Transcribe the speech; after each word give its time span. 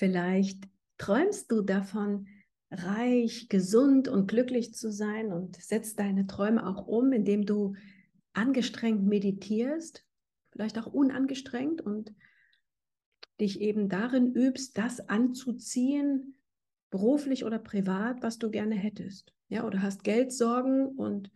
Vielleicht 0.00 0.66
träumst 0.96 1.52
du 1.52 1.60
davon, 1.60 2.26
reich, 2.70 3.50
gesund 3.50 4.08
und 4.08 4.28
glücklich 4.28 4.72
zu 4.72 4.90
sein 4.90 5.30
und 5.30 5.56
setzt 5.56 5.98
deine 5.98 6.26
Träume 6.26 6.66
auch 6.66 6.86
um, 6.86 7.12
indem 7.12 7.44
du 7.44 7.74
angestrengt 8.32 9.04
meditierst, 9.04 10.06
vielleicht 10.52 10.78
auch 10.78 10.86
unangestrengt 10.86 11.82
und 11.82 12.14
dich 13.42 13.60
eben 13.60 13.90
darin 13.90 14.32
übst, 14.32 14.78
das 14.78 15.06
anzuziehen, 15.06 16.34
beruflich 16.88 17.44
oder 17.44 17.58
privat, 17.58 18.22
was 18.22 18.38
du 18.38 18.50
gerne 18.50 18.76
hättest. 18.76 19.34
Ja, 19.50 19.66
oder 19.66 19.82
hast 19.82 20.02
Geldsorgen 20.02 20.86
und 20.86 21.30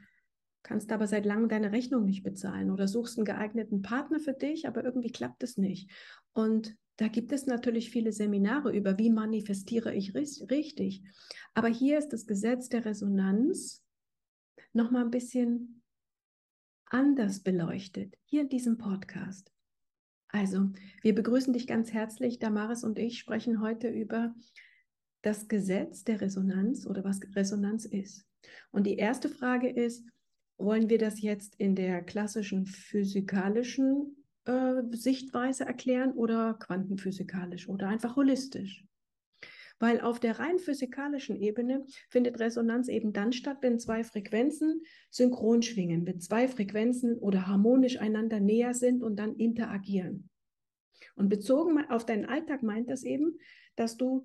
kannst 0.62 0.90
aber 0.90 1.06
seit 1.06 1.26
langem 1.26 1.50
deine 1.50 1.70
Rechnung 1.70 2.06
nicht 2.06 2.22
bezahlen 2.22 2.70
oder 2.70 2.88
suchst 2.88 3.18
einen 3.18 3.26
geeigneten 3.26 3.82
Partner 3.82 4.20
für 4.20 4.32
dich, 4.32 4.66
aber 4.66 4.82
irgendwie 4.82 5.12
klappt 5.12 5.42
es 5.42 5.58
nicht. 5.58 5.90
Und 6.32 6.78
da 6.96 7.08
gibt 7.08 7.32
es 7.32 7.46
natürlich 7.46 7.90
viele 7.90 8.12
Seminare 8.12 8.74
über, 8.74 8.98
wie 8.98 9.10
manifestiere 9.10 9.94
ich 9.94 10.14
richtig. 10.14 11.02
Aber 11.54 11.68
hier 11.68 11.98
ist 11.98 12.10
das 12.10 12.26
Gesetz 12.26 12.68
der 12.68 12.84
Resonanz 12.84 13.84
noch 14.72 14.90
mal 14.90 15.04
ein 15.04 15.10
bisschen 15.10 15.82
anders 16.86 17.40
beleuchtet, 17.40 18.16
hier 18.24 18.42
in 18.42 18.48
diesem 18.48 18.78
Podcast. 18.78 19.50
Also, 20.28 20.70
wir 21.02 21.14
begrüßen 21.14 21.52
dich 21.52 21.66
ganz 21.66 21.92
herzlich. 21.92 22.38
Damaris 22.38 22.84
und 22.84 22.98
ich 22.98 23.18
sprechen 23.18 23.60
heute 23.60 23.88
über 23.88 24.34
das 25.22 25.48
Gesetz 25.48 26.04
der 26.04 26.20
Resonanz 26.20 26.86
oder 26.86 27.04
was 27.04 27.20
Resonanz 27.34 27.84
ist. 27.84 28.26
Und 28.70 28.86
die 28.86 28.96
erste 28.96 29.28
Frage 29.28 29.68
ist, 29.68 30.04
wollen 30.58 30.88
wir 30.88 30.98
das 30.98 31.20
jetzt 31.20 31.54
in 31.56 31.74
der 31.74 32.02
klassischen 32.02 32.66
physikalischen 32.66 34.23
äh, 34.44 34.82
Sichtweise 34.92 35.64
erklären 35.64 36.12
oder 36.12 36.54
quantenphysikalisch 36.54 37.68
oder 37.68 37.88
einfach 37.88 38.16
holistisch? 38.16 38.84
Weil 39.80 40.00
auf 40.00 40.20
der 40.20 40.38
rein 40.38 40.58
physikalischen 40.58 41.36
Ebene 41.36 41.84
findet 42.08 42.38
Resonanz 42.38 42.88
eben 42.88 43.12
dann 43.12 43.32
statt, 43.32 43.58
wenn 43.60 43.78
zwei 43.78 44.04
Frequenzen 44.04 44.82
synchron 45.10 45.62
schwingen, 45.62 46.06
wenn 46.06 46.20
zwei 46.20 46.46
Frequenzen 46.46 47.18
oder 47.18 47.46
harmonisch 47.46 47.98
einander 47.98 48.38
näher 48.40 48.74
sind 48.74 49.02
und 49.02 49.16
dann 49.16 49.34
interagieren. 49.36 50.30
Und 51.16 51.28
bezogen 51.28 51.78
auf 51.90 52.06
deinen 52.06 52.24
Alltag 52.24 52.62
meint 52.62 52.88
das 52.88 53.02
eben, 53.02 53.38
dass 53.76 53.96
du 53.96 54.24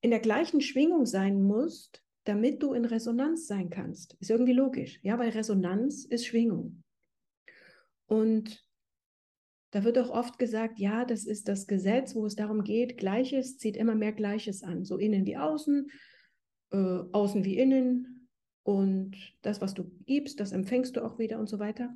in 0.00 0.10
der 0.10 0.20
gleichen 0.20 0.60
Schwingung 0.60 1.06
sein 1.06 1.42
musst, 1.42 2.02
damit 2.24 2.62
du 2.62 2.72
in 2.72 2.84
Resonanz 2.84 3.46
sein 3.46 3.70
kannst. 3.70 4.16
Ist 4.20 4.30
irgendwie 4.30 4.52
logisch, 4.52 4.98
ja, 5.02 5.18
weil 5.18 5.30
Resonanz 5.30 6.04
ist 6.04 6.26
Schwingung. 6.26 6.82
Und 8.06 8.64
da 9.74 9.82
wird 9.82 9.98
auch 9.98 10.10
oft 10.10 10.38
gesagt, 10.38 10.78
ja, 10.78 11.04
das 11.04 11.24
ist 11.24 11.48
das 11.48 11.66
Gesetz, 11.66 12.14
wo 12.14 12.24
es 12.26 12.36
darum 12.36 12.62
geht, 12.62 12.96
Gleiches 12.96 13.58
zieht 13.58 13.76
immer 13.76 13.96
mehr 13.96 14.12
Gleiches 14.12 14.62
an, 14.62 14.84
so 14.84 14.98
innen 14.98 15.26
wie 15.26 15.36
außen, 15.36 15.90
äh, 16.70 16.76
außen 17.10 17.44
wie 17.44 17.58
innen. 17.58 18.28
Und 18.62 19.16
das, 19.42 19.60
was 19.60 19.74
du 19.74 19.90
gibst, 20.06 20.38
das 20.38 20.52
empfängst 20.52 20.94
du 20.94 21.04
auch 21.04 21.18
wieder 21.18 21.40
und 21.40 21.48
so 21.48 21.58
weiter. 21.58 21.92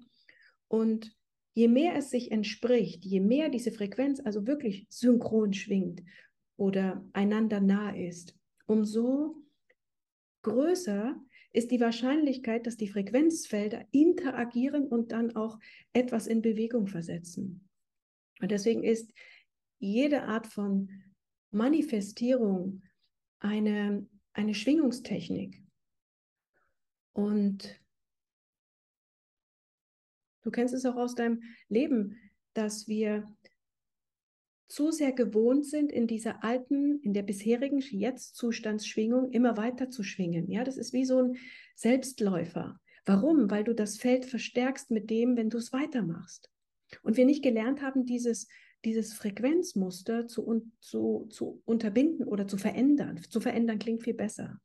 Und 0.66 1.16
je 1.54 1.68
mehr 1.68 1.94
es 1.94 2.10
sich 2.10 2.32
entspricht, 2.32 3.04
je 3.04 3.20
mehr 3.20 3.48
diese 3.48 3.70
Frequenz 3.70 4.20
also 4.24 4.48
wirklich 4.48 4.88
synchron 4.90 5.52
schwingt 5.52 6.02
oder 6.56 7.08
einander 7.12 7.60
nah 7.60 7.94
ist, 7.94 8.34
umso 8.66 9.36
größer 10.42 11.14
ist 11.52 11.70
die 11.70 11.80
Wahrscheinlichkeit, 11.80 12.66
dass 12.66 12.76
die 12.76 12.88
Frequenzfelder 12.88 13.86
interagieren 13.92 14.88
und 14.88 15.12
dann 15.12 15.36
auch 15.36 15.60
etwas 15.92 16.26
in 16.26 16.42
Bewegung 16.42 16.88
versetzen. 16.88 17.67
Und 18.41 18.50
deswegen 18.50 18.84
ist 18.84 19.12
jede 19.78 20.25
Art 20.25 20.47
von 20.47 20.91
Manifestierung 21.50 22.83
eine, 23.39 24.06
eine 24.32 24.54
Schwingungstechnik. 24.54 25.62
Und 27.12 27.81
du 30.43 30.50
kennst 30.50 30.75
es 30.75 30.84
auch 30.84 30.97
aus 30.97 31.15
deinem 31.15 31.43
Leben, 31.69 32.16
dass 32.54 32.88
wir 32.88 33.25
zu 34.69 34.91
sehr 34.91 35.12
gewohnt 35.12 35.65
sind, 35.66 35.91
in 35.91 36.06
dieser 36.06 36.44
alten, 36.44 37.00
in 37.00 37.15
der 37.15 37.22
bisherigen 37.22 37.81
Jetzt-Zustandsschwingung 37.81 39.31
immer 39.31 39.56
weiter 39.56 39.88
zu 39.88 40.03
schwingen. 40.03 40.50
Ja, 40.50 40.62
das 40.62 40.77
ist 40.77 40.93
wie 40.93 41.06
so 41.06 41.22
ein 41.22 41.37
Selbstläufer. 41.75 42.78
Warum? 43.06 43.50
Weil 43.50 43.65
du 43.65 43.75
das 43.75 43.97
Feld 43.97 44.27
verstärkst 44.27 44.91
mit 44.91 45.09
dem, 45.09 45.37
wenn 45.37 45.48
du 45.48 45.56
es 45.56 45.72
weitermachst. 45.72 46.50
Und 47.03 47.16
wir 47.16 47.25
nicht 47.25 47.43
gelernt 47.43 47.82
haben, 47.82 48.04
dieses, 48.04 48.49
dieses 48.84 49.12
Frequenzmuster 49.15 50.26
zu, 50.26 50.71
zu, 50.81 51.26
zu 51.31 51.62
unterbinden 51.65 52.26
oder 52.26 52.47
zu 52.47 52.56
verändern. 52.56 53.21
Zu 53.28 53.41
verändern 53.41 53.78
klingt 53.78 54.03
viel 54.03 54.15
besser. 54.15 54.60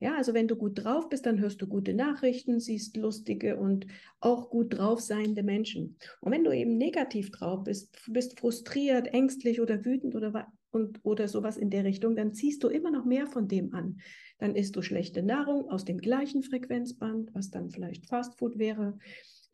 Ja, 0.00 0.16
also 0.16 0.34
wenn 0.34 0.48
du 0.48 0.56
gut 0.56 0.84
drauf 0.84 1.08
bist, 1.08 1.24
dann 1.24 1.40
hörst 1.40 1.62
du 1.62 1.66
gute 1.66 1.94
Nachrichten, 1.94 2.60
siehst 2.60 2.96
lustige 2.96 3.56
und 3.56 3.86
auch 4.20 4.50
gut 4.50 4.76
drauf 4.76 5.00
seiende 5.00 5.42
Menschen. 5.42 5.96
Und 6.20 6.32
wenn 6.32 6.44
du 6.44 6.52
eben 6.52 6.76
negativ 6.76 7.30
drauf 7.30 7.64
bist, 7.64 7.96
bist 8.08 8.38
frustriert, 8.38 9.14
ängstlich 9.14 9.60
oder 9.60 9.84
wütend 9.84 10.14
oder, 10.14 10.52
und, 10.72 10.98
oder 11.04 11.28
sowas 11.28 11.56
in 11.56 11.70
der 11.70 11.84
Richtung, 11.84 12.16
dann 12.16 12.34
ziehst 12.34 12.62
du 12.64 12.68
immer 12.68 12.90
noch 12.90 13.04
mehr 13.04 13.26
von 13.26 13.46
dem 13.48 13.72
an. 13.72 14.00
Dann 14.38 14.56
isst 14.56 14.74
du 14.76 14.82
schlechte 14.82 15.22
Nahrung 15.22 15.70
aus 15.70 15.84
dem 15.84 15.98
gleichen 15.98 16.42
Frequenzband, 16.42 17.32
was 17.32 17.50
dann 17.50 17.70
vielleicht 17.70 18.06
Fastfood 18.06 18.58
wäre. 18.58 18.98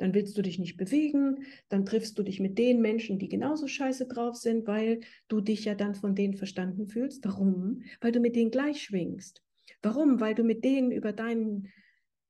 Dann 0.00 0.14
willst 0.14 0.36
du 0.38 0.40
dich 0.40 0.58
nicht 0.58 0.78
bewegen, 0.78 1.44
dann 1.68 1.84
triffst 1.84 2.18
du 2.18 2.22
dich 2.22 2.40
mit 2.40 2.56
den 2.56 2.80
Menschen, 2.80 3.18
die 3.18 3.28
genauso 3.28 3.66
scheiße 3.66 4.08
drauf 4.08 4.34
sind, 4.34 4.66
weil 4.66 5.00
du 5.28 5.42
dich 5.42 5.66
ja 5.66 5.74
dann 5.74 5.94
von 5.94 6.14
denen 6.14 6.38
verstanden 6.38 6.86
fühlst. 6.86 7.22
Warum? 7.26 7.82
Weil 8.00 8.10
du 8.10 8.18
mit 8.18 8.34
denen 8.34 8.50
gleich 8.50 8.82
schwingst. 8.82 9.42
Warum? 9.82 10.18
Weil 10.18 10.34
du 10.34 10.42
mit 10.42 10.64
denen 10.64 10.90
über 10.90 11.12
deinen 11.12 11.68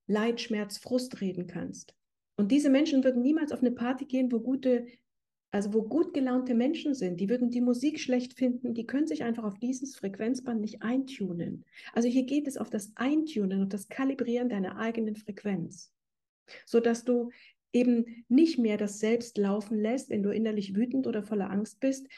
Leid, 0.08 0.40
Schmerz, 0.40 0.78
Frust 0.78 1.20
reden 1.20 1.46
kannst. 1.46 1.94
Und 2.36 2.50
diese 2.50 2.70
Menschen 2.70 3.04
würden 3.04 3.22
niemals 3.22 3.52
auf 3.52 3.60
eine 3.60 3.70
Party 3.70 4.04
gehen, 4.04 4.32
wo 4.32 4.40
gute, 4.40 4.86
also 5.52 5.72
wo 5.72 5.82
gut 5.82 6.12
gelaunte 6.12 6.54
Menschen 6.54 6.94
sind. 6.94 7.20
Die 7.20 7.28
würden 7.28 7.50
die 7.50 7.60
Musik 7.60 8.00
schlecht 8.00 8.36
finden. 8.36 8.74
Die 8.74 8.86
können 8.86 9.06
sich 9.06 9.22
einfach 9.22 9.44
auf 9.44 9.60
dieses 9.60 9.94
Frequenzband 9.94 10.60
nicht 10.60 10.82
eintunen. 10.82 11.64
Also 11.92 12.08
hier 12.08 12.24
geht 12.24 12.48
es 12.48 12.56
auf 12.56 12.68
das 12.68 12.90
Eintunen 12.96 13.62
und 13.62 13.72
das 13.72 13.86
Kalibrieren 13.86 14.48
deiner 14.48 14.76
eigenen 14.76 15.14
Frequenz, 15.14 15.92
sodass 16.66 17.04
du 17.04 17.30
eben 17.72 18.24
nicht 18.28 18.58
mehr 18.58 18.76
das 18.76 18.98
Selbst 18.98 19.38
laufen 19.38 19.78
lässt, 19.78 20.10
wenn 20.10 20.22
du 20.22 20.30
innerlich 20.30 20.74
wütend 20.74 21.06
oder 21.06 21.22
voller 21.22 21.50
Angst 21.50 21.80
bist, 21.80 22.08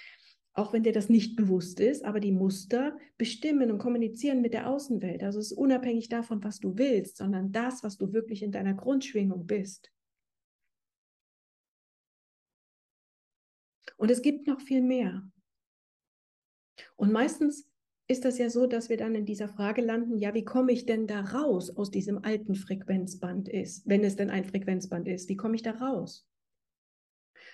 auch 0.54 0.72
wenn 0.72 0.82
dir 0.82 0.92
das 0.92 1.08
nicht 1.08 1.36
bewusst 1.36 1.80
ist, 1.80 2.04
aber 2.04 2.20
die 2.20 2.32
Muster 2.32 2.98
bestimmen 3.16 3.70
und 3.70 3.78
kommunizieren 3.78 4.42
mit 4.42 4.52
der 4.52 4.68
Außenwelt. 4.68 5.22
Also 5.22 5.38
es 5.38 5.52
ist 5.52 5.58
unabhängig 5.58 6.08
davon, 6.08 6.44
was 6.44 6.60
du 6.60 6.76
willst, 6.76 7.16
sondern 7.16 7.52
das, 7.52 7.82
was 7.82 7.96
du 7.96 8.12
wirklich 8.12 8.42
in 8.42 8.52
deiner 8.52 8.74
Grundschwingung 8.74 9.46
bist. 9.46 9.90
Und 13.96 14.10
es 14.10 14.20
gibt 14.20 14.46
noch 14.46 14.60
viel 14.60 14.82
mehr. 14.82 15.22
Und 16.96 17.12
meistens 17.12 17.71
ist 18.12 18.24
das 18.24 18.38
ja 18.38 18.48
so, 18.48 18.66
dass 18.66 18.88
wir 18.88 18.96
dann 18.96 19.14
in 19.14 19.26
dieser 19.26 19.48
Frage 19.48 19.82
landen, 19.82 20.18
ja, 20.18 20.34
wie 20.34 20.44
komme 20.44 20.72
ich 20.72 20.86
denn 20.86 21.06
da 21.06 21.20
raus 21.20 21.70
aus 21.70 21.90
diesem 21.90 22.22
alten 22.24 22.54
Frequenzband 22.54 23.48
ist, 23.48 23.88
wenn 23.88 24.04
es 24.04 24.14
denn 24.14 24.30
ein 24.30 24.44
Frequenzband 24.44 25.08
ist, 25.08 25.28
wie 25.28 25.36
komme 25.36 25.56
ich 25.56 25.62
da 25.62 25.72
raus? 25.72 26.28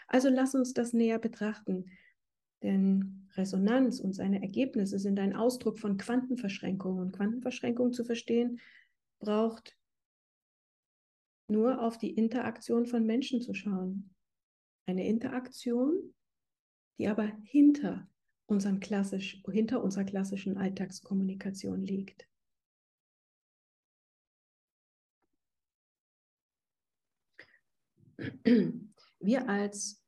Also 0.09 0.29
lass 0.29 0.55
uns 0.55 0.75
das 0.75 0.93
näher 0.93 1.19
betrachten. 1.19 1.87
Denn 2.63 3.29
Resonanz 3.37 4.01
und 4.01 4.15
seine 4.15 4.43
Ergebnisse 4.43 4.99
sind 4.99 5.21
ein 5.21 5.35
Ausdruck 5.35 5.79
von 5.79 5.97
Quantenverschränkung. 5.97 6.99
Und 6.99 7.13
Quantenverschränkung 7.13 7.93
zu 7.93 8.05
verstehen, 8.05 8.61
braucht 9.21 9.77
nur 11.49 11.81
auf 11.81 11.99
die 11.99 12.11
Interaktion 12.11 12.87
von 12.87 13.07
Menschen 13.07 13.41
zu 13.41 13.55
schauen. 13.55 14.11
Eine 14.87 15.07
Interaktion, 15.07 16.15
die 16.99 17.09
aber 17.09 17.31
hinter, 17.45 18.09
unseren 18.49 18.81
klassisch, 18.81 19.43
hinter 19.51 19.83
unserer 19.83 20.05
klassischen 20.05 20.57
Alltagskommunikation 20.57 21.83
liegt. 21.83 22.27
Wir 29.21 29.49
als 29.49 30.03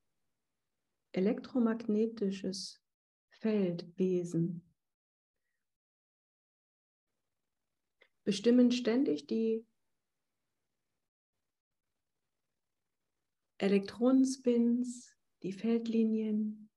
elektromagnetisches 1.12 2.82
Feldwesen 3.28 4.66
bestimmen 8.24 8.72
ständig 8.72 9.26
die 9.26 9.66
Elektronenspins, 13.58 15.14
die 15.42 15.52
Feldlinien 15.52 16.69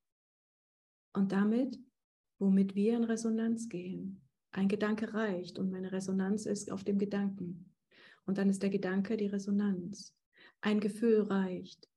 und 1.14 1.32
damit, 1.32 1.78
womit 2.38 2.74
wir 2.74 2.96
in 2.96 3.04
Resonanz 3.04 3.68
gehen. 3.68 4.20
Ein 4.52 4.68
Gedanke 4.68 5.14
reicht 5.14 5.58
und 5.58 5.70
meine 5.70 5.90
Resonanz 5.90 6.46
ist 6.46 6.70
auf 6.70 6.84
dem 6.84 6.98
Gedanken. 6.98 7.72
Und 8.26 8.38
dann 8.38 8.50
ist 8.50 8.62
der 8.62 8.70
Gedanke 8.70 9.16
die 9.16 9.26
Resonanz. 9.26 10.14
Ein 10.60 10.80
Gefühl 10.80 11.22
reicht 11.22 11.88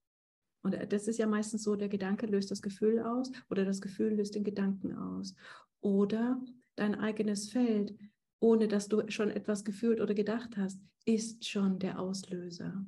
Und 0.63 0.75
das 0.91 1.07
ist 1.07 1.19
ja 1.19 1.27
meistens 1.27 1.63
so, 1.63 1.75
der 1.75 1.89
Gedanke 1.89 2.25
löst 2.25 2.51
das 2.51 2.61
Gefühl 2.61 2.99
aus 2.99 3.31
oder 3.49 3.65
das 3.65 3.81
Gefühl 3.81 4.15
löst 4.15 4.35
den 4.35 4.43
Gedanken 4.43 4.93
aus. 4.93 5.35
Oder 5.81 6.41
dein 6.75 6.95
eigenes 6.95 7.49
Feld, 7.49 7.95
ohne 8.39 8.67
dass 8.67 8.87
du 8.87 9.09
schon 9.09 9.29
etwas 9.29 9.63
gefühlt 9.63 10.01
oder 10.01 10.13
gedacht 10.13 10.57
hast, 10.57 10.79
ist 11.05 11.47
schon 11.47 11.79
der 11.79 11.99
Auslöser. 11.99 12.85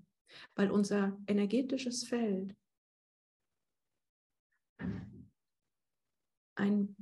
Weil 0.56 0.72
unser 0.72 1.18
energetisches 1.28 2.04
Feld 2.04 2.56
ein 6.60 6.96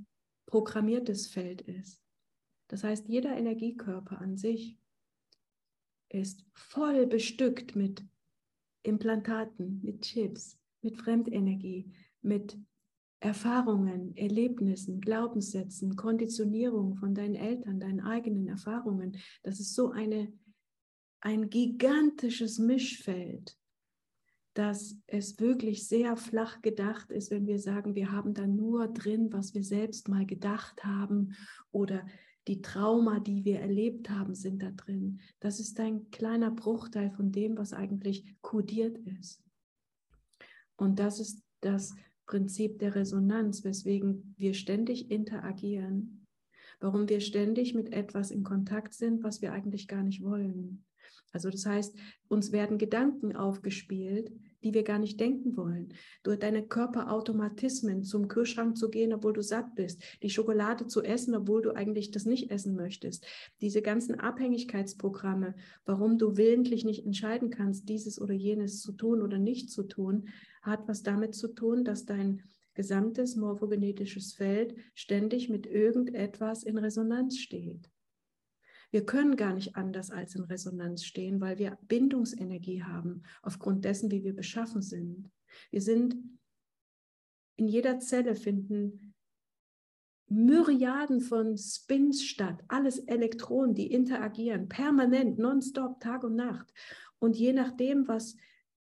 programmiertes 0.46 1.28
Feld 1.28 1.62
ist. 1.62 2.02
Das 2.70 2.84
heißt, 2.84 3.08
jeder 3.08 3.36
Energiekörper 3.36 4.20
an 4.20 4.38
sich 4.38 4.78
ist 6.10 6.46
voll 6.54 7.06
bestückt 7.08 7.76
mit 7.76 8.06
Implantaten, 8.84 9.82
mit 9.84 10.02
Chips, 10.02 10.58
mit 10.82 10.98
Fremdenergie, 10.98 11.92
mit 12.22 12.58
Erfahrungen, 13.20 14.16
Erlebnissen, 14.16 15.02
Glaubenssätzen, 15.02 15.96
Konditionierung 15.96 16.96
von 16.96 17.16
deinen 17.16 17.36
Eltern, 17.36 17.80
deinen 17.80 18.02
eigenen 18.02 18.48
Erfahrungen. 18.48 19.18
Das 19.44 19.60
ist 19.60 19.74
so 19.74 19.92
eine, 19.92 20.32
ein 21.20 21.50
gigantisches 21.50 22.60
Mischfeld, 22.60 23.58
dass 24.58 24.98
es 25.06 25.40
wirklich 25.40 25.88
sehr 25.88 26.18
flach 26.18 26.64
gedacht 26.64 27.12
ist, 27.12 27.30
wenn 27.30 27.46
wir 27.46 27.60
sagen, 27.60 27.94
wir 27.94 28.12
haben 28.12 28.34
da 28.34 28.48
nur 28.48 28.88
drin, 28.88 29.32
was 29.32 29.54
wir 29.54 29.64
selbst 29.64 30.10
mal 30.10 30.26
gedacht 30.26 30.84
haben 30.84 31.36
oder 31.72 32.04
die 32.48 32.64
Trauma, 32.64 33.20
die 33.20 33.46
wir 33.46 33.60
erlebt 33.60 34.10
haben, 34.10 34.34
sind 34.34 34.64
da 34.64 34.72
drin. 34.72 35.20
Das 35.40 35.60
ist 35.60 35.80
ein 35.80 36.10
kleiner 36.10 36.50
Bruchteil 36.50 37.12
von 37.12 37.32
dem, 37.32 37.56
was 37.56 37.72
eigentlich 37.72 38.26
kodiert 38.42 38.98
ist. 39.20 39.44
Und 40.76 40.98
das 40.98 41.20
ist 41.20 41.44
das 41.62 41.94
Prinzip 42.26 42.80
der 42.80 42.96
Resonanz, 42.96 43.64
weswegen 43.64 44.34
wir 44.38 44.56
ständig 44.56 45.12
interagieren, 45.12 46.26
warum 46.80 47.08
wir 47.10 47.20
ständig 47.20 47.76
mit 47.76 47.94
etwas 47.94 48.32
in 48.32 48.44
Kontakt 48.44 48.96
sind, 48.96 49.24
was 49.24 49.44
wir 49.44 49.54
eigentlich 49.54 49.88
gar 49.88 50.02
nicht 50.02 50.24
wollen. 50.24 50.84
Also 51.32 51.50
das 51.50 51.66
heißt, 51.66 51.96
uns 52.28 52.52
werden 52.52 52.78
Gedanken 52.78 53.36
aufgespielt, 53.36 54.32
die 54.64 54.74
wir 54.74 54.84
gar 54.84 55.00
nicht 55.00 55.20
denken 55.20 55.56
wollen. 55.56 55.94
Durch 56.24 56.40
deine 56.40 56.66
Körperautomatismen 56.66 58.04
zum 58.04 58.28
Kühlschrank 58.28 58.78
zu 58.78 58.90
gehen, 58.90 59.14
obwohl 59.14 59.34
du 59.34 59.42
satt 59.42 59.76
bist, 59.76 60.04
die 60.24 60.30
Schokolade 60.30 60.88
zu 60.88 61.04
essen, 61.04 61.36
obwohl 61.36 61.62
du 61.62 61.76
eigentlich 61.76 62.12
das 62.12 62.26
nicht 62.26 62.52
essen 62.52 62.76
möchtest. 62.76 63.26
Diese 63.62 63.82
ganzen 63.82 64.20
Abhängigkeitsprogramme, 64.20 65.56
warum 65.86 66.18
du 66.18 66.38
willentlich 66.38 66.86
nicht 66.86 67.06
entscheiden 67.06 67.50
kannst, 67.50 67.88
dieses 67.90 68.20
oder 68.20 68.34
jenes 68.34 68.82
zu 68.82 68.94
tun 68.94 69.22
oder 69.22 69.38
nicht 69.38 69.70
zu 69.70 69.84
tun, 69.84 70.30
hat 70.62 70.88
was 70.88 71.04
damit 71.04 71.36
zu 71.36 71.50
tun, 71.50 71.86
dass 71.86 72.06
dein 72.06 72.44
gesamtes 72.74 73.36
morphogenetisches 73.36 74.34
Feld 74.34 74.76
ständig 74.94 75.50
mit 75.50 75.66
irgendetwas 75.66 76.64
in 76.64 76.78
Resonanz 76.78 77.38
steht. 77.38 77.90
Wir 78.92 79.06
können 79.06 79.36
gar 79.36 79.54
nicht 79.54 79.76
anders 79.76 80.12
als 80.12 80.36
in 80.36 80.44
Resonanz 80.44 81.04
stehen, 81.04 81.42
weil 81.42 81.58
wir 81.58 81.78
Bindungsenergie 81.88 82.84
haben, 82.84 83.24
aufgrund 83.42 83.84
dessen, 83.86 84.12
wie 84.12 84.24
wir 84.24 84.34
beschaffen 84.34 84.82
sind. 84.82 85.30
Wir 85.72 85.82
sind 85.82 86.16
in 87.58 87.68
jeder 87.68 88.00
Zelle 88.00 88.36
finden 88.36 89.14
Myriaden 90.30 91.22
von 91.22 91.58
Spins 91.58 92.24
statt, 92.24 92.62
alles 92.68 93.00
Elektronen, 93.00 93.76
die 93.76 93.92
interagieren, 93.92 94.68
permanent, 94.68 95.40
nonstop, 95.40 96.02
Tag 96.02 96.24
und 96.24 96.36
Nacht. 96.36 96.74
Und 97.20 97.38
je 97.38 97.54
nachdem, 97.54 98.08
was, 98.08 98.36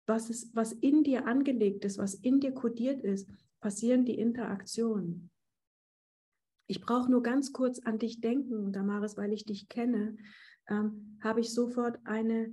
was, 0.06 0.30
ist, 0.30 0.54
was 0.56 0.74
in 0.74 1.04
dir 1.04 1.28
angelegt 1.28 1.86
ist, 1.86 1.98
was 1.98 2.16
in 2.16 2.42
dir 2.42 2.54
kodiert 2.54 3.02
ist, 3.02 3.30
passieren 3.62 4.04
die 4.04 4.18
Interaktionen. 4.18 5.32
Ich 6.68 6.82
brauche 6.82 7.12
nur 7.12 7.24
ganz 7.24 7.54
kurz 7.54 7.80
an 7.80 8.00
dich 8.00 8.22
denken, 8.22 8.72
Damaris, 8.72 9.18
weil 9.18 9.34
ich 9.34 9.46
dich 9.46 9.68
kenne, 9.68 10.18
ähm, 10.68 11.18
habe 11.22 11.42
ich 11.42 11.54
sofort 11.54 12.00
eine, 12.06 12.52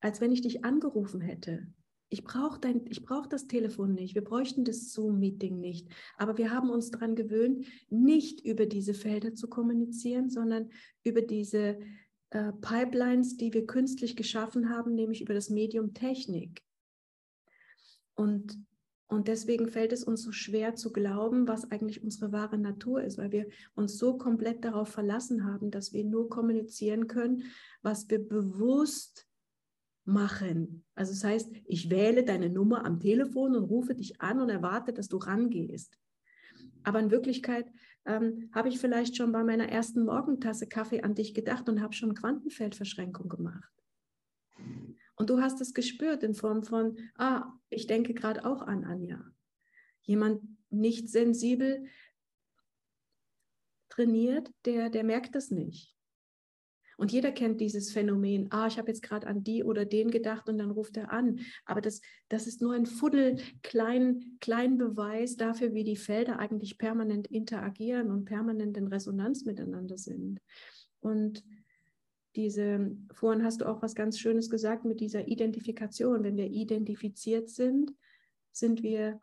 als 0.00 0.20
wenn 0.20 0.32
ich 0.32 0.42
dich 0.42 0.64
angerufen 0.64 1.20
hätte. 1.20 1.66
Ich 2.08 2.22
brauche 2.22 2.60
brauch 3.04 3.26
das 3.26 3.48
Telefon 3.48 3.94
nicht, 3.94 4.14
wir 4.14 4.22
bräuchten 4.22 4.64
das 4.64 4.92
Zoom-Meeting 4.92 5.58
nicht. 5.58 5.88
Aber 6.16 6.38
wir 6.38 6.52
haben 6.52 6.70
uns 6.70 6.90
daran 6.90 7.16
gewöhnt, 7.16 7.66
nicht 7.88 8.44
über 8.44 8.66
diese 8.66 8.94
Felder 8.94 9.34
zu 9.34 9.48
kommunizieren, 9.48 10.30
sondern 10.30 10.70
über 11.02 11.22
diese 11.22 11.78
äh, 12.30 12.52
Pipelines, 12.60 13.36
die 13.36 13.52
wir 13.52 13.66
künstlich 13.66 14.16
geschaffen 14.16 14.70
haben, 14.70 14.94
nämlich 14.94 15.20
über 15.20 15.34
das 15.34 15.50
Medium 15.50 15.94
Technik. 15.94 16.62
Und 18.14 18.56
und 19.08 19.28
deswegen 19.28 19.68
fällt 19.68 19.92
es 19.92 20.02
uns 20.02 20.22
so 20.22 20.32
schwer 20.32 20.74
zu 20.74 20.92
glauben, 20.92 21.46
was 21.46 21.70
eigentlich 21.70 22.02
unsere 22.02 22.32
wahre 22.32 22.58
Natur 22.58 23.02
ist, 23.02 23.18
weil 23.18 23.30
wir 23.30 23.46
uns 23.74 23.98
so 23.98 24.18
komplett 24.18 24.64
darauf 24.64 24.88
verlassen 24.88 25.44
haben, 25.44 25.70
dass 25.70 25.92
wir 25.92 26.04
nur 26.04 26.28
kommunizieren 26.28 27.06
können, 27.06 27.44
was 27.82 28.10
wir 28.10 28.18
bewusst 28.18 29.28
machen. 30.04 30.84
Also 30.94 31.12
das 31.12 31.22
heißt, 31.22 31.52
ich 31.66 31.88
wähle 31.88 32.24
deine 32.24 32.50
Nummer 32.50 32.84
am 32.84 32.98
Telefon 32.98 33.54
und 33.54 33.64
rufe 33.64 33.94
dich 33.94 34.20
an 34.20 34.40
und 34.40 34.50
erwarte, 34.50 34.92
dass 34.92 35.08
du 35.08 35.18
rangehst. 35.18 35.96
Aber 36.82 36.98
in 36.98 37.10
Wirklichkeit 37.10 37.66
ähm, 38.06 38.50
habe 38.52 38.68
ich 38.68 38.78
vielleicht 38.78 39.16
schon 39.16 39.30
bei 39.30 39.44
meiner 39.44 39.68
ersten 39.68 40.04
Morgentasse 40.04 40.66
Kaffee 40.66 41.02
an 41.02 41.14
dich 41.14 41.34
gedacht 41.34 41.68
und 41.68 41.80
habe 41.80 41.92
schon 41.92 42.14
Quantenfeldverschränkung 42.14 43.28
gemacht. 43.28 43.72
Und 45.16 45.30
du 45.30 45.40
hast 45.40 45.60
es 45.60 45.74
gespürt 45.74 46.22
in 46.22 46.34
Form 46.34 46.62
von, 46.62 46.98
ah, 47.16 47.52
ich 47.70 47.86
denke 47.86 48.14
gerade 48.14 48.44
auch 48.44 48.62
an 48.62 48.84
Anja. 48.84 49.24
Jemand 50.02 50.42
nicht 50.70 51.08
sensibel 51.08 51.86
trainiert, 53.88 54.50
der, 54.66 54.90
der 54.90 55.04
merkt 55.04 55.34
das 55.34 55.50
nicht. 55.50 55.96
Und 56.98 57.12
jeder 57.12 57.30
kennt 57.30 57.60
dieses 57.60 57.92
Phänomen, 57.92 58.48
ah, 58.50 58.66
ich 58.66 58.78
habe 58.78 58.88
jetzt 58.88 59.02
gerade 59.02 59.26
an 59.26 59.44
die 59.44 59.62
oder 59.64 59.84
den 59.84 60.10
gedacht 60.10 60.48
und 60.48 60.58
dann 60.58 60.70
ruft 60.70 60.96
er 60.96 61.12
an. 61.12 61.40
Aber 61.66 61.80
das, 61.80 62.00
das 62.28 62.46
ist 62.46 62.62
nur 62.62 62.74
ein 62.74 62.86
Fuddel, 62.86 63.36
klein, 63.62 64.38
klein 64.40 64.78
Beweis 64.78 65.36
dafür, 65.36 65.74
wie 65.74 65.84
die 65.84 65.96
Felder 65.96 66.38
eigentlich 66.38 66.78
permanent 66.78 67.26
interagieren 67.26 68.10
und 68.10 68.24
permanent 68.24 68.76
in 68.76 68.86
Resonanz 68.86 69.44
miteinander 69.44 69.98
sind. 69.98 70.40
Und 71.00 71.44
diese, 72.36 72.96
vorhin 73.12 73.44
hast 73.44 73.60
du 73.60 73.64
auch 73.66 73.82
was 73.82 73.94
ganz 73.94 74.18
Schönes 74.18 74.50
gesagt 74.50 74.84
mit 74.84 75.00
dieser 75.00 75.26
Identifikation. 75.26 76.22
Wenn 76.22 76.36
wir 76.36 76.46
identifiziert 76.46 77.48
sind, 77.48 77.92
sind 78.52 78.82
wir, 78.82 79.20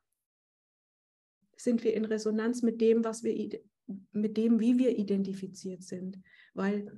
sind 1.55 1.83
wir 1.83 1.93
in 1.93 2.05
Resonanz 2.05 2.61
mit 2.61 2.81
dem, 2.81 3.03
was 3.03 3.23
wir, 3.23 3.61
mit 4.11 4.37
dem, 4.37 4.59
wie 4.59 4.77
wir 4.77 4.97
identifiziert 4.97 5.83
sind. 5.83 6.19
Weil 6.53 6.91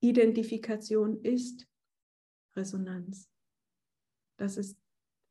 Identifikation 0.00 1.20
ist 1.22 1.66
Resonanz. 2.54 3.28
Das 4.36 4.56
ist, 4.56 4.78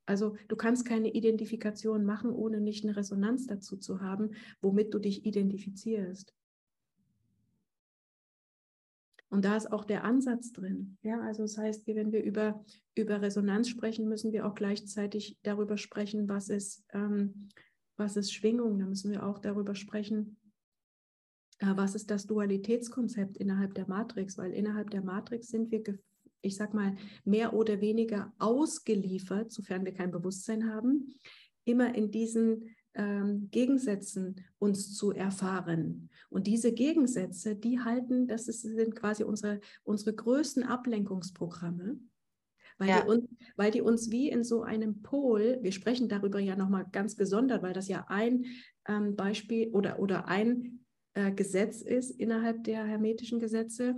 also 0.05 0.35
du 0.47 0.55
kannst 0.55 0.85
keine 0.85 1.13
Identifikation 1.13 2.05
machen, 2.05 2.31
ohne 2.31 2.61
nicht 2.61 2.83
eine 2.83 2.95
Resonanz 2.95 3.47
dazu 3.47 3.77
zu 3.77 4.01
haben, 4.01 4.31
womit 4.61 4.93
du 4.93 4.99
dich 4.99 5.25
identifizierst. 5.25 6.33
Und 9.29 9.45
da 9.45 9.55
ist 9.55 9.71
auch 9.71 9.85
der 9.85 10.03
Ansatz 10.03 10.51
drin. 10.51 10.97
Ja, 11.03 11.21
also 11.21 11.43
das 11.43 11.57
heißt, 11.57 11.85
wenn 11.87 12.11
wir 12.11 12.23
über, 12.23 12.63
über 12.95 13.21
Resonanz 13.21 13.69
sprechen, 13.69 14.09
müssen 14.09 14.31
wir 14.31 14.47
auch 14.47 14.55
gleichzeitig 14.55 15.37
darüber 15.43 15.77
sprechen, 15.77 16.27
was 16.27 16.49
ist, 16.49 16.83
ähm, 16.93 17.49
was 17.95 18.17
ist 18.17 18.33
Schwingung. 18.33 18.79
Da 18.79 18.85
müssen 18.87 19.11
wir 19.11 19.25
auch 19.25 19.37
darüber 19.37 19.75
sprechen, 19.75 20.37
äh, 21.59 21.73
was 21.75 21.93
ist 21.93 22.09
das 22.09 22.25
Dualitätskonzept 22.25 23.37
innerhalb 23.37 23.75
der 23.75 23.87
Matrix, 23.87 24.37
weil 24.37 24.51
innerhalb 24.51 24.89
der 24.89 25.03
Matrix 25.03 25.49
sind 25.49 25.69
wir, 25.69 25.83
ich 26.41 26.55
sag 26.55 26.73
mal, 26.73 26.95
mehr 27.23 27.53
oder 27.53 27.81
weniger 27.81 28.33
ausgeliefert, 28.39 29.51
sofern 29.51 29.85
wir 29.85 29.93
kein 29.93 30.11
Bewusstsein 30.11 30.73
haben, 30.73 31.13
immer 31.65 31.93
in 31.93 32.09
diesen 32.09 32.75
ähm, 32.95 33.49
Gegensätzen 33.51 34.43
uns 34.57 34.95
zu 34.95 35.11
erfahren. 35.11 36.09
Und 36.29 36.47
diese 36.47 36.73
Gegensätze, 36.73 37.55
die 37.55 37.79
halten, 37.79 38.27
das 38.27 38.47
ist, 38.47 38.61
sind 38.61 38.95
quasi 38.95 39.23
unsere, 39.23 39.59
unsere 39.83 40.13
größten 40.13 40.63
Ablenkungsprogramme, 40.63 41.99
weil, 42.77 42.89
ja. 42.89 43.01
die 43.01 43.07
uns, 43.07 43.27
weil 43.55 43.71
die 43.71 43.81
uns 43.81 44.11
wie 44.11 44.29
in 44.29 44.43
so 44.43 44.63
einem 44.63 45.01
Pol, 45.01 45.59
wir 45.61 45.71
sprechen 45.71 46.09
darüber 46.09 46.39
ja 46.39 46.55
nochmal 46.55 46.85
ganz 46.91 47.15
gesondert, 47.17 47.61
weil 47.61 47.73
das 47.73 47.87
ja 47.87 48.05
ein 48.09 48.45
ähm, 48.87 49.15
Beispiel 49.15 49.69
oder, 49.69 49.99
oder 49.99 50.27
ein 50.27 50.85
äh, 51.13 51.31
Gesetz 51.31 51.81
ist 51.81 52.11
innerhalb 52.11 52.63
der 52.63 52.83
hermetischen 52.85 53.39
Gesetze, 53.39 53.95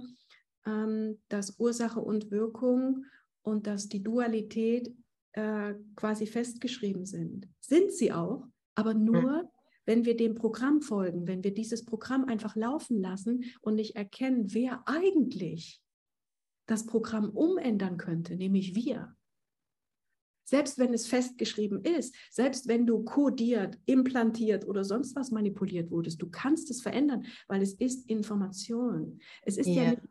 ähm, 0.65 1.19
dass 1.29 1.59
Ursache 1.59 1.99
und 1.99 2.31
Wirkung 2.31 3.05
und 3.43 3.67
dass 3.67 3.87
die 3.87 4.03
Dualität 4.03 4.93
äh, 5.33 5.73
quasi 5.95 6.25
festgeschrieben 6.25 7.05
sind. 7.05 7.47
Sind 7.59 7.91
sie 7.91 8.11
auch, 8.11 8.47
aber 8.75 8.91
hm. 8.91 9.03
nur, 9.03 9.43
mhm. 9.43 9.47
wenn 9.85 10.05
wir 10.05 10.15
dem 10.15 10.35
Programm 10.35 10.81
folgen, 10.81 11.27
wenn 11.27 11.43
wir 11.43 11.53
dieses 11.53 11.85
Programm 11.85 12.25
einfach 12.25 12.55
laufen 12.55 12.99
lassen 13.01 13.45
und 13.61 13.75
nicht 13.75 13.95
erkennen, 13.95 14.53
wer 14.53 14.83
eigentlich 14.85 15.81
das 16.67 16.85
Programm 16.85 17.29
umändern 17.29 17.97
könnte, 17.97 18.35
nämlich 18.35 18.75
wir. 18.75 19.15
Selbst 20.43 20.79
wenn 20.79 20.93
es 20.93 21.07
festgeschrieben 21.07 21.83
ist, 21.83 22.13
selbst 22.29 22.67
wenn 22.67 22.85
du 22.85 23.03
kodiert, 23.03 23.77
implantiert 23.85 24.67
oder 24.67 24.83
sonst 24.83 25.15
was 25.15 25.31
manipuliert 25.31 25.91
wurdest, 25.91 26.21
du 26.21 26.29
kannst 26.29 26.69
es 26.71 26.81
verändern, 26.81 27.25
weil 27.47 27.61
es 27.61 27.73
ist 27.73 28.09
Information. 28.09 29.19
Es 29.43 29.57
ist 29.57 29.67
yeah. 29.67 29.83
ja 29.83 29.89
nicht 29.91 30.01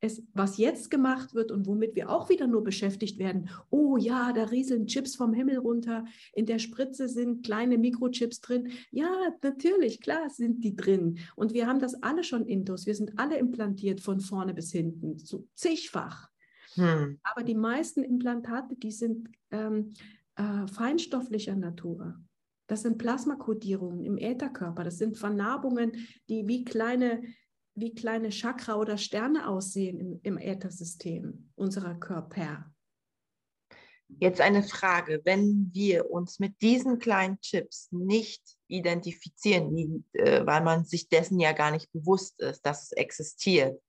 es, 0.00 0.22
was 0.32 0.56
jetzt 0.56 0.90
gemacht 0.90 1.34
wird 1.34 1.52
und 1.52 1.66
womit 1.66 1.94
wir 1.94 2.08
auch 2.08 2.30
wieder 2.30 2.46
nur 2.46 2.64
beschäftigt 2.64 3.18
werden. 3.18 3.50
Oh 3.68 3.96
ja, 3.98 4.32
da 4.32 4.44
rieseln 4.44 4.86
Chips 4.86 5.14
vom 5.14 5.34
Himmel 5.34 5.58
runter. 5.58 6.06
In 6.32 6.46
der 6.46 6.58
Spritze 6.58 7.08
sind 7.08 7.44
kleine 7.44 7.76
Mikrochips 7.76 8.40
drin. 8.40 8.70
Ja, 8.90 9.10
natürlich, 9.42 10.00
klar 10.00 10.30
sind 10.30 10.64
die 10.64 10.74
drin. 10.74 11.18
Und 11.36 11.52
wir 11.52 11.66
haben 11.66 11.80
das 11.80 12.02
alle 12.02 12.24
schon 12.24 12.46
intus. 12.46 12.86
Wir 12.86 12.94
sind 12.94 13.18
alle 13.18 13.38
implantiert 13.38 14.00
von 14.00 14.20
vorne 14.20 14.54
bis 14.54 14.72
hinten, 14.72 15.18
so 15.18 15.46
zigfach. 15.54 16.30
Hm. 16.74 17.18
Aber 17.22 17.42
die 17.42 17.54
meisten 17.54 18.02
Implantate, 18.02 18.76
die 18.76 18.92
sind 18.92 19.28
ähm, 19.50 19.92
äh, 20.36 20.66
feinstofflicher 20.66 21.56
Natur. 21.56 22.18
Das 22.68 22.82
sind 22.82 22.98
Plasmakodierungen 22.98 24.04
im 24.04 24.16
Ätherkörper. 24.16 24.84
Das 24.84 24.96
sind 24.96 25.18
Vernarbungen, 25.18 26.06
die 26.28 26.46
wie 26.46 26.64
kleine 26.64 27.20
wie 27.80 27.94
kleine 27.94 28.30
Chakra 28.30 28.76
oder 28.76 28.98
Sterne 28.98 29.48
aussehen 29.48 29.98
im, 29.98 30.20
im 30.22 30.38
Äthersystem 30.38 31.50
unserer 31.56 31.94
Körper. 31.94 32.70
Jetzt 34.18 34.40
eine 34.40 34.62
Frage, 34.62 35.20
wenn 35.24 35.70
wir 35.72 36.10
uns 36.10 36.40
mit 36.40 36.60
diesen 36.60 36.98
kleinen 36.98 37.40
Chips 37.40 37.88
nicht 37.92 38.42
identifizieren, 38.66 40.04
äh, 40.12 40.44
weil 40.44 40.62
man 40.62 40.84
sich 40.84 41.08
dessen 41.08 41.38
ja 41.38 41.52
gar 41.52 41.70
nicht 41.70 41.92
bewusst 41.92 42.40
ist, 42.40 42.62
dass 42.66 42.84
es 42.84 42.92
existiert, 42.92 43.80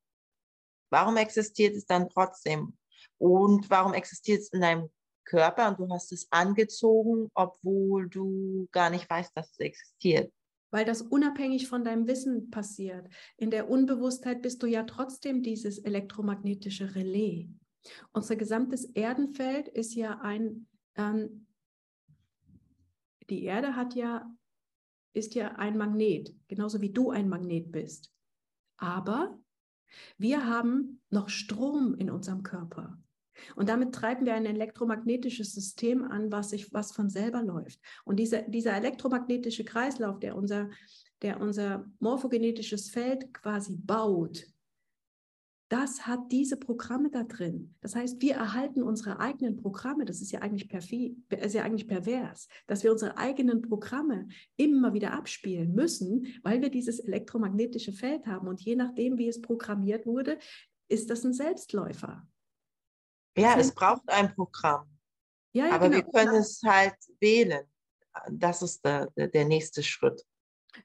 warum 0.91 1.17
existiert 1.17 1.75
es 1.75 1.85
dann 1.85 2.09
trotzdem? 2.09 2.77
Und 3.17 3.69
warum 3.69 3.93
existiert 3.93 4.41
es 4.41 4.49
in 4.49 4.61
deinem 4.61 4.89
Körper 5.25 5.69
und 5.69 5.79
du 5.79 5.89
hast 5.89 6.11
es 6.11 6.27
angezogen, 6.31 7.31
obwohl 7.33 8.09
du 8.09 8.67
gar 8.71 8.89
nicht 8.89 9.09
weißt, 9.09 9.35
dass 9.35 9.51
es 9.51 9.59
existiert? 9.59 10.31
Weil 10.71 10.85
das 10.85 11.01
unabhängig 11.01 11.67
von 11.67 11.83
deinem 11.83 12.07
Wissen 12.07 12.49
passiert. 12.49 13.07
In 13.37 13.51
der 13.51 13.69
Unbewusstheit 13.69 14.41
bist 14.41 14.63
du 14.63 14.67
ja 14.67 14.83
trotzdem 14.83 15.43
dieses 15.43 15.77
elektromagnetische 15.77 16.95
Relais. 16.95 17.47
Unser 18.13 18.35
gesamtes 18.35 18.85
Erdenfeld 18.85 19.67
ist 19.67 19.95
ja 19.95 20.19
ein, 20.21 20.67
ähm, 20.95 21.47
die 23.29 23.43
Erde 23.43 23.75
hat 23.75 23.95
ja, 23.95 24.29
ist 25.13 25.35
ja 25.35 25.55
ein 25.55 25.77
Magnet, 25.77 26.33
genauso 26.47 26.81
wie 26.81 26.91
du 26.91 27.11
ein 27.11 27.27
Magnet 27.27 27.71
bist. 27.71 28.11
Aber 28.77 29.37
wir 30.17 30.47
haben 30.47 31.01
noch 31.09 31.29
Strom 31.29 31.95
in 31.95 32.09
unserem 32.09 32.43
Körper. 32.43 32.97
Und 33.55 33.69
damit 33.69 33.93
treiben 33.93 34.25
wir 34.25 34.33
ein 34.33 34.45
elektromagnetisches 34.45 35.53
System 35.53 36.03
an, 36.03 36.31
was, 36.31 36.51
sich, 36.51 36.73
was 36.73 36.91
von 36.91 37.09
selber 37.09 37.41
läuft. 37.41 37.79
Und 38.05 38.17
dieser, 38.17 38.43
dieser 38.43 38.73
elektromagnetische 38.73 39.63
Kreislauf, 39.63 40.19
der 40.19 40.35
unser, 40.35 40.69
der 41.21 41.39
unser 41.39 41.85
morphogenetisches 41.99 42.89
Feld 42.89 43.33
quasi 43.33 43.77
baut, 43.77 44.47
das 45.71 46.05
hat 46.05 46.33
diese 46.33 46.57
Programme 46.57 47.09
da 47.09 47.23
drin. 47.23 47.75
Das 47.79 47.95
heißt, 47.95 48.21
wir 48.21 48.33
erhalten 48.33 48.83
unsere 48.83 49.21
eigenen 49.21 49.55
Programme. 49.55 50.03
Das 50.03 50.19
ist 50.19 50.29
ja 50.33 50.41
eigentlich 50.41 50.67
perfid, 50.67 51.15
ist 51.29 51.55
ja 51.55 51.63
eigentlich 51.63 51.87
pervers, 51.87 52.49
dass 52.67 52.83
wir 52.83 52.91
unsere 52.91 53.17
eigenen 53.17 53.61
Programme 53.61 54.27
immer 54.57 54.93
wieder 54.93 55.13
abspielen 55.13 55.73
müssen, 55.73 56.27
weil 56.43 56.61
wir 56.61 56.69
dieses 56.69 56.99
elektromagnetische 56.99 57.93
Feld 57.93 58.27
haben. 58.27 58.49
Und 58.49 58.59
je 58.59 58.75
nachdem, 58.75 59.17
wie 59.17 59.29
es 59.29 59.39
programmiert 59.39 60.05
wurde, 60.05 60.39
ist 60.89 61.09
das 61.09 61.23
ein 61.23 61.31
Selbstläufer. 61.31 62.27
Ja, 63.37 63.57
es 63.57 63.73
braucht 63.73 64.07
ein 64.07 64.33
Programm. 64.33 64.87
Ja, 65.53 65.67
ja, 65.67 65.75
Aber 65.75 65.89
genau. 65.89 66.05
wir 66.05 66.11
können 66.11 66.35
es 66.35 66.61
halt 66.63 66.95
wählen. 67.19 67.65
Das 68.29 68.61
ist 68.61 68.83
der, 68.83 69.07
der 69.15 69.45
nächste 69.45 69.83
Schritt. 69.83 70.25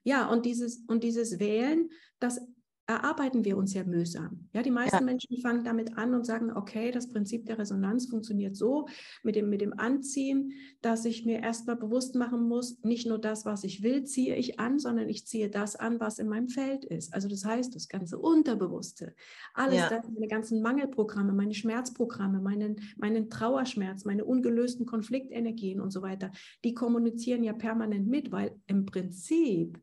Ja, 0.02 0.28
und 0.28 0.44
dieses, 0.46 0.82
und 0.88 1.02
dieses 1.04 1.38
Wählen, 1.38 1.90
das 2.18 2.40
erarbeiten 2.87 3.45
wir 3.45 3.57
uns 3.57 3.75
ja 3.75 3.83
mühsam. 3.83 4.49
Ja, 4.52 4.62
die 4.62 4.71
meisten 4.71 4.99
ja. 4.99 5.02
Menschen 5.02 5.40
fangen 5.40 5.64
damit 5.64 5.99
an 5.99 6.14
und 6.14 6.25
sagen, 6.25 6.52
okay, 6.52 6.93
das 6.93 7.11
Prinzip 7.11 7.45
der 7.47 7.59
Resonanz 7.59 8.07
funktioniert 8.07 8.57
so 8.57 8.87
mit 9.25 9.35
dem, 9.35 9.49
mit 9.49 9.61
dem 9.61 9.76
Anziehen, 9.76 10.52
dass 10.83 11.05
ich 11.05 11.26
mir 11.26 11.40
erstmal 11.40 11.76
bewusst 11.76 12.14
machen 12.14 12.47
muss, 12.47 12.83
nicht 12.85 13.09
nur 13.09 13.19
das, 13.19 13.45
was 13.45 13.64
ich 13.64 13.83
will, 13.83 14.05
ziehe 14.05 14.37
ich 14.37 14.61
an, 14.61 14.78
sondern 14.78 15.09
ich 15.09 15.26
ziehe 15.26 15.50
das 15.50 15.75
an, 15.75 15.99
was 15.99 16.21
in 16.21 16.28
meinem 16.28 16.49
Feld 16.49 16.85
ist. 16.85 17.12
Also 17.12 17.28
das 17.28 17.45
heißt, 17.45 17.75
das 17.75 17.88
ganze 17.88 18.19
Unterbewusste, 18.19 19.14
alles, 19.55 19.78
ja. 19.78 19.88
das, 19.88 20.09
meine 20.09 20.28
ganzen 20.28 20.62
Mangelprogramme, 20.62 21.33
meine 21.33 21.55
Schmerzprogramme, 21.55 22.40
meinen, 22.40 22.76
meinen 22.97 23.31
Trauerschmerz, 23.31 24.05
meine 24.05 24.25
ungelösten 24.25 24.87
Konfliktenergien 24.87 25.81
und 25.81 25.90
so 25.90 26.02
weiter, 26.02 26.31
die 26.64 26.75
kommunizieren 26.75 27.43
ja 27.43 27.52
permanent 27.52 28.07
mit, 28.07 28.31
weil 28.31 28.55
im 28.66 28.87
Prinzip 28.87 29.81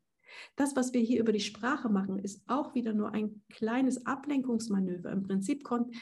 das, 0.55 0.75
was 0.75 0.93
wir 0.93 1.01
hier 1.01 1.19
über 1.19 1.31
die 1.31 1.39
Sprache 1.39 1.89
machen, 1.89 2.19
ist 2.19 2.43
auch 2.47 2.75
wieder 2.75 2.93
nur 2.93 3.11
ein 3.13 3.41
kleines 3.49 4.05
Ablenkungsmanöver. 4.05 5.11
Im 5.11 5.23
Prinzip 5.23 5.63
kommt, 5.63 5.95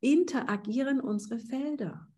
interagieren 0.00 1.00
unsere 1.00 1.38
Felder. 1.38 2.08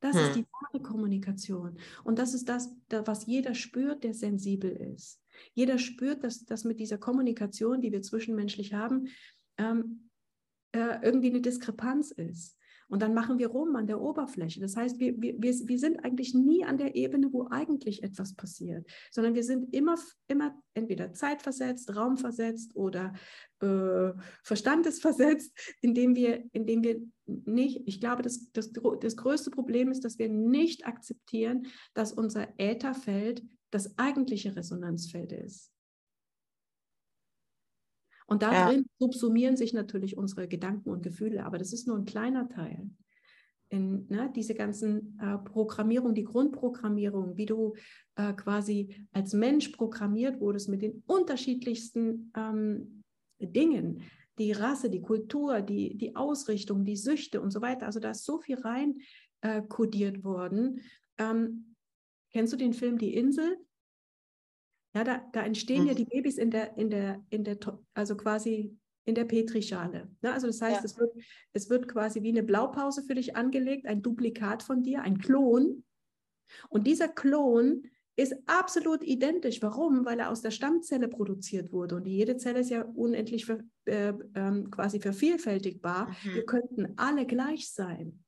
Das 0.00 0.16
hm. 0.16 0.24
ist 0.24 0.36
die 0.36 0.46
wahre 0.46 0.82
Kommunikation. 0.82 1.78
Und 2.04 2.18
das 2.18 2.34
ist 2.34 2.48
das, 2.48 2.70
was 2.90 3.26
jeder 3.26 3.54
spürt, 3.54 4.04
der 4.04 4.14
sensibel 4.14 4.70
ist. 4.70 5.20
Jeder 5.54 5.78
spürt, 5.78 6.24
dass, 6.24 6.44
dass 6.44 6.64
mit 6.64 6.80
dieser 6.80 6.98
Kommunikation, 6.98 7.80
die 7.80 7.92
wir 7.92 8.02
zwischenmenschlich 8.02 8.74
haben, 8.74 9.08
ähm, 9.56 10.10
äh, 10.72 10.98
irgendwie 11.02 11.30
eine 11.30 11.40
Diskrepanz 11.40 12.10
ist. 12.10 12.57
Und 12.88 13.02
dann 13.02 13.14
machen 13.14 13.38
wir 13.38 13.48
rum 13.48 13.76
an 13.76 13.86
der 13.86 14.00
Oberfläche. 14.00 14.60
Das 14.60 14.76
heißt, 14.76 14.98
wir, 14.98 15.20
wir, 15.20 15.38
wir 15.38 15.78
sind 15.78 16.04
eigentlich 16.04 16.34
nie 16.34 16.64
an 16.64 16.78
der 16.78 16.96
Ebene, 16.96 17.32
wo 17.32 17.46
eigentlich 17.50 18.02
etwas 18.02 18.34
passiert, 18.34 18.86
sondern 19.10 19.34
wir 19.34 19.44
sind 19.44 19.74
immer, 19.74 19.96
immer 20.26 20.54
entweder 20.74 21.12
zeitversetzt, 21.12 21.94
raumversetzt 21.94 22.74
oder 22.74 23.12
äh, 23.60 24.12
verstandesversetzt, 24.42 25.52
indem 25.82 26.16
wir, 26.16 26.44
indem 26.52 26.82
wir 26.82 27.00
nicht, 27.26 27.82
ich 27.86 28.00
glaube, 28.00 28.22
das, 28.22 28.50
das, 28.52 28.72
das 28.72 29.16
größte 29.16 29.50
Problem 29.50 29.90
ist, 29.90 30.04
dass 30.04 30.18
wir 30.18 30.30
nicht 30.30 30.86
akzeptieren, 30.86 31.66
dass 31.92 32.12
unser 32.12 32.48
Ätherfeld 32.58 33.44
das 33.70 33.98
eigentliche 33.98 34.56
Resonanzfeld 34.56 35.32
ist. 35.32 35.70
Und 38.28 38.42
darin 38.42 38.80
ja. 38.80 38.84
subsumieren 38.98 39.56
sich 39.56 39.72
natürlich 39.72 40.18
unsere 40.18 40.48
Gedanken 40.48 40.90
und 40.90 41.02
Gefühle, 41.02 41.46
aber 41.46 41.56
das 41.56 41.72
ist 41.72 41.88
nur 41.88 41.96
ein 41.96 42.04
kleiner 42.04 42.48
Teil. 42.48 42.90
In, 43.70 44.06
ne, 44.08 44.30
diese 44.36 44.54
ganzen 44.54 45.18
äh, 45.18 45.38
Programmierung, 45.38 46.14
die 46.14 46.24
Grundprogrammierung, 46.24 47.36
wie 47.38 47.46
du 47.46 47.74
äh, 48.16 48.34
quasi 48.34 49.06
als 49.12 49.32
Mensch 49.32 49.68
programmiert 49.68 50.40
wurdest 50.40 50.68
mit 50.68 50.82
den 50.82 51.02
unterschiedlichsten 51.06 52.30
ähm, 52.36 53.02
Dingen, 53.38 54.02
die 54.38 54.52
Rasse, 54.52 54.90
die 54.90 55.02
Kultur, 55.02 55.62
die, 55.62 55.96
die 55.96 56.14
Ausrichtung, 56.14 56.84
die 56.84 56.96
Süchte 56.96 57.40
und 57.40 57.50
so 57.50 57.62
weiter. 57.62 57.86
Also 57.86 57.98
da 57.98 58.10
ist 58.10 58.24
so 58.24 58.38
viel 58.38 58.58
rein 58.58 58.98
äh, 59.40 59.62
kodiert 59.62 60.22
worden. 60.22 60.80
Ähm, 61.16 61.74
kennst 62.30 62.52
du 62.52 62.56
den 62.58 62.74
Film 62.74 62.98
Die 62.98 63.14
Insel? 63.14 63.56
Ja, 64.94 65.04
da, 65.04 65.22
da 65.32 65.42
entstehen 65.42 65.82
mhm. 65.82 65.88
ja 65.88 65.94
die 65.94 66.04
Babys 66.04 66.38
in 66.38 66.50
der, 66.50 66.76
in 66.76 66.90
der, 66.90 67.22
in 67.30 67.44
der, 67.44 67.58
also 67.94 68.16
quasi 68.16 68.76
in 69.04 69.14
der 69.14 69.24
Petrischale. 69.24 70.10
Ne? 70.20 70.32
Also 70.32 70.46
das 70.46 70.60
heißt, 70.60 70.80
ja. 70.80 70.84
es, 70.84 70.98
wird, 70.98 71.10
es 71.52 71.70
wird 71.70 71.88
quasi 71.88 72.22
wie 72.22 72.28
eine 72.28 72.42
Blaupause 72.42 73.02
für 73.02 73.14
dich 73.14 73.36
angelegt, 73.36 73.86
ein 73.86 74.02
Duplikat 74.02 74.62
von 74.62 74.82
dir, 74.82 75.02
ein 75.02 75.18
Klon. 75.18 75.84
Und 76.68 76.86
dieser 76.86 77.08
Klon 77.08 77.84
ist 78.16 78.34
absolut 78.46 79.02
identisch. 79.02 79.62
Warum? 79.62 80.04
Weil 80.04 80.18
er 80.18 80.30
aus 80.30 80.42
der 80.42 80.50
Stammzelle 80.50 81.08
produziert 81.08 81.72
wurde. 81.72 81.96
Und 81.96 82.06
jede 82.06 82.36
Zelle 82.36 82.60
ist 82.60 82.70
ja 82.70 82.82
unendlich 82.82 83.46
ver, 83.46 83.60
äh, 83.86 84.08
äh, 84.08 84.64
quasi 84.70 85.00
vervielfältigbar. 85.00 86.08
Mhm. 86.24 86.34
Wir 86.34 86.44
könnten 86.44 86.92
alle 86.96 87.26
gleich 87.26 87.72
sein. 87.72 88.24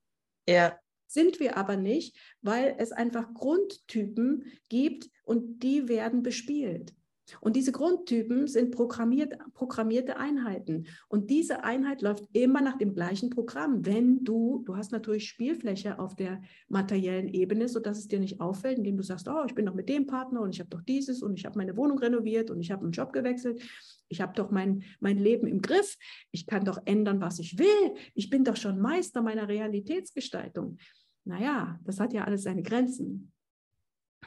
Ja. 0.49 0.79
Sind 1.11 1.41
wir 1.41 1.57
aber 1.57 1.77
nicht, 1.77 2.17
weil 2.41 2.77
es 2.79 2.93
einfach 2.93 3.35
Grundtypen 3.35 4.45
gibt 4.69 5.11
und 5.25 5.65
die 5.65 5.89
werden 5.89 6.23
bespielt. 6.23 6.95
Und 7.41 7.57
diese 7.57 7.73
Grundtypen 7.73 8.47
sind 8.47 8.71
programmiert, 8.71 9.35
programmierte 9.55 10.19
Einheiten. 10.19 10.87
Und 11.09 11.31
diese 11.31 11.65
Einheit 11.65 12.01
läuft 12.01 12.29
immer 12.33 12.61
nach 12.61 12.79
dem 12.79 12.95
gleichen 12.95 13.31
Programm. 13.31 13.85
Wenn 13.85 14.23
du, 14.23 14.63
du 14.65 14.77
hast 14.77 14.93
natürlich 14.93 15.29
Spielfläche 15.29 15.99
auf 15.99 16.15
der 16.15 16.43
materiellen 16.69 17.29
Ebene, 17.29 17.69
sodass 17.69 17.99
es 17.99 18.07
dir 18.07 18.21
nicht 18.21 18.41
auffällt, 18.41 18.79
indem 18.79 18.97
du 18.97 19.03
sagst, 19.03 19.29
oh, 19.29 19.45
ich 19.45 19.55
bin 19.57 19.67
doch 19.67 19.75
mit 19.75 19.89
dem 19.89 20.07
Partner 20.07 20.41
und 20.43 20.55
ich 20.55 20.61
habe 20.61 20.71
doch 20.71 20.83
dieses 20.83 21.23
und 21.23 21.37
ich 21.37 21.45
habe 21.45 21.59
meine 21.59 21.77
Wohnung 21.77 21.99
renoviert 21.99 22.53
und 22.53 22.61
ich 22.61 22.71
habe 22.71 22.83
einen 22.83 22.93
Job 22.93 23.13
gewechselt. 23.13 23.61
Ich 24.09 24.21
habe 24.21 24.33
doch 24.35 24.53
mein, 24.53 24.85
mein 25.01 25.19
Leben 25.19 25.49
im 25.49 25.61
Griff. 25.61 25.97
Ich 26.31 26.47
kann 26.47 26.65
doch 26.65 26.79
ändern, 26.85 27.21
was 27.21 27.41
ich 27.41 27.59
will. 27.59 27.95
Ich 28.15 28.31
bin 28.31 28.45
doch 28.45 28.57
schon 28.57 28.81
Meister 28.81 29.23
meiner 29.23 29.49
Realitätsgestaltung 29.49 30.79
naja, 31.25 31.79
das 31.85 32.01
hat 32.01 32.13
ja 32.13 32.25
alles 32.25 32.43
seine 32.43 32.63
Grenzen. 32.63 33.33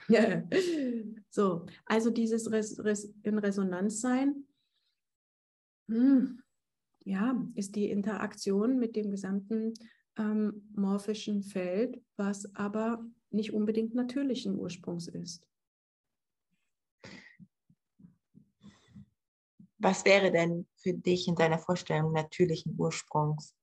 so, 1.30 1.66
also 1.86 2.10
dieses 2.10 2.52
Res 2.52 2.84
Res 2.84 3.14
in 3.24 3.38
Resonanz 3.38 4.02
sein, 4.02 4.48
hm, 5.88 6.42
ja, 7.06 7.48
ist 7.56 7.76
die 7.76 7.90
Interaktion 7.90 8.80
mit 8.80 8.96
dem 8.96 9.12
gesamten 9.12 9.74
ähm, 10.18 10.70
morphischen 10.76 11.44
Feld, 11.44 12.02
was 12.18 12.54
aber 12.56 13.06
nicht 13.30 13.54
unbedingt 13.54 13.94
natürlichen 13.96 14.58
Ursprungs 14.58 15.08
ist. 15.08 15.48
Was 19.80 20.06
wäre 20.06 20.32
denn 20.32 20.66
für 20.78 20.94
dich 20.94 21.28
in 21.28 21.36
deiner 21.36 21.60
Vorstellung 21.60 22.14
natürlichen 22.14 22.76
Ursprungs? 22.78 23.54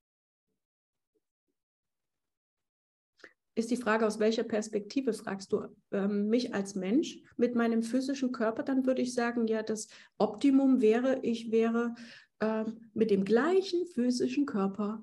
Ist 3.56 3.70
die 3.70 3.76
Frage, 3.76 4.06
aus 4.06 4.20
welcher 4.20 4.44
Perspektive 4.44 5.12
fragst 5.12 5.52
du 5.52 5.64
ähm, 5.90 6.28
mich 6.28 6.54
als 6.54 6.74
Mensch 6.74 7.18
mit 7.36 7.54
meinem 7.54 7.82
physischen 7.82 8.32
Körper? 8.32 8.62
Dann 8.62 8.86
würde 8.86 9.02
ich 9.02 9.12
sagen, 9.12 9.46
ja, 9.46 9.62
das 9.62 9.88
Optimum 10.18 10.80
wäre, 10.80 11.20
ich 11.22 11.50
wäre 11.50 11.94
äh, 12.38 12.64
mit 12.94 13.10
dem 13.10 13.24
gleichen 13.24 13.86
physischen 13.86 14.46
Körper 14.46 15.02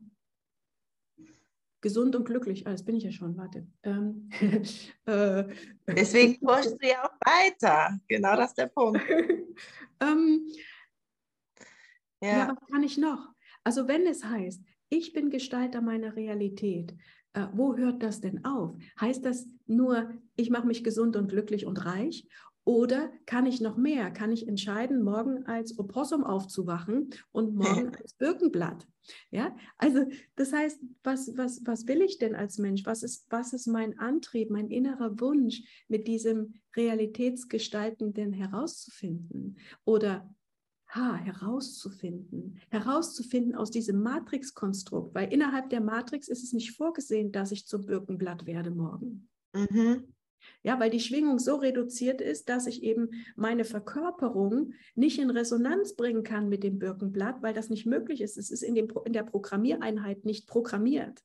gesund 1.82 2.16
und 2.16 2.26
glücklich. 2.26 2.66
Ah, 2.66 2.72
das 2.72 2.84
bin 2.84 2.96
ich 2.96 3.04
ja 3.04 3.12
schon, 3.12 3.38
warte. 3.38 3.68
Ähm, 3.84 4.30
äh, 5.06 5.44
Deswegen 5.88 6.40
forschst 6.46 6.82
du 6.82 6.88
ja 6.88 7.06
auch 7.06 7.14
weiter. 7.26 8.00
Genau 8.08 8.36
das 8.36 8.50
ist 8.50 8.58
der 8.58 8.68
Punkt. 8.68 9.02
ähm, 10.02 10.48
ja. 12.22 12.30
ja, 12.30 12.48
was 12.50 12.70
kann 12.70 12.84
ich 12.84 12.98
noch? 12.98 13.30
Also 13.64 13.88
wenn 13.88 14.08
es 14.08 14.24
heißt, 14.24 14.64
ich 14.90 15.14
bin 15.14 15.30
Gestalter 15.30 15.82
meiner 15.82 16.16
Realität, 16.16 16.96
äh, 17.38 17.48
wo 17.54 17.78
hört 17.78 18.02
das 18.02 18.20
denn 18.20 18.44
auf? 18.46 18.76
Heißt 19.00 19.24
das 19.24 19.48
nur, 19.68 20.12
ich 20.36 20.50
mache 20.50 20.66
mich 20.66 20.84
gesund 20.84 21.16
und 21.16 21.30
glücklich 21.30 21.66
und 21.66 21.86
reich? 21.86 22.28
Oder 22.64 23.12
kann 23.26 23.46
ich 23.46 23.62
noch 23.62 23.78
mehr? 23.78 24.12
Kann 24.12 24.32
ich 24.32 24.48
entscheiden, 24.48 25.02
morgen 25.02 25.46
als 25.46 25.80
Opossum 25.80 26.26
aufzuwachen 26.26 27.12
und 27.32 27.56
morgen 27.56 27.96
als 28.02 28.14
Birkenblatt? 28.16 28.86
Ja, 29.32 29.56
also 29.78 30.06
das 30.36 30.52
heißt, 30.52 30.82
was, 31.02 31.38
was, 31.38 31.62
was 31.66 31.88
will 31.88 32.02
ich 32.02 32.18
denn 32.18 32.36
als 32.36 32.58
Mensch? 32.58 32.86
Was 32.86 33.04
ist, 33.04 33.26
was 33.30 33.54
ist 33.54 33.68
mein 33.68 33.98
Antrieb, 34.00 34.50
mein 34.50 34.70
innerer 34.70 35.18
Wunsch, 35.22 35.62
mit 35.88 36.08
diesem 36.08 36.56
Realitätsgestaltenden 36.76 38.34
herauszufinden? 38.34 39.58
Oder 39.86 40.30
ha, 40.98 41.16
herauszufinden, 41.16 42.60
herauszufinden 42.70 43.56
aus 43.56 43.72
diesem 43.72 44.02
Matrix-Konstrukt, 44.02 45.14
weil 45.16 45.32
innerhalb 45.32 45.70
der 45.70 45.82
Matrix 45.82 46.28
ist 46.28 46.44
es 46.44 46.54
nicht 46.54 46.76
vorgesehen, 46.76 47.32
dass 47.32 47.52
ich 47.52 47.68
zum 47.68 47.86
Birkenblatt 47.86 48.46
werde 48.46 48.72
morgen. 48.72 49.30
Mhm. 49.54 50.14
Ja, 50.64 50.80
weil 50.80 50.90
die 50.90 51.00
Schwingung 51.00 51.40
so 51.40 51.56
reduziert 51.56 52.22
ist, 52.22 52.50
dass 52.50 52.68
ich 52.68 52.84
eben 52.84 53.10
meine 53.36 53.66
Verkörperung 53.66 54.74
nicht 54.96 55.20
in 55.20 55.30
Resonanz 55.30 55.96
bringen 55.96 56.24
kann 56.24 56.50
mit 56.50 56.64
dem 56.64 56.80
Birkenblatt, 56.80 57.42
weil 57.42 57.54
das 57.54 57.70
nicht 57.70 57.86
möglich 57.86 58.22
ist. 58.22 58.38
Es 58.38 58.52
ist 58.52 58.64
in, 58.64 58.76
dem, 58.76 58.88
in 59.06 59.14
der 59.14 59.24
Programmiereinheit 59.24 60.26
nicht 60.26 60.48
programmiert. 60.48 61.24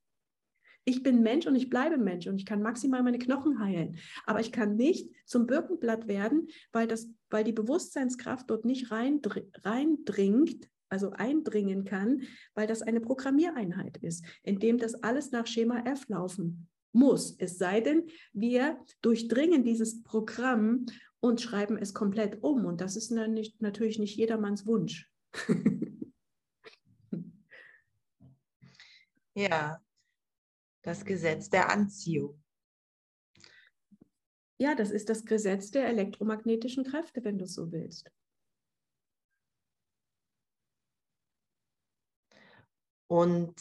Ich 0.85 1.03
bin 1.03 1.23
Mensch 1.23 1.47
und 1.47 1.55
ich 1.55 1.71
bleibe 1.71 1.97
Mensch 1.97 2.27
und 2.27 2.37
ich 2.37 2.47
kann 2.47 2.63
maximal 2.63 3.03
meine 3.03 3.19
Knochen 3.19 3.61
heilen. 3.61 3.99
Aber 4.27 4.41
ich 4.41 4.51
kann 4.51 4.77
nicht 4.77 5.11
zum 5.25 5.47
Birkenblatt 5.47 6.09
werden, 6.09 6.49
weil, 6.73 6.89
das, 6.89 7.09
weil 7.31 7.45
die 7.45 7.53
Bewusstseinskraft 7.53 8.51
dort 8.51 8.65
nicht 8.65 8.91
reindringt, 8.91 10.69
also 10.89 11.11
eindringen 11.13 11.85
kann, 11.85 12.23
weil 12.55 12.67
das 12.67 12.83
eine 12.83 13.01
Programmiereinheit 13.01 13.97
ist, 13.99 14.25
in 14.43 14.59
dem 14.59 14.79
das 14.79 14.95
alles 15.03 15.31
nach 15.31 15.47
Schema 15.47 15.85
F 15.87 16.09
laufen 16.09 16.69
muss. 16.93 17.35
Es 17.39 17.59
sei 17.59 17.81
denn, 17.81 18.09
wir 18.33 18.79
durchdringen 19.01 19.65
dieses 19.65 20.03
Programm 20.03 20.87
und 21.21 21.41
schreiben 21.41 21.79
es 21.79 21.95
komplett 21.95 22.43
um. 22.43 22.65
Und 22.67 22.81
das 22.81 22.97
ist 22.97 23.11
natürlich 23.11 23.99
nicht 23.99 24.17
jedermanns 24.17 24.67
Wunsch. 24.67 25.09
ja, 29.35 29.81
das 30.83 31.05
Gesetz 31.05 31.49
der 31.49 31.71
Anziehung. 31.71 32.43
Ja, 34.59 34.75
das 34.75 34.91
ist 34.91 35.09
das 35.09 35.25
Gesetz 35.25 35.71
der 35.71 35.89
elektromagnetischen 35.89 36.85
Kräfte, 36.85 37.25
wenn 37.25 37.39
du 37.39 37.47
so 37.47 37.73
willst. 37.73 38.11
Und 43.09 43.55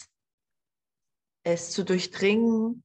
es 1.43 1.71
zu 1.71 1.84
durchdringen, 1.84 2.84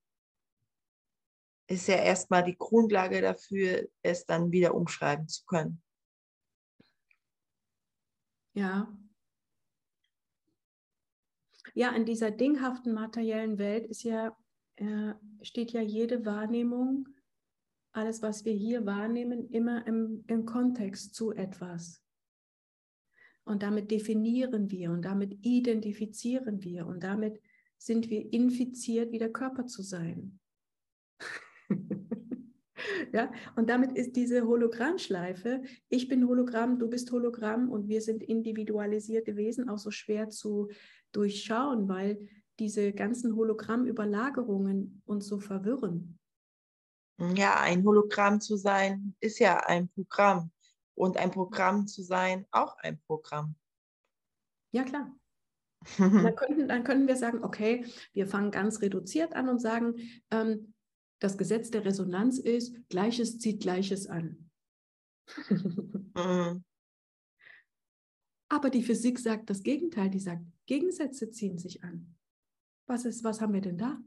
ist 1.68 1.88
ja 1.88 1.96
erstmal 1.96 2.44
die 2.44 2.56
Grundlage 2.56 3.20
dafür, 3.20 3.88
es 4.02 4.24
dann 4.24 4.50
wieder 4.50 4.74
umschreiben 4.74 5.28
zu 5.28 5.44
können. 5.44 5.82
Ja, 8.54 8.96
ja, 11.76 11.90
in 11.90 12.06
dieser 12.06 12.30
dinghaften 12.30 12.94
materiellen 12.94 13.58
Welt 13.58 13.86
ist 13.86 14.02
ja, 14.02 14.34
äh, 14.76 15.12
steht 15.42 15.72
ja 15.72 15.82
jede 15.82 16.24
Wahrnehmung, 16.24 17.06
alles, 17.92 18.22
was 18.22 18.46
wir 18.46 18.54
hier 18.54 18.86
wahrnehmen, 18.86 19.50
immer 19.50 19.86
im, 19.86 20.24
im 20.26 20.46
Kontext 20.46 21.14
zu 21.14 21.32
etwas. 21.32 22.02
Und 23.44 23.62
damit 23.62 23.90
definieren 23.90 24.70
wir 24.70 24.90
und 24.90 25.02
damit 25.02 25.36
identifizieren 25.42 26.62
wir 26.62 26.86
und 26.86 27.02
damit 27.04 27.42
sind 27.76 28.08
wir 28.08 28.32
infiziert, 28.32 29.12
wie 29.12 29.18
der 29.18 29.32
Körper 29.32 29.66
zu 29.66 29.82
sein. 29.82 30.40
ja, 33.12 33.30
und 33.54 33.68
damit 33.68 33.92
ist 33.92 34.16
diese 34.16 34.46
Hologrammschleife, 34.46 35.62
ich 35.90 36.08
bin 36.08 36.26
Hologramm, 36.26 36.78
du 36.78 36.88
bist 36.88 37.12
Hologramm 37.12 37.68
und 37.68 37.86
wir 37.86 38.00
sind 38.00 38.22
individualisierte 38.22 39.36
Wesen 39.36 39.68
auch 39.68 39.78
so 39.78 39.90
schwer 39.90 40.30
zu 40.30 40.70
durchschauen, 41.16 41.88
weil 41.88 42.28
diese 42.58 42.92
ganzen 42.92 43.36
Hologrammüberlagerungen 43.36 45.02
uns 45.06 45.26
so 45.26 45.38
verwirren. 45.38 46.18
Ja, 47.34 47.60
ein 47.60 47.84
Hologramm 47.84 48.40
zu 48.40 48.56
sein 48.56 49.14
ist 49.20 49.38
ja 49.38 49.58
ein 49.60 49.88
Programm 49.88 50.50
und 50.94 51.16
ein 51.16 51.30
Programm 51.30 51.86
zu 51.86 52.02
sein 52.02 52.46
auch 52.50 52.76
ein 52.78 53.00
Programm. 53.06 53.56
Ja, 54.72 54.84
klar. 54.84 55.14
dann, 55.98 56.34
könnten, 56.36 56.68
dann 56.68 56.84
könnten 56.84 57.06
wir 57.06 57.16
sagen, 57.16 57.44
okay, 57.44 57.86
wir 58.12 58.26
fangen 58.26 58.50
ganz 58.50 58.80
reduziert 58.80 59.34
an 59.34 59.48
und 59.48 59.60
sagen, 59.60 59.94
ähm, 60.30 60.74
das 61.20 61.38
Gesetz 61.38 61.70
der 61.70 61.84
Resonanz 61.84 62.38
ist, 62.38 62.76
Gleiches 62.88 63.38
zieht 63.38 63.60
Gleiches 63.60 64.06
an. 64.06 64.50
mhm. 65.48 66.64
Aber 68.48 68.70
die 68.70 68.82
Physik 68.82 69.18
sagt 69.18 69.50
das 69.50 69.62
Gegenteil, 69.62 70.10
die 70.10 70.20
sagt, 70.20 70.42
Gegensätze 70.66 71.30
ziehen 71.30 71.58
sich 71.58 71.82
an. 71.82 72.14
Was 72.86 73.04
ist, 73.04 73.24
was 73.24 73.40
haben 73.40 73.54
wir 73.54 73.60
denn 73.60 73.78
da? 73.78 74.00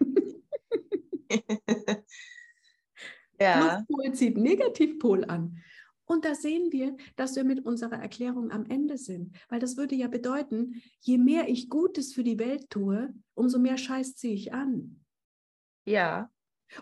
ja. 3.40 3.82
Pluspol 3.86 4.12
zieht 4.12 4.36
Negativpol 4.36 5.24
an. 5.24 5.58
Und 6.04 6.26
da 6.26 6.34
sehen 6.34 6.70
wir, 6.72 6.96
dass 7.16 7.36
wir 7.36 7.44
mit 7.44 7.64
unserer 7.64 7.96
Erklärung 7.96 8.50
am 8.50 8.66
Ende 8.66 8.98
sind. 8.98 9.34
Weil 9.48 9.60
das 9.60 9.78
würde 9.78 9.94
ja 9.94 10.08
bedeuten, 10.08 10.82
je 11.00 11.16
mehr 11.16 11.48
ich 11.48 11.70
Gutes 11.70 12.12
für 12.12 12.24
die 12.24 12.38
Welt 12.38 12.68
tue, 12.68 13.14
umso 13.34 13.58
mehr 13.58 13.78
Scheiß 13.78 14.16
ziehe 14.16 14.34
ich 14.34 14.52
an. 14.52 15.02
Ja. 15.86 16.30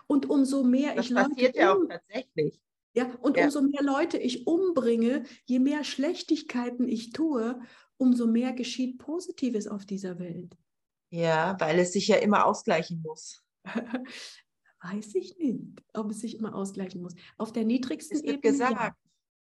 Und 0.07 0.29
umso 0.29 0.63
mehr 0.63 0.95
das 0.95 1.05
ich 1.05 1.11
Leute. 1.11 1.29
Das 1.29 1.35
passiert 1.35 1.55
ja 1.55 1.73
auch 1.73 1.85
tatsächlich. 1.87 2.61
Ja, 2.93 3.13
und 3.21 3.37
ja. 3.37 3.45
umso 3.45 3.61
mehr 3.61 3.83
Leute 3.83 4.17
ich 4.17 4.47
umbringe, 4.47 5.23
je 5.45 5.59
mehr 5.59 5.83
Schlechtigkeiten 5.83 6.87
ich 6.87 7.11
tue, 7.11 7.59
umso 7.97 8.27
mehr 8.27 8.53
geschieht 8.53 8.97
Positives 8.97 9.67
auf 9.67 9.85
dieser 9.85 10.19
Welt. 10.19 10.57
Ja, 11.09 11.55
weil 11.59 11.79
es 11.79 11.93
sich 11.93 12.07
ja 12.07 12.17
immer 12.17 12.45
ausgleichen 12.45 13.01
muss. 13.01 13.43
Weiß 14.81 15.13
ich 15.15 15.37
nicht, 15.37 15.61
ob 15.93 16.11
es 16.11 16.21
sich 16.21 16.39
immer 16.39 16.55
ausgleichen 16.55 17.01
muss. 17.01 17.13
Auf 17.37 17.53
der 17.53 17.65
niedrigsten 17.65 18.17
es 18.17 18.23
wird 18.23 18.37
Ebene. 18.37 18.51
gesagt, 18.51 18.71
ja. 18.71 18.95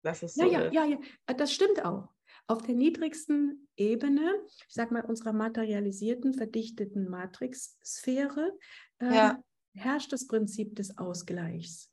dass 0.03 0.23
es 0.23 0.35
so 0.35 0.45
ja, 0.45 0.49
ja, 0.49 0.61
ist. 0.67 0.75
ja, 0.75 0.85
ja, 0.85 1.35
das 1.35 1.53
stimmt 1.53 1.85
auch. 1.85 2.09
Auf 2.49 2.63
der 2.63 2.75
niedrigsten 2.75 3.69
Ebene, 3.77 4.35
ich 4.69 4.75
sag 4.75 4.93
mal, 4.93 5.05
unserer 5.05 5.33
materialisierten, 5.33 6.33
verdichteten 6.33 7.11
Matrix-Sphäre, 7.11 8.53
äh, 8.99 9.35
herrscht 9.75 10.13
das 10.13 10.27
Prinzip 10.27 10.77
des 10.77 10.97
Ausgleichs. 10.97 11.91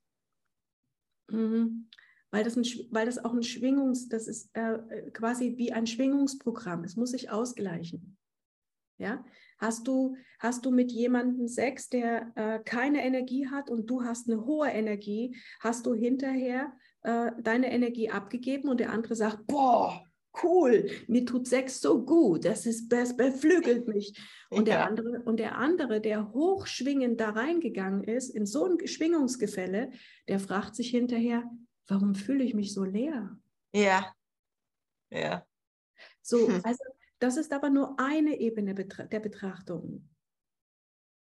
Mhm. 1.29 1.89
Weil 2.31 2.43
das, 2.43 2.55
ein, 2.55 2.63
weil 2.89 3.05
das 3.05 3.23
auch 3.23 3.33
ein 3.33 3.43
Schwingungs, 3.43 4.09
das 4.09 4.27
ist 4.27 4.49
äh, 4.53 4.79
quasi 5.11 5.55
wie 5.57 5.71
ein 5.71 5.85
Schwingungsprogramm. 5.85 6.83
Es 6.83 6.95
muss 6.95 7.11
sich 7.11 7.29
ausgleichen. 7.29 8.17
Ja? 8.97 9.23
Hast 9.59 9.87
du, 9.87 10.15
hast 10.39 10.65
du 10.65 10.71
mit 10.71 10.91
jemandem 10.91 11.47
Sex, 11.47 11.89
der 11.89 12.31
äh, 12.35 12.59
keine 12.63 13.05
Energie 13.05 13.47
hat 13.47 13.69
und 13.69 13.89
du 13.89 14.03
hast 14.03 14.29
eine 14.29 14.45
hohe 14.45 14.67
Energie, 14.67 15.37
hast 15.59 15.85
du 15.85 15.93
hinterher 15.93 16.73
äh, 17.03 17.31
deine 17.41 17.71
Energie 17.71 18.09
abgegeben 18.09 18.69
und 18.69 18.79
der 18.79 18.91
andere 18.91 19.15
sagt, 19.15 19.45
boah, 19.45 20.03
cool, 20.41 20.89
mir 21.07 21.25
tut 21.25 21.47
Sex 21.47 21.81
so 21.81 22.03
gut, 22.03 22.45
das, 22.45 22.65
ist, 22.65 22.89
das 22.89 23.15
beflügelt 23.15 23.87
mich. 23.87 24.17
Und, 24.49 24.67
ja. 24.67 24.75
der 24.75 24.85
andere, 24.85 25.21
und 25.23 25.37
der 25.37 25.57
andere, 25.57 25.99
der 25.99 26.31
hochschwingend 26.31 27.19
da 27.19 27.31
reingegangen 27.31 28.03
ist, 28.03 28.29
in 28.29 28.45
so 28.45 28.65
ein 28.65 28.87
Schwingungsgefälle, 28.87 29.89
der 30.27 30.39
fragt 30.39 30.75
sich 30.75 30.91
hinterher, 30.91 31.49
warum 31.87 32.13
fühle 32.13 32.43
ich 32.43 32.53
mich 32.53 32.71
so 32.71 32.83
leer? 32.83 33.35
Ja, 33.73 34.13
ja. 35.09 35.43
So, 36.21 36.47
hm. 36.47 36.61
also 36.63 36.83
das 37.17 37.37
ist 37.37 37.51
aber 37.51 37.69
nur 37.71 37.99
eine 37.99 38.39
Ebene 38.39 38.75
der 38.75 39.19
Betrachtung. 39.19 40.07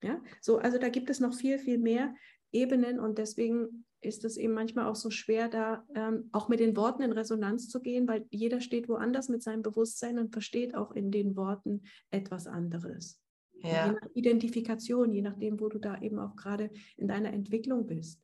Ja, 0.02 0.22
so, 0.42 0.58
also 0.58 0.78
da 0.78 0.90
gibt 0.90 1.10
es 1.10 1.22
noch 1.22 1.34
viel, 1.34 1.60
viel 1.60 1.78
mehr. 1.78 2.14
Ebenen 2.54 3.00
und 3.00 3.18
deswegen 3.18 3.86
ist 4.00 4.26
es 4.26 4.38
eben 4.38 4.54
manchmal 4.54 4.86
auch 4.88 4.96
so 4.96 5.10
schwer, 5.10 5.50
da 5.50 5.86
ähm, 5.96 6.30
auch 6.32 6.50
mit 6.50 6.60
den 6.60 6.76
Worten 6.76 7.02
in 7.02 7.12
Resonanz 7.12 7.70
zu 7.70 7.82
gehen, 7.82 8.08
weil 8.08 8.26
jeder 8.30 8.62
steht 8.62 8.88
woanders 8.90 9.30
mit 9.30 9.42
seinem 9.42 9.62
Bewusstsein 9.62 10.20
und 10.20 10.32
versteht 10.32 10.76
auch 10.76 10.92
in 10.92 11.10
den 11.10 11.36
Worten 11.36 11.84
etwas 12.12 12.48
anderes. 12.48 13.20
Ja. 13.54 13.88
Je 13.88 13.92
nach 13.94 14.10
Identifikation, 14.14 15.14
je 15.14 15.22
nachdem, 15.22 15.60
wo 15.60 15.70
du 15.70 15.80
da 15.80 16.00
eben 16.02 16.20
auch 16.20 16.36
gerade 16.36 16.70
in 16.98 17.08
deiner 17.08 17.32
Entwicklung 17.34 17.88
bist. 17.88 18.22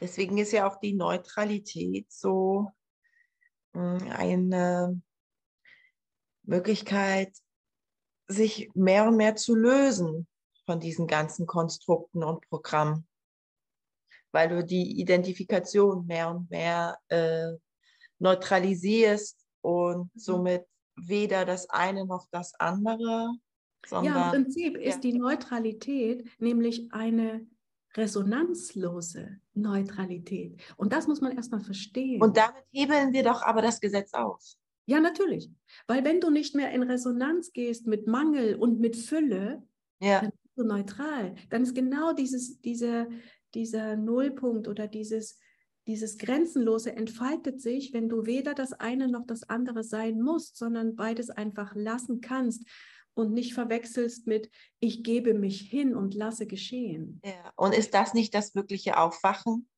Deswegen 0.00 0.38
ist 0.38 0.52
ja 0.52 0.68
auch 0.68 0.80
die 0.80 0.94
Neutralität 0.94 2.10
so 2.10 2.70
hm, 3.74 3.98
eine 4.10 5.00
Möglichkeit, 6.44 7.36
sich 8.26 8.70
mehr 8.74 9.06
und 9.06 9.16
mehr 9.16 9.36
zu 9.36 9.54
lösen 9.54 10.26
von 10.68 10.80
diesen 10.80 11.06
ganzen 11.06 11.46
Konstrukten 11.46 12.22
und 12.22 12.46
Programmen 12.48 13.08
weil 14.32 14.48
du 14.48 14.64
die 14.64 15.00
Identifikation 15.00 16.06
mehr 16.06 16.30
und 16.30 16.50
mehr 16.50 16.98
äh, 17.08 17.52
neutralisierst 18.18 19.46
und 19.62 20.14
mhm. 20.14 20.18
somit 20.18 20.64
weder 20.96 21.44
das 21.44 21.68
eine 21.70 22.06
noch 22.06 22.26
das 22.30 22.54
andere. 22.58 23.32
Sondern, 23.86 24.14
ja, 24.14 24.24
im 24.26 24.44
Prinzip 24.44 24.76
ja. 24.76 24.90
ist 24.90 25.00
die 25.00 25.14
Neutralität 25.14 26.28
nämlich 26.38 26.92
eine 26.92 27.46
resonanzlose 27.96 29.40
Neutralität. 29.54 30.60
Und 30.76 30.92
das 30.92 31.06
muss 31.06 31.20
man 31.20 31.32
erstmal 31.32 31.60
verstehen. 31.60 32.20
Und 32.20 32.36
damit 32.36 32.64
hebeln 32.72 33.12
wir 33.12 33.22
doch 33.22 33.42
aber 33.42 33.62
das 33.62 33.80
Gesetz 33.80 34.12
aus. 34.12 34.58
Ja, 34.86 35.00
natürlich. 35.00 35.50
Weil 35.86 36.04
wenn 36.04 36.20
du 36.20 36.30
nicht 36.30 36.54
mehr 36.54 36.70
in 36.72 36.82
Resonanz 36.82 37.52
gehst 37.52 37.86
mit 37.86 38.06
Mangel 38.06 38.56
und 38.56 38.80
mit 38.80 38.96
Fülle, 38.96 39.62
ja. 40.00 40.20
dann 40.20 40.32
du 40.58 40.64
neutral. 40.64 41.34
Dann 41.50 41.62
ist 41.62 41.74
genau 41.74 42.12
dieses, 42.12 42.60
diese, 42.60 43.08
dieser 43.54 43.96
Nullpunkt 43.96 44.68
oder 44.68 44.86
dieses, 44.86 45.38
dieses 45.86 46.18
Grenzenlose 46.18 46.94
entfaltet 46.94 47.60
sich, 47.60 47.92
wenn 47.92 48.08
du 48.08 48.26
weder 48.26 48.54
das 48.54 48.72
eine 48.74 49.08
noch 49.08 49.26
das 49.26 49.48
andere 49.48 49.82
sein 49.82 50.20
musst, 50.20 50.56
sondern 50.56 50.96
beides 50.96 51.30
einfach 51.30 51.74
lassen 51.74 52.20
kannst 52.20 52.64
und 53.14 53.32
nicht 53.32 53.54
verwechselst 53.54 54.26
mit, 54.26 54.50
ich 54.80 55.02
gebe 55.02 55.34
mich 55.34 55.60
hin 55.60 55.96
und 55.96 56.14
lasse 56.14 56.46
geschehen. 56.46 57.20
Ja. 57.24 57.52
Und 57.56 57.74
ist 57.74 57.94
das 57.94 58.14
nicht 58.14 58.34
das 58.34 58.54
wirkliche 58.54 58.98
Aufwachen? 58.98 59.68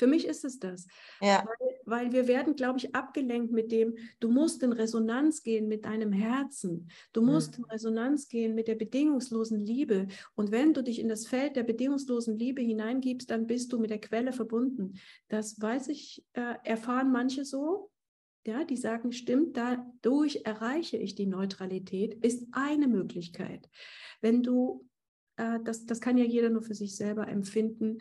Für 0.00 0.06
mich 0.06 0.26
ist 0.26 0.46
es 0.46 0.58
das. 0.58 0.86
Ja. 1.20 1.44
Weil, 1.44 1.80
weil 1.84 2.12
wir 2.12 2.26
werden, 2.26 2.56
glaube 2.56 2.78
ich, 2.78 2.94
abgelenkt 2.94 3.52
mit 3.52 3.70
dem, 3.70 3.98
du 4.18 4.30
musst 4.30 4.62
in 4.62 4.72
Resonanz 4.72 5.42
gehen 5.42 5.68
mit 5.68 5.84
deinem 5.84 6.10
Herzen. 6.10 6.90
Du 7.12 7.20
musst 7.20 7.58
mhm. 7.58 7.64
in 7.64 7.70
Resonanz 7.70 8.26
gehen 8.26 8.54
mit 8.54 8.66
der 8.66 8.76
bedingungslosen 8.76 9.60
Liebe. 9.60 10.08
Und 10.34 10.52
wenn 10.52 10.72
du 10.72 10.82
dich 10.82 11.00
in 11.00 11.10
das 11.10 11.26
Feld 11.26 11.54
der 11.54 11.64
bedingungslosen 11.64 12.38
Liebe 12.38 12.62
hineingibst, 12.62 13.28
dann 13.28 13.46
bist 13.46 13.74
du 13.74 13.78
mit 13.78 13.90
der 13.90 14.00
Quelle 14.00 14.32
verbunden. 14.32 14.94
Das 15.28 15.60
weiß 15.60 15.88
ich, 15.88 16.24
äh, 16.32 16.54
erfahren 16.64 17.12
manche 17.12 17.44
so. 17.44 17.90
Ja, 18.46 18.64
die 18.64 18.78
sagen, 18.78 19.12
stimmt, 19.12 19.58
dadurch 19.58 20.40
erreiche 20.46 20.96
ich 20.96 21.14
die 21.14 21.26
Neutralität, 21.26 22.14
ist 22.24 22.48
eine 22.52 22.88
Möglichkeit. 22.88 23.68
Wenn 24.22 24.42
du, 24.42 24.88
äh, 25.36 25.60
das, 25.62 25.84
das 25.84 26.00
kann 26.00 26.16
ja 26.16 26.24
jeder 26.24 26.48
nur 26.48 26.62
für 26.62 26.74
sich 26.74 26.96
selber 26.96 27.28
empfinden, 27.28 27.98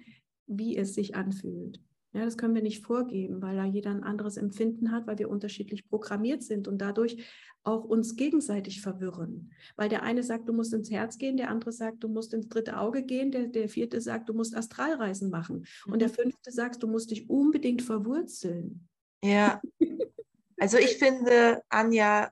wie 0.50 0.76
es 0.76 0.94
sich 0.94 1.16
anfühlt. 1.16 1.80
Ja, 2.12 2.26
das 2.26 2.38
können 2.38 2.56
wir 2.56 2.63
nicht 2.63 2.84
vorgeben, 2.84 3.41
weil 3.41 3.56
da 3.56 3.65
jeder 3.65 3.91
ein 3.91 4.04
anderes 4.04 4.38
Empfinden 4.38 4.91
hat, 4.91 5.06
weil 5.06 5.19
wir 5.19 5.30
unterschiedlich 5.30 5.88
programmiert 5.88 6.41
sind 6.41 6.67
und 6.67 6.80
dadurch 6.80 7.24
auch 7.63 7.84
uns 7.84 8.15
gegenseitig 8.15 8.82
verwirren. 8.82 9.52
Weil 9.76 9.89
der 9.89 10.02
eine 10.02 10.24
sagt, 10.24 10.50
du 10.50 10.54
musst 10.54 10.74
ins 10.74 10.89
Herz 10.89 11.19
gehen, 11.19 11.38
der 11.38 11.50
andere 11.50 11.72
sagt, 11.72 12.04
du 12.04 12.08
musst 12.08 12.34
ins 12.34 12.48
dritte 12.48 12.80
Auge 12.80 13.04
gehen, 13.04 13.32
der, 13.32 13.48
der 13.48 13.69
vierte 13.69 14.02
sagt, 14.02 14.28
du 14.28 14.34
musst 14.34 14.56
Astralreisen 14.56 15.30
machen 15.30 15.65
mhm. 15.86 15.93
und 15.93 16.00
der 16.00 16.10
mhm. 16.10 16.13
fünfte 16.13 16.52
sagt, 16.52 16.82
du 16.82 16.88
musst 16.88 17.12
dich 17.12 17.30
unbedingt 17.30 17.84
verwurzeln. 17.84 18.88
Ja, 19.24 19.62
also 20.58 20.78
ich 20.78 20.98
finde, 20.98 21.62
Anja, 21.69 22.32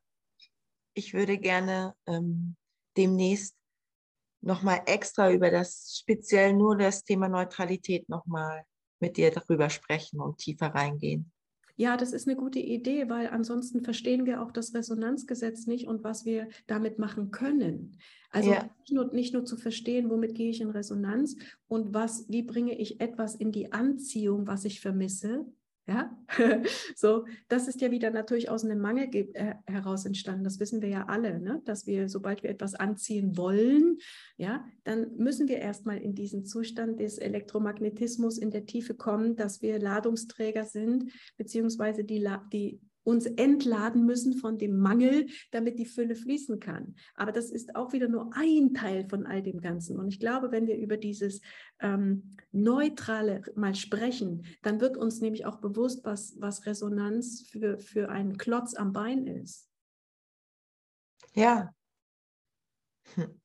ich 0.95 1.13
würde 1.13 1.37
gerne 1.37 1.93
ähm, 2.07 2.55
demnächst 2.95 3.55
nochmal 4.41 4.81
extra 4.87 5.31
über 5.31 5.51
das 5.51 5.97
speziell 5.99 6.53
nur 6.53 6.77
das 6.77 7.03
Thema 7.03 7.29
Neutralität 7.29 8.09
nochmal 8.09 8.63
mit 8.99 9.17
dir 9.17 9.31
darüber 9.31 9.69
sprechen 9.69 10.19
und 10.19 10.37
tiefer 10.37 10.67
reingehen. 10.67 11.31
Ja, 11.79 11.95
das 11.95 12.11
ist 12.11 12.27
eine 12.27 12.35
gute 12.35 12.57
Idee, 12.57 13.07
weil 13.07 13.27
ansonsten 13.27 13.83
verstehen 13.83 14.25
wir 14.25 14.41
auch 14.41 14.51
das 14.51 14.73
Resonanzgesetz 14.73 15.67
nicht 15.67 15.87
und 15.87 16.03
was 16.03 16.25
wir 16.25 16.49
damit 16.65 16.97
machen 16.97 17.29
können. 17.29 17.99
Also 18.31 18.51
ja. 18.51 18.63
nicht, 18.79 18.91
nur, 18.91 19.13
nicht 19.13 19.33
nur 19.33 19.45
zu 19.45 19.57
verstehen, 19.57 20.09
womit 20.09 20.33
gehe 20.33 20.49
ich 20.49 20.59
in 20.59 20.71
Resonanz 20.71 21.35
und 21.67 21.93
was, 21.93 22.27
wie 22.29 22.41
bringe 22.41 22.77
ich 22.77 22.99
etwas 22.99 23.35
in 23.35 23.51
die 23.51 23.71
Anziehung, 23.71 24.47
was 24.47 24.65
ich 24.65 24.81
vermisse, 24.81 25.45
ja, 25.87 26.17
so, 26.95 27.25
das 27.47 27.69
ist 27.69 27.79
ja 27.79 27.91
wieder 27.91 28.11
natürlich 28.11 28.49
aus 28.49 28.65
einem 28.65 28.79
Mangel 28.79 29.07
äh, 29.13 29.55
heraus 29.65 30.05
entstanden. 30.05 30.43
Das 30.43 30.59
wissen 30.59 30.81
wir 30.81 30.89
ja 30.89 31.05
alle, 31.05 31.39
ne? 31.39 31.61
dass 31.63 31.87
wir, 31.87 32.09
sobald 32.09 32.43
wir 32.43 32.49
etwas 32.49 32.75
anziehen 32.75 33.37
wollen, 33.37 33.97
ja, 34.35 34.65
dann 34.83 35.15
müssen 35.15 35.47
wir 35.47 35.59
erstmal 35.59 35.97
in 35.97 36.13
diesen 36.13 36.45
Zustand 36.45 36.99
des 36.99 37.17
Elektromagnetismus 37.17 38.37
in 38.37 38.51
der 38.51 38.65
Tiefe 38.65 38.95
kommen, 38.95 39.37
dass 39.37 39.61
wir 39.61 39.79
Ladungsträger 39.79 40.65
sind, 40.65 41.11
beziehungsweise 41.37 42.03
die, 42.03 42.27
die 42.51 42.81
uns 43.07 43.25
entladen 43.25 44.05
müssen 44.05 44.33
von 44.33 44.57
dem 44.57 44.77
Mangel, 44.79 45.27
damit 45.51 45.79
die 45.79 45.85
Fülle 45.85 46.13
fließen 46.13 46.59
kann. 46.59 46.95
Aber 47.15 47.31
das 47.31 47.49
ist 47.49 47.75
auch 47.75 47.93
wieder 47.93 48.09
nur 48.09 48.31
ein 48.33 48.73
Teil 48.73 49.07
von 49.07 49.25
all 49.25 49.41
dem 49.41 49.61
Ganzen. 49.61 49.97
Und 49.97 50.09
ich 50.09 50.19
glaube, 50.19 50.51
wenn 50.51 50.67
wir 50.67 50.77
über 50.77 50.97
dieses 50.97 51.39
ähm, 51.79 52.35
Neutrale 52.51 53.43
mal 53.55 53.75
sprechen, 53.75 54.45
dann 54.61 54.81
wird 54.81 54.97
uns 54.97 55.21
nämlich 55.21 55.45
auch 55.45 55.59
bewusst, 55.59 56.03
was, 56.03 56.35
was 56.41 56.65
Resonanz 56.65 57.47
für, 57.49 57.79
für 57.79 58.09
einen 58.09 58.37
Klotz 58.37 58.73
am 58.73 58.91
Bein 58.91 59.25
ist. 59.25 59.69
Ja. 61.33 61.73
Hm. 63.15 63.39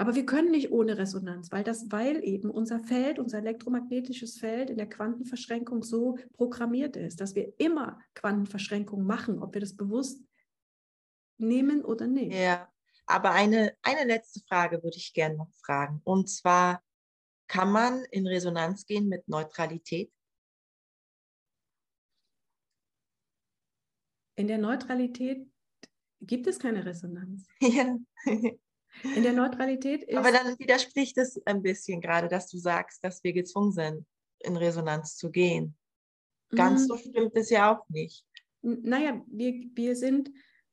Aber 0.00 0.14
wir 0.14 0.24
können 0.24 0.52
nicht 0.52 0.70
ohne 0.70 0.96
Resonanz, 0.96 1.50
weil 1.50 1.64
das, 1.64 1.90
weil 1.90 2.22
eben 2.22 2.50
unser 2.50 2.78
Feld, 2.78 3.18
unser 3.18 3.38
elektromagnetisches 3.38 4.38
Feld 4.38 4.70
in 4.70 4.76
der 4.76 4.88
Quantenverschränkung 4.88 5.82
so 5.82 6.16
programmiert 6.34 6.96
ist, 6.96 7.20
dass 7.20 7.34
wir 7.34 7.52
immer 7.58 8.00
Quantenverschränkung 8.14 9.02
machen, 9.04 9.42
ob 9.42 9.54
wir 9.54 9.60
das 9.60 9.76
bewusst 9.76 10.22
nehmen 11.36 11.84
oder 11.84 12.06
nicht. 12.06 12.32
Ja, 12.32 12.72
aber 13.06 13.32
eine, 13.32 13.76
eine 13.82 14.04
letzte 14.04 14.38
Frage 14.46 14.84
würde 14.84 14.96
ich 14.96 15.12
gerne 15.14 15.36
noch 15.36 15.52
fragen. 15.64 16.00
Und 16.04 16.30
zwar, 16.30 16.80
kann 17.48 17.72
man 17.72 18.04
in 18.12 18.28
Resonanz 18.28 18.86
gehen 18.86 19.08
mit 19.08 19.26
Neutralität? 19.26 20.12
In 24.36 24.46
der 24.46 24.58
Neutralität 24.58 25.44
gibt 26.20 26.46
es 26.46 26.60
keine 26.60 26.86
Resonanz. 26.86 27.48
Ja. 27.60 27.96
In 29.02 29.22
der 29.22 29.32
Neutralität 29.32 30.02
ist. 30.04 30.16
Aber 30.16 30.32
dann 30.32 30.58
widerspricht 30.58 31.18
es 31.18 31.40
ein 31.46 31.62
bisschen 31.62 32.00
gerade, 32.00 32.28
dass 32.28 32.48
du 32.48 32.58
sagst, 32.58 33.02
dass 33.04 33.22
wir 33.24 33.32
gezwungen 33.32 33.72
sind, 33.72 34.06
in 34.40 34.56
Resonanz 34.56 35.16
zu 35.16 35.30
gehen. 35.30 35.76
Ganz 36.54 36.82
mhm. 36.82 36.86
so 36.86 36.96
stimmt 36.96 37.32
es 37.34 37.50
ja 37.50 37.74
auch 37.74 37.88
nicht. 37.88 38.24
Naja, 38.62 39.22
wir, 39.26 39.64
wir 39.74 39.96
sind 39.96 40.30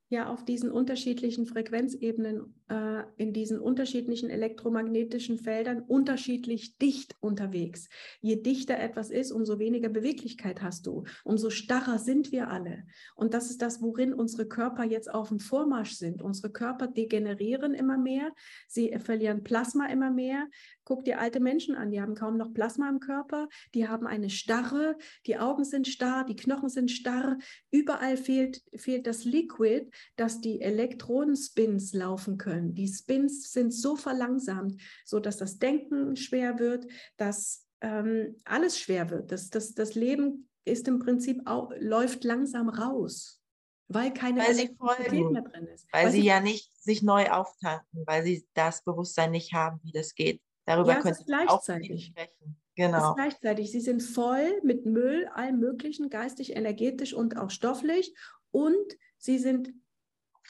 ja 0.09 0.31
auf 0.31 0.45
diesen 0.45 0.71
unterschiedlichen 0.71 1.45
Frequenzebenen, 1.45 2.63
äh, 2.67 3.03
in 3.17 3.31
diesen 3.31 3.59
unterschiedlichen 3.59 4.29
elektromagnetischen 4.29 5.37
Feldern 5.37 5.81
unterschiedlich 5.81 6.77
dicht 6.77 7.15
unterwegs. 7.19 7.89
Je 8.21 8.41
dichter 8.41 8.79
etwas 8.79 9.11
ist, 9.11 9.31
umso 9.31 9.59
weniger 9.59 9.89
Beweglichkeit 9.89 10.63
hast 10.63 10.87
du, 10.87 11.03
umso 11.23 11.51
starrer 11.51 11.99
sind 11.99 12.31
wir 12.31 12.49
alle. 12.49 12.83
Und 13.15 13.35
das 13.35 13.51
ist 13.51 13.61
das, 13.61 13.83
worin 13.83 14.13
unsere 14.13 14.47
Körper 14.47 14.83
jetzt 14.83 15.13
auf 15.13 15.29
dem 15.29 15.39
Vormarsch 15.39 15.93
sind. 15.93 16.23
Unsere 16.23 16.51
Körper 16.51 16.87
degenerieren 16.87 17.75
immer 17.75 17.97
mehr, 17.97 18.31
sie 18.67 18.97
verlieren 18.97 19.43
Plasma 19.43 19.87
immer 19.87 20.09
mehr. 20.09 20.47
Guck 20.85 21.05
dir 21.05 21.19
alte 21.19 21.39
Menschen 21.39 21.75
an, 21.75 21.91
die 21.91 22.01
haben 22.01 22.15
kaum 22.15 22.37
noch 22.37 22.53
Plasma 22.53 22.89
im 22.89 22.99
Körper, 22.99 23.47
die 23.73 23.87
haben 23.87 24.07
eine 24.07 24.29
Starre, 24.29 24.97
die 25.25 25.37
Augen 25.37 25.65
sind 25.65 25.87
starr, 25.87 26.25
die 26.25 26.35
Knochen 26.35 26.69
sind 26.69 26.91
starr, 26.91 27.37
überall 27.71 28.17
fehlt, 28.17 28.63
fehlt 28.75 29.07
das 29.07 29.23
Liquid, 29.23 29.89
dass 30.15 30.41
die 30.41 30.61
Elektronenspins 30.61 31.93
laufen 31.93 32.37
können. 32.37 32.54
Die 32.61 32.87
Spins 32.87 33.51
sind 33.51 33.73
so 33.73 33.95
verlangsamt, 33.95 34.81
sodass 35.05 35.37
das 35.37 35.59
Denken 35.59 36.15
schwer 36.15 36.59
wird, 36.59 36.87
dass 37.17 37.65
ähm, 37.81 38.35
alles 38.43 38.79
schwer 38.79 39.09
wird. 39.09 39.31
Das, 39.31 39.49
das, 39.49 39.73
das 39.73 39.95
Leben 39.95 40.49
ist 40.63 40.87
im 40.87 40.99
Prinzip 40.99 41.41
auch, 41.45 41.71
läuft 41.79 42.23
langsam 42.23 42.69
raus 42.69 43.41
weil 43.87 44.13
keine 44.13 44.41
weil 44.41 44.53
sie 44.55 44.75
folgen, 44.77 45.31
mehr 45.31 45.41
drin 45.43 45.67
ist. 45.67 45.87
Weil, 45.91 46.05
weil 46.05 46.11
sie, 46.11 46.21
sie 46.21 46.27
ja 46.27 46.39
nicht 46.39 46.71
sich 46.81 47.03
neu 47.03 47.29
auftanken, 47.29 48.03
weil 48.05 48.23
sie 48.23 48.47
das 48.53 48.83
Bewusstsein 48.83 49.31
nicht 49.31 49.53
haben, 49.53 49.79
wie 49.83 49.91
das 49.91 50.15
geht. 50.15 50.41
Darüber 50.65 50.93
ja, 50.93 51.01
könnte 51.01 51.23
ich 51.27 51.49
auch 51.49 51.63
sprechen. 51.63 52.57
Genau. 52.75 53.13
Gleichzeitig. 53.13 53.71
Sie 53.71 53.79
sind 53.79 54.01
voll 54.01 54.59
mit 54.63 54.85
Müll, 54.85 55.29
allem 55.33 55.59
Möglichen, 55.59 56.09
geistig, 56.09 56.55
energetisch 56.55 57.13
und 57.13 57.37
auch 57.37 57.49
stofflich. 57.49 58.13
Und 58.51 58.97
sie 59.17 59.37
sind 59.37 59.73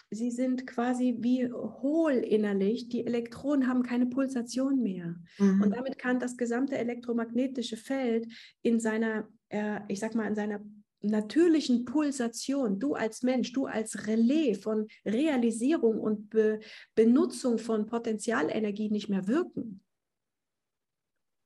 sie 0.10 0.32
sind 0.32 0.68
quasi 0.68 1.18
wie 1.20 1.52
hohl 1.52 2.14
innerlich. 2.14 2.90
Die 2.90 3.06
Elektronen 3.06 3.68
haben 3.68 3.84
keine 3.84 4.08
Pulsation 4.08 4.82
mehr. 4.82 5.16
Mhm. 5.38 5.62
Und 5.62 5.76
damit 5.76 5.98
kann 5.98 6.20
das 6.20 6.38
gesamte 6.38 6.78
elektromagnetische 6.78 7.78
Feld 7.78 8.28
in 8.62 8.80
seiner, 8.80 9.28
äh, 9.50 9.80
ich 9.88 10.00
sag 10.00 10.16
mal, 10.16 10.28
in 10.28 10.36
seiner 10.36 10.62
natürlichen 11.02 11.86
Pulsation, 11.86 12.80
du 12.80 12.96
als 12.96 13.24
Mensch, 13.24 13.54
du 13.54 13.66
als 13.66 14.08
Relais 14.08 14.56
von 14.56 14.88
Realisierung 15.06 16.00
und 16.00 16.30
Be 16.30 16.60
Benutzung 16.96 17.58
von 17.58 17.86
Potentialenergie 17.86 18.90
nicht 18.90 19.10
mehr 19.10 19.28
wirken. 19.28 19.82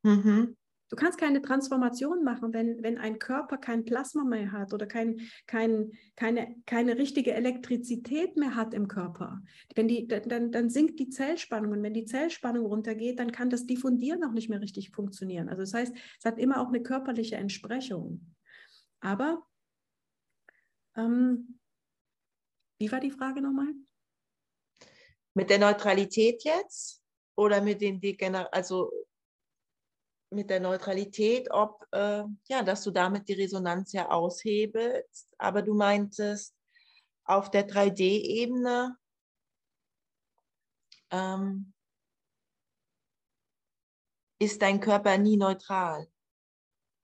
Mhm. 0.03 0.55
Du 0.89 0.95
kannst 0.95 1.19
keine 1.19 1.41
Transformation 1.41 2.23
machen, 2.23 2.51
wenn, 2.51 2.81
wenn 2.81 2.97
ein 2.97 3.19
Körper 3.19 3.57
kein 3.57 3.85
Plasma 3.85 4.23
mehr 4.23 4.51
hat 4.51 4.73
oder 4.73 4.87
kein, 4.87 5.21
kein, 5.45 5.91
keine, 6.15 6.55
keine 6.65 6.97
richtige 6.97 7.33
Elektrizität 7.33 8.35
mehr 8.37 8.55
hat 8.55 8.73
im 8.73 8.87
Körper. 8.87 9.41
Wenn 9.75 9.87
die, 9.87 10.07
dann, 10.07 10.51
dann 10.51 10.69
sinkt 10.71 10.99
die 10.99 11.09
Zellspannung 11.09 11.73
und 11.73 11.83
wenn 11.83 11.93
die 11.93 12.05
Zellspannung 12.05 12.65
runtergeht, 12.65 13.19
dann 13.19 13.31
kann 13.31 13.51
das 13.51 13.67
Diffundieren 13.67 14.23
auch 14.23 14.31
nicht 14.31 14.49
mehr 14.49 14.61
richtig 14.61 14.89
funktionieren. 14.89 15.47
Also 15.47 15.61
das 15.61 15.75
heißt, 15.75 15.95
es 16.17 16.25
hat 16.25 16.39
immer 16.39 16.59
auch 16.59 16.69
eine 16.69 16.81
körperliche 16.81 17.35
Entsprechung. 17.35 18.35
Aber 18.99 19.45
ähm, 20.97 21.59
wie 22.79 22.91
war 22.91 22.99
die 22.99 23.11
Frage 23.11 23.41
nochmal? 23.41 23.73
Mit 25.35 25.51
der 25.51 25.59
Neutralität 25.59 26.43
jetzt 26.43 27.03
oder 27.35 27.61
mit 27.61 27.79
den 27.79 28.01
Degener 28.01 28.51
also 28.51 28.91
mit 30.31 30.49
der 30.49 30.59
Neutralität, 30.59 31.49
ob 31.51 31.87
äh, 31.91 32.23
ja, 32.47 32.63
dass 32.63 32.83
du 32.83 32.91
damit 32.91 33.27
die 33.27 33.33
Resonanz 33.33 33.93
ja 33.93 34.09
aushebelst, 34.09 35.29
aber 35.37 35.61
du 35.61 35.73
meintest 35.73 36.55
auf 37.25 37.51
der 37.51 37.67
3D-Ebene 37.67 38.97
ähm, 41.11 41.73
ist 44.39 44.61
dein 44.61 44.79
Körper 44.79 45.17
nie 45.17 45.37
neutral, 45.37 46.07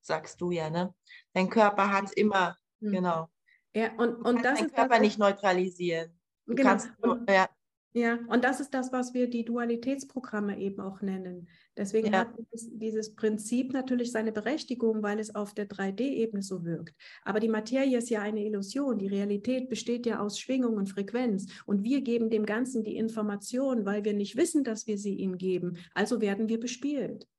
sagst 0.02 0.40
du 0.42 0.52
ja, 0.52 0.70
ne? 0.70 0.94
Dein 1.34 1.50
Körper 1.50 1.92
hat 1.92 2.12
immer, 2.14 2.58
mhm. 2.80 2.92
genau. 2.92 3.30
Ja, 3.74 3.92
und, 3.98 4.16
und 4.26 4.46
das 4.46 4.62
ist 4.62 4.74
Körper 4.74 5.00
nicht 5.00 5.20
neutralisieren. 5.20 6.18
Du 6.46 6.56
genau. 6.56 6.70
kannst 6.70 6.90
nur, 7.04 7.26
ja. 7.30 7.50
Ja, 7.98 8.20
und 8.28 8.44
das 8.44 8.60
ist 8.60 8.74
das, 8.74 8.92
was 8.92 9.14
wir 9.14 9.30
die 9.30 9.46
Dualitätsprogramme 9.46 10.60
eben 10.60 10.82
auch 10.82 11.02
nennen. 11.02 11.48
Deswegen 11.78 12.12
ja. 12.12 12.20
hat 12.20 12.36
dieses, 12.60 13.16
Prinzip 13.16 13.72
natürlich 13.72 14.12
seine 14.12 14.34
Berechtigung, 14.34 15.02
weil 15.02 15.18
es 15.18 15.34
auf 15.34 15.54
der 15.54 15.70
3D-Ebene 15.70 16.44
so 16.44 16.66
wirkt. 16.66 16.94
Aber 17.24 17.40
die 17.40 17.48
Materie 17.48 17.98
ist 17.98 18.10
ja 18.10 18.22
eine 18.22 18.46
Illusion. 18.46 18.98
Die 18.98 19.08
Realität 19.08 19.70
besteht 19.70 20.06
ja 20.06 20.20
aus 20.20 20.38
Schwingung 20.38 20.76
und 20.76 20.90
Frequenz. 20.90 21.46
Und 21.66 21.86
wir 21.86 22.02
geben 22.02 22.30
dem 22.30 22.46
Ganzen 22.46 22.84
die 22.84 22.98
Information, 22.98 23.86
weil 23.86 24.04
wir 24.04 24.14
nicht 24.14 24.36
wissen, 24.36 24.66
dass 24.66 24.88
wir 24.88 24.98
sie 24.98 25.16
ihm 25.16 25.38
geben. 25.38 25.78
Also 25.94 26.20
werden 26.20 26.50
wir 26.50 26.60
bespielt. 26.60 27.30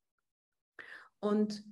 Und 1.19 1.63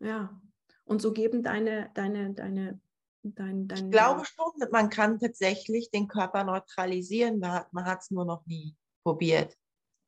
ja, 0.00 0.38
und 0.84 1.00
so 1.00 1.14
geben 1.14 1.42
deine, 1.42 1.90
deine, 1.94 2.34
deine 2.34 2.78
Dein, 3.24 3.68
dein, 3.68 3.86
ich 3.86 3.90
glaube 3.90 4.24
schon, 4.24 4.52
man 4.72 4.90
kann 4.90 5.18
tatsächlich 5.18 5.90
den 5.90 6.08
Körper 6.08 6.42
neutralisieren. 6.44 7.38
Man 7.38 7.84
hat 7.84 8.00
es 8.00 8.10
nur 8.10 8.24
noch 8.24 8.44
nie 8.46 8.74
probiert. 9.04 9.56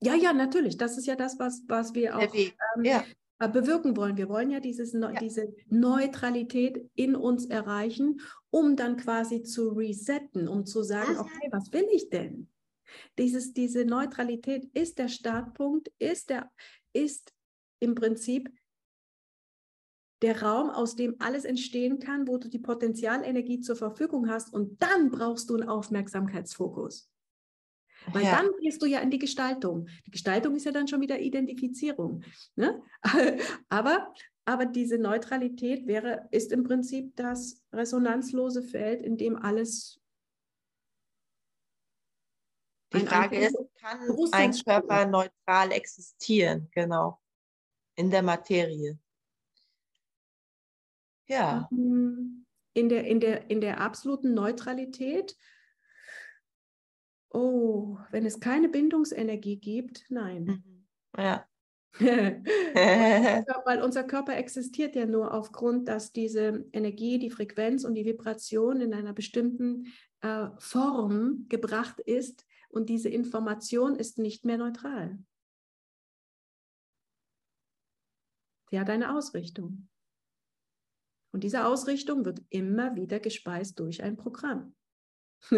Ja, 0.03 0.15
ja, 0.15 0.33
natürlich. 0.33 0.77
Das 0.77 0.99
ist 0.99 1.07
ja 1.07 1.17
das, 1.17 1.39
was, 1.39 1.63
was 1.69 1.95
wir 1.95 2.17
auch 2.17 2.35
ähm, 2.35 2.85
ja. 2.85 3.05
Äh, 3.39 3.49
bewirken 3.49 3.97
wollen. 3.97 4.17
Wir 4.17 4.29
wollen 4.29 4.51
ja, 4.51 4.61
dieses, 4.61 4.93
ja, 4.93 5.13
diese 5.13 5.55
Neutralität 5.69 6.91
in 6.95 7.17
uns 7.17 7.47
erreichen, 7.47 8.21
um 8.51 8.77
dann 8.77 8.97
quasi 8.97 9.43
zu 9.43 9.71
resetten, 9.71 10.49
um 10.49 10.67
zu 10.67 10.83
sagen, 10.83 11.15
mhm. 11.15 11.21
okay, 11.21 11.49
was 11.51 11.73
will 11.73 11.87
ich 11.93 12.11
denn? 12.11 12.49
Dieses, 13.19 13.53
diese 13.53 13.85
Neutralität 13.85 14.67
ist 14.75 14.99
der 14.99 15.09
Startpunkt, 15.09 15.91
ist, 15.99 16.31
der, 16.31 16.51
ist 16.93 17.33
im 17.81 17.95
Prinzip 17.95 18.51
der 20.25 20.41
Raum, 20.41 20.71
aus 20.71 20.97
dem 20.97 21.17
alles 21.19 21.45
entstehen 21.45 21.99
kann, 21.99 22.27
wo 22.27 22.39
du 22.39 22.49
die 22.49 22.59
Potenzialenergie 22.59 23.61
zur 23.61 23.77
Verfügung 23.77 24.31
hast. 24.31 24.55
Und 24.55 24.83
dann 24.83 25.11
brauchst 25.11 25.51
du 25.51 25.55
einen 25.55 25.69
Aufmerksamkeitsfokus. 25.69 27.11
Weil 28.07 28.25
ja. 28.25 28.31
dann 28.31 28.51
gehst 28.59 28.81
du 28.81 28.87
ja 28.87 29.01
in 29.01 29.11
die 29.11 29.19
Gestaltung. 29.19 29.87
Die 30.07 30.11
Gestaltung 30.11 30.57
ist 30.57 30.65
ja 30.65 30.73
dann 30.73 30.89
schon 30.89 31.03
wieder 31.03 31.21
Identifizierung. 31.21 32.25
Ne? 32.57 32.83
aber, 33.69 34.15
aber 34.47 34.65
diese 34.65 34.97
Neutralität 34.97 35.87
wäre, 35.87 36.27
ist 36.31 36.53
im 36.53 36.65
Prinzip 36.65 37.15
das 37.17 37.63
resonanzlose 37.71 38.63
Feld, 38.63 39.03
in 39.03 39.19
dem 39.19 39.37
alles. 39.37 40.01
Die 42.95 43.01
Frage 43.01 43.41
ist, 43.41 43.59
kann 43.79 44.01
ein 44.33 44.53
Körper 44.53 45.05
neutral 45.05 45.71
existieren? 45.73 46.71
Genau. 46.73 47.21
In 47.97 48.11
der 48.11 48.23
Materie. 48.23 48.99
Ja. 51.27 51.69
Ähm, 51.73 52.47
in 52.75 52.89
der, 52.89 53.05
in 53.05 53.21
der, 53.21 53.51
in 53.51 53.61
der 53.61 53.81
absoluten 53.81 54.35
Neutralität. 54.35 55.37
Oh, 57.31 57.99
wenn 58.11 58.27
es 58.27 58.41
keine 58.41 58.69
Bindungsenergie 58.69 59.57
gibt, 59.57 60.05
nein. 60.09 60.45
Mhm. 60.45 60.87
Ja. 61.17 61.47
Weil 63.65 63.83
unser 63.83 64.05
Körper 64.05 64.37
existiert 64.37 64.97
ja 64.97 65.07
nur 65.07 65.33
aufgrund, 65.33 65.89
dass 65.89 66.13
diese 66.13 66.65
Energie, 66.73 67.19
die 67.19 67.31
Frequenz 67.31 67.85
und 67.85 67.95
die 67.95 68.05
Vibration 68.05 68.81
in 68.81 68.93
einer 68.95 69.13
bestimmten 69.13 69.93
äh, 70.21 70.49
Form 70.59 71.47
gebracht 71.49 72.01
ist 72.01 72.45
und 72.69 72.89
diese 72.89 73.09
Information 73.09 73.95
ist 73.95 74.19
nicht 74.19 74.45
mehr 74.45 74.59
neutral. 74.59 75.19
Sie 78.71 78.81
hat 78.81 78.91
eine 78.91 79.17
Ausrichtung. 79.17 79.89
Und 81.35 81.43
diese 81.43 81.67
Ausrichtung 81.67 82.25
wird 82.25 82.41
immer 82.49 82.95
wieder 82.95 83.19
gespeist 83.19 83.81
durch 83.81 84.05
ein 84.05 84.17
Programm. 84.17 84.77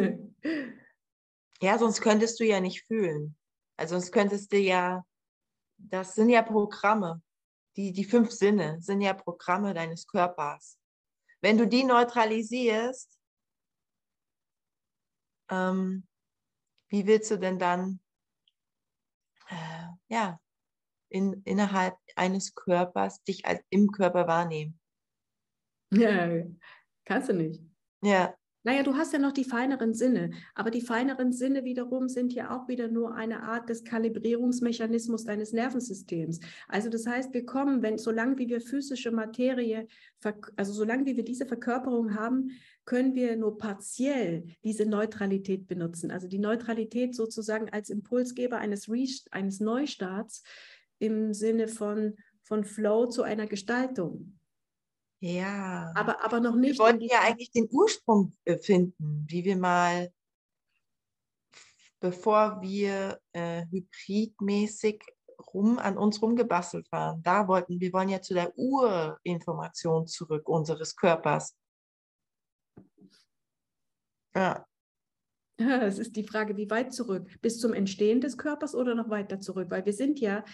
ja, 1.60 1.78
sonst 1.78 2.00
könntest 2.00 2.40
du 2.40 2.46
ja 2.46 2.60
nicht 2.60 2.86
fühlen. 2.86 3.36
Also 3.76 3.96
sonst 3.96 4.10
könntest 4.10 4.54
du 4.54 4.56
ja, 4.56 5.04
das 5.76 6.14
sind 6.14 6.30
ja 6.30 6.40
Programme. 6.40 7.22
Die, 7.76 7.92
die 7.92 8.06
fünf 8.06 8.30
Sinne 8.30 8.80
sind 8.80 9.02
ja 9.02 9.12
Programme 9.12 9.74
deines 9.74 10.06
Körpers. 10.06 10.78
Wenn 11.42 11.58
du 11.58 11.68
die 11.68 11.84
neutralisierst, 11.84 13.14
ähm, 15.50 16.06
wie 16.88 17.06
willst 17.06 17.30
du 17.30 17.38
denn 17.38 17.58
dann 17.58 18.00
äh, 19.50 19.88
ja, 20.08 20.40
in, 21.10 21.42
innerhalb 21.42 21.98
eines 22.14 22.54
Körpers 22.54 23.22
dich 23.24 23.44
als 23.44 23.62
im 23.68 23.88
Körper 23.92 24.26
wahrnehmen? 24.26 24.80
Ja, 25.92 26.28
kannst 27.04 27.28
du 27.28 27.34
nicht. 27.34 27.62
Ja. 28.02 28.34
Naja, 28.66 28.82
du 28.82 28.96
hast 28.96 29.12
ja 29.12 29.20
noch 29.20 29.30
die 29.30 29.44
feineren 29.44 29.94
Sinne, 29.94 30.32
aber 30.56 30.72
die 30.72 30.80
feineren 30.80 31.32
Sinne 31.32 31.62
wiederum 31.62 32.08
sind 32.08 32.32
ja 32.32 32.50
auch 32.50 32.66
wieder 32.66 32.88
nur 32.88 33.14
eine 33.14 33.44
Art 33.44 33.68
des 33.68 33.84
Kalibrierungsmechanismus 33.84 35.22
deines 35.22 35.52
Nervensystems. 35.52 36.40
Also 36.66 36.88
das 36.88 37.06
heißt, 37.06 37.32
wir 37.32 37.46
kommen, 37.46 37.82
wenn 37.82 37.96
solange 37.96 38.38
wie 38.38 38.48
wir 38.48 38.60
physische 38.60 39.12
Materie, 39.12 39.86
also 40.56 40.72
solange 40.72 41.06
wie 41.06 41.16
wir 41.16 41.22
diese 41.22 41.46
Verkörperung 41.46 42.16
haben, 42.16 42.50
können 42.84 43.14
wir 43.14 43.36
nur 43.36 43.56
partiell 43.56 44.46
diese 44.64 44.84
Neutralität 44.84 45.68
benutzen. 45.68 46.10
Also 46.10 46.26
die 46.26 46.40
Neutralität 46.40 47.14
sozusagen 47.14 47.70
als 47.70 47.88
Impulsgeber 47.88 48.58
eines, 48.58 48.88
Re 48.90 49.06
eines 49.30 49.60
Neustarts 49.60 50.42
im 50.98 51.32
Sinne 51.34 51.68
von, 51.68 52.16
von 52.42 52.64
Flow 52.64 53.06
zu 53.06 53.22
einer 53.22 53.46
Gestaltung. 53.46 54.35
Ja. 55.20 55.92
Aber, 55.94 56.24
aber 56.24 56.40
noch 56.40 56.54
nicht. 56.54 56.78
Wir 56.78 56.84
wollten 56.84 57.00
ja 57.00 57.20
eigentlich 57.22 57.50
den 57.50 57.68
Ursprung 57.70 58.36
äh, 58.44 58.58
finden, 58.58 59.26
wie 59.28 59.44
wir 59.44 59.56
mal, 59.56 60.12
bevor 62.00 62.60
wir 62.60 63.20
äh, 63.32 63.64
hybridmäßig 63.70 65.02
rum 65.54 65.78
an 65.78 65.98
uns 65.98 66.20
rumgebastelt 66.20 66.90
waren. 66.92 67.22
Da 67.22 67.48
wollten 67.48 67.80
wir 67.80 67.92
wollen 67.92 68.08
ja 68.08 68.20
zu 68.20 68.34
der 68.34 68.56
Urinformation 68.56 70.06
zurück 70.06 70.48
unseres 70.48 70.96
Körpers. 70.96 71.56
Ja. 74.34 74.66
Es 75.58 75.98
ist 75.98 76.14
die 76.16 76.24
Frage, 76.24 76.54
wie 76.58 76.68
weit 76.68 76.92
zurück? 76.92 77.26
Bis 77.40 77.58
zum 77.58 77.72
Entstehen 77.72 78.20
des 78.20 78.36
Körpers 78.36 78.74
oder 78.74 78.94
noch 78.94 79.08
weiter 79.08 79.40
zurück? 79.40 79.70
Weil 79.70 79.86
wir 79.86 79.94
sind 79.94 80.20
ja 80.20 80.44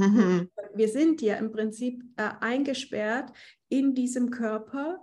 Mhm. 0.00 0.50
Wir 0.74 0.88
sind 0.88 1.20
ja 1.20 1.36
im 1.36 1.52
Prinzip 1.52 2.02
äh, 2.16 2.30
eingesperrt 2.40 3.32
in 3.68 3.94
diesem 3.94 4.30
Körper. 4.30 4.98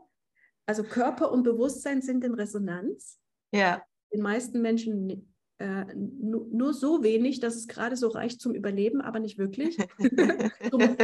Also 0.65 0.83
Körper 0.83 1.31
und 1.31 1.43
Bewusstsein 1.43 2.01
sind 2.01 2.23
in 2.23 2.33
Resonanz. 2.33 3.19
Ja. 3.51 3.83
Den 4.11 4.21
meisten 4.21 4.61
Menschen 4.61 5.33
äh, 5.59 5.85
nur, 5.95 6.47
nur, 6.51 6.73
so 6.73 7.03
wenig, 7.03 7.39
dass 7.39 7.55
es 7.55 7.67
gerade 7.67 7.95
so 7.95 8.09
reicht 8.09 8.41
zum 8.41 8.53
Überleben, 8.53 9.01
aber 9.01 9.19
nicht 9.19 9.37
wirklich. 9.37 9.77
zum, 10.69 10.97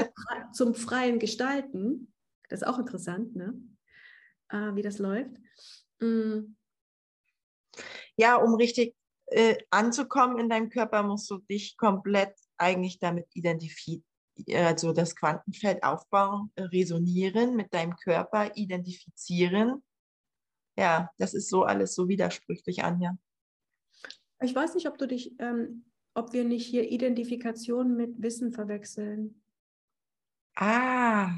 zum, 0.53 0.75
freien 0.75 1.19
Gestalten. 1.19 2.13
Das 2.49 2.61
ist 2.61 2.67
auch 2.67 2.77
interessant, 2.77 3.35
ne? 3.35 3.53
Äh, 4.49 4.75
wie 4.75 4.81
das 4.81 4.99
läuft. 4.99 5.31
Mm. 5.99 6.55
ja, 8.17 8.35
um 8.35 8.55
richtig 8.55 8.95
äh, 9.27 9.55
anzukommen 9.69 10.37
in 10.37 10.49
deinem 10.49 10.69
Körper, 10.69 11.01
musst 11.03 11.29
du 11.29 11.37
dich 11.37 11.77
komplett 11.77 12.35
eigentlich 12.57 12.99
damit 12.99 13.27
identifizieren, 13.33 14.03
also 14.53 14.93
das 14.93 15.15
Quantenfeld 15.15 15.83
aufbauen, 15.83 16.51
resonieren 16.57 17.55
mit 17.55 17.73
deinem 17.73 17.95
Körper, 17.95 18.55
identifizieren. 18.55 19.83
Ja, 20.77 21.11
das 21.17 21.33
ist 21.33 21.49
so 21.49 21.63
alles 21.63 21.93
so 21.93 22.07
widersprüchlich, 22.07 22.83
Anja. 22.83 23.17
Ich 24.41 24.55
weiß 24.55 24.73
nicht, 24.75 24.87
ob 24.87 24.97
du 24.97 25.07
dich, 25.07 25.33
ähm, 25.39 25.85
ob 26.15 26.33
wir 26.33 26.43
nicht 26.43 26.65
hier 26.65 26.91
Identifikation 26.91 27.95
mit 27.95 28.21
Wissen 28.21 28.51
verwechseln. 28.51 29.41
Ah. 30.55 31.35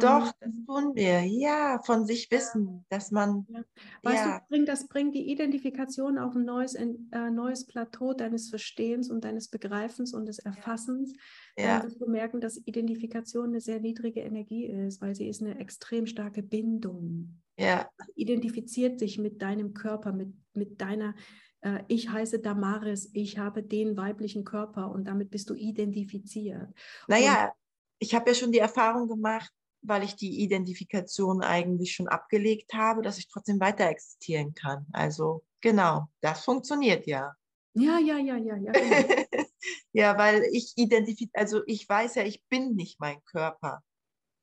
Doch, 0.00 0.32
das 0.32 0.34
ähm. 0.40 0.64
tun 0.66 0.94
wir. 0.94 1.20
Ja, 1.22 1.80
von 1.84 2.04
sich 2.04 2.30
wissen, 2.30 2.84
dass 2.88 3.10
man. 3.10 3.46
Ja. 3.48 3.64
Weißt 4.02 4.24
ja. 4.24 4.42
du, 4.50 4.64
das 4.64 4.88
bringt 4.88 5.14
die 5.14 5.30
Identifikation 5.30 6.18
auf 6.18 6.34
ein 6.34 6.44
neues, 6.44 6.74
äh, 6.74 6.86
neues 7.30 7.66
Plateau 7.66 8.12
deines 8.12 8.50
Verstehens 8.50 9.08
und 9.10 9.24
deines 9.24 9.48
Begreifens 9.48 10.12
und 10.12 10.26
des 10.26 10.40
Erfassens. 10.40 11.14
Ja. 11.56 11.78
Dann 11.78 11.88
wirst 11.88 12.00
du 12.00 12.06
merken, 12.06 12.40
dass 12.40 12.60
Identifikation 12.64 13.50
eine 13.50 13.60
sehr 13.60 13.80
niedrige 13.80 14.20
Energie 14.20 14.66
ist, 14.66 15.00
weil 15.00 15.14
sie 15.14 15.28
ist 15.28 15.42
eine 15.42 15.58
extrem 15.58 16.06
starke 16.06 16.42
Bindung. 16.42 17.40
Ja. 17.56 17.88
Identifiziert 18.16 18.98
sich 18.98 19.18
mit 19.18 19.42
deinem 19.42 19.74
Körper, 19.74 20.12
mit, 20.12 20.34
mit 20.54 20.80
deiner 20.80 21.14
äh, 21.60 21.82
ich 21.86 22.10
heiße 22.10 22.40
Damaris, 22.40 23.10
ich 23.12 23.38
habe 23.38 23.62
den 23.62 23.96
weiblichen 23.96 24.44
Körper 24.44 24.90
und 24.90 25.04
damit 25.06 25.30
bist 25.30 25.50
du 25.50 25.54
identifiziert. 25.54 26.68
Naja, 27.06 27.44
und, 27.44 27.52
ich 28.00 28.14
habe 28.14 28.30
ja 28.30 28.34
schon 28.34 28.52
die 28.52 28.58
Erfahrung 28.58 29.08
gemacht, 29.08 29.52
weil 29.84 30.02
ich 30.02 30.16
die 30.16 30.40
Identifikation 30.40 31.42
eigentlich 31.42 31.92
schon 31.92 32.08
abgelegt 32.08 32.72
habe, 32.74 33.02
dass 33.02 33.18
ich 33.18 33.28
trotzdem 33.28 33.60
weiter 33.60 33.88
existieren 33.88 34.54
kann. 34.54 34.86
Also 34.92 35.44
genau, 35.60 36.08
das 36.20 36.44
funktioniert 36.44 37.06
ja. 37.06 37.34
Ja, 37.74 37.98
ja, 37.98 38.18
ja, 38.18 38.36
ja, 38.36 38.56
ja. 38.56 38.72
Genau. 38.72 39.24
ja, 39.92 40.16
weil 40.16 40.42
ich 40.52 40.72
identifiziere, 40.76 41.30
also 41.34 41.62
ich 41.66 41.88
weiß 41.88 42.14
ja, 42.16 42.24
ich 42.24 42.42
bin 42.48 42.74
nicht 42.74 43.00
mein 43.00 43.22
Körper. 43.24 43.82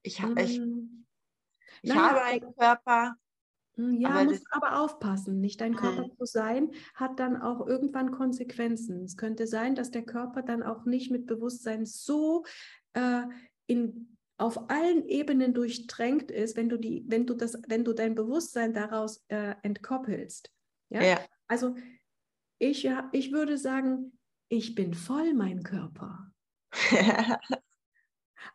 Ich, 0.04 0.22
mm. 0.22 0.38
ich, 0.38 0.62
ich 1.82 1.90
naja, 1.90 2.10
habe 2.10 2.24
einen 2.24 2.56
Körper. 2.56 3.16
Hm, 3.76 4.02
ja, 4.02 4.10
aber 4.10 4.24
musst 4.26 4.46
aber 4.52 4.82
aufpassen. 4.82 5.40
Nicht 5.40 5.62
dein 5.62 5.76
Körper 5.76 6.08
mm. 6.08 6.18
zu 6.18 6.26
sein, 6.26 6.72
hat 6.94 7.20
dann 7.20 7.42
auch 7.42 7.66
irgendwann 7.66 8.12
Konsequenzen. 8.12 9.06
Es 9.06 9.16
könnte 9.16 9.48
sein, 9.48 9.76
dass 9.76 9.92
der 9.92 10.04
Körper 10.04 10.42
dann 10.42 10.62
auch 10.62 10.86
nicht 10.86 11.10
mit 11.10 11.26
Bewusstsein 11.26 11.86
so 11.86 12.44
äh, 12.94 13.24
in 13.68 14.11
auf 14.42 14.72
allen 14.72 15.08
Ebenen 15.08 15.54
durchtränkt 15.54 16.32
ist, 16.32 16.58
wenn 16.58 16.68
du 16.68 16.78
die, 16.78 17.06
wenn 17.08 17.28
du 17.28 17.36
das, 17.36 17.62
wenn 17.68 17.84
du 17.84 17.94
dein 17.94 18.16
Bewusstsein 18.16 18.74
daraus 18.74 19.24
äh, 19.28 19.54
entkoppelst. 19.62 20.52
Ja? 20.90 21.04
ja? 21.04 21.20
Also 21.48 21.76
ich, 22.58 22.82
ja, 22.82 23.08
ich 23.12 23.32
würde 23.32 23.60
sagen, 23.60 24.18
ich 24.50 24.74
bin 24.74 24.96
voll 24.96 25.36
mein 25.36 25.62
Körper. 25.62 26.32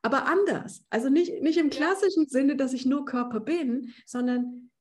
Aber 0.03 0.27
anders. 0.27 0.85
Also 0.91 1.09
nicht, 1.09 1.41
nicht 1.43 1.57
im 1.57 1.71
klassischen 1.71 2.27
Sinne, 2.27 2.57
dass 2.57 2.73
ich 2.73 2.85
nur 2.85 3.05
Körper 3.05 3.39
bin, 3.39 3.95
sondern 4.07 4.73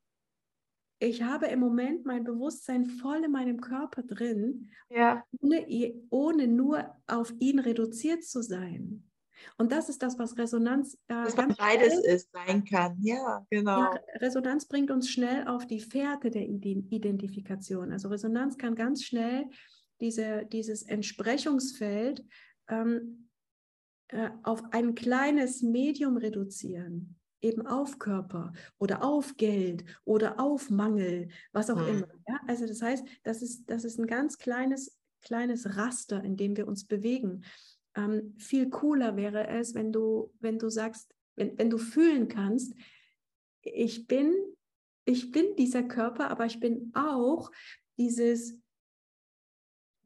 ich 0.97 1.21
habe 1.21 1.45
im 1.47 1.59
Moment 1.59 2.07
mein 2.07 2.23
Bewusstsein 2.23 2.87
voll 2.87 3.23
in 3.23 3.31
meinem 3.31 3.61
Körper 3.61 4.01
drin, 4.01 4.71
ja. 4.89 5.23
ohne, 5.39 5.67
ohne 6.09 6.47
nur 6.47 6.95
auf 7.05 7.31
ihn 7.39 7.59
reduziert 7.59 8.23
zu 8.23 8.41
sein. 8.41 9.03
Und 9.57 9.71
das 9.71 9.89
ist 9.89 10.01
das, 10.01 10.17
was 10.19 10.37
Resonanz 10.37 10.95
äh, 11.07 11.23
Dass 11.23 11.37
man 11.37 11.55
beides 11.57 11.93
schnell, 11.93 12.15
ist, 12.15 12.31
sein 12.31 12.63
kann. 12.63 12.97
Ja, 13.01 13.45
genau. 13.49 13.79
Ja, 13.79 13.99
Resonanz 14.15 14.65
bringt 14.65 14.91
uns 14.91 15.09
schnell 15.09 15.47
auf 15.47 15.65
die 15.65 15.79
Fährte 15.79 16.31
der 16.31 16.43
Identifikation. 16.43 17.91
Also 17.91 18.09
Resonanz 18.09 18.57
kann 18.57 18.75
ganz 18.75 19.03
schnell 19.03 19.45
diese, 20.01 20.45
dieses 20.51 20.83
Entsprechungsfeld 20.83 22.23
ähm, 22.69 23.29
äh, 24.09 24.29
auf 24.43 24.63
ein 24.71 24.95
kleines 24.95 25.61
Medium 25.61 26.17
reduzieren 26.17 27.15
eben 27.45 27.67
auf 27.67 27.99
Körper 27.99 28.53
oder 28.79 29.03
auf 29.03 29.37
Geld 29.37 29.85
oder 30.03 30.39
auf 30.39 30.69
Mangel, 30.69 31.29
was 31.51 31.69
auch 31.69 31.79
hm. 31.79 31.97
immer. 31.97 32.07
Ja? 32.27 32.39
Also 32.47 32.65
das 32.65 32.81
heißt, 32.81 33.05
das 33.23 33.41
ist, 33.41 33.69
das 33.69 33.85
ist 33.85 33.99
ein 33.99 34.07
ganz 34.07 34.37
kleines, 34.37 34.97
kleines 35.21 35.77
Raster, 35.77 36.23
in 36.23 36.37
dem 36.37 36.57
wir 36.57 36.67
uns 36.67 36.85
bewegen. 36.85 37.45
Ähm, 37.95 38.35
viel 38.37 38.69
cooler 38.69 39.15
wäre 39.15 39.47
es, 39.47 39.73
wenn 39.73 39.91
du, 39.91 40.33
wenn 40.39 40.59
du 40.59 40.69
sagst, 40.69 41.13
wenn, 41.35 41.57
wenn 41.57 41.69
du 41.69 41.77
fühlen 41.77 42.27
kannst, 42.27 42.73
ich 43.61 44.07
bin, 44.07 44.33
ich 45.05 45.31
bin 45.31 45.55
dieser 45.55 45.83
Körper, 45.83 46.29
aber 46.29 46.45
ich 46.45 46.59
bin 46.59 46.91
auch 46.93 47.51
dieses 47.97 48.59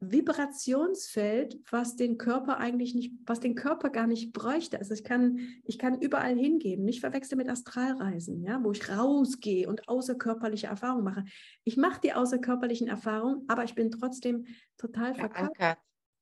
Vibrationsfeld, 0.02 1.60
was 1.70 1.94
den 1.94 2.16
Körper 2.16 2.56
eigentlich 2.56 2.94
nicht, 2.94 3.12
was 3.26 3.38
den 3.38 3.54
Körper 3.54 3.90
gar 3.90 4.06
nicht 4.06 4.32
bräuchte. 4.32 4.78
Also 4.78 4.94
ich 4.94 5.04
kann, 5.04 5.40
ich 5.64 5.78
kann 5.78 6.00
überall 6.00 6.36
hingehen, 6.36 6.84
nicht 6.84 7.00
verwechseln 7.00 7.36
mit 7.36 7.50
Astralreisen, 7.50 8.42
ja, 8.42 8.64
wo 8.64 8.72
ich 8.72 8.88
rausgehe 8.88 9.68
und 9.68 9.88
außerkörperliche 9.88 10.68
Erfahrungen 10.68 11.04
mache. 11.04 11.24
Ich 11.64 11.76
mache 11.76 12.00
die 12.00 12.14
außerkörperlichen 12.14 12.88
Erfahrungen, 12.88 13.44
aber 13.48 13.64
ich 13.64 13.74
bin 13.74 13.90
trotzdem 13.90 14.46
total 14.78 15.14
verkörpert. 15.14 15.78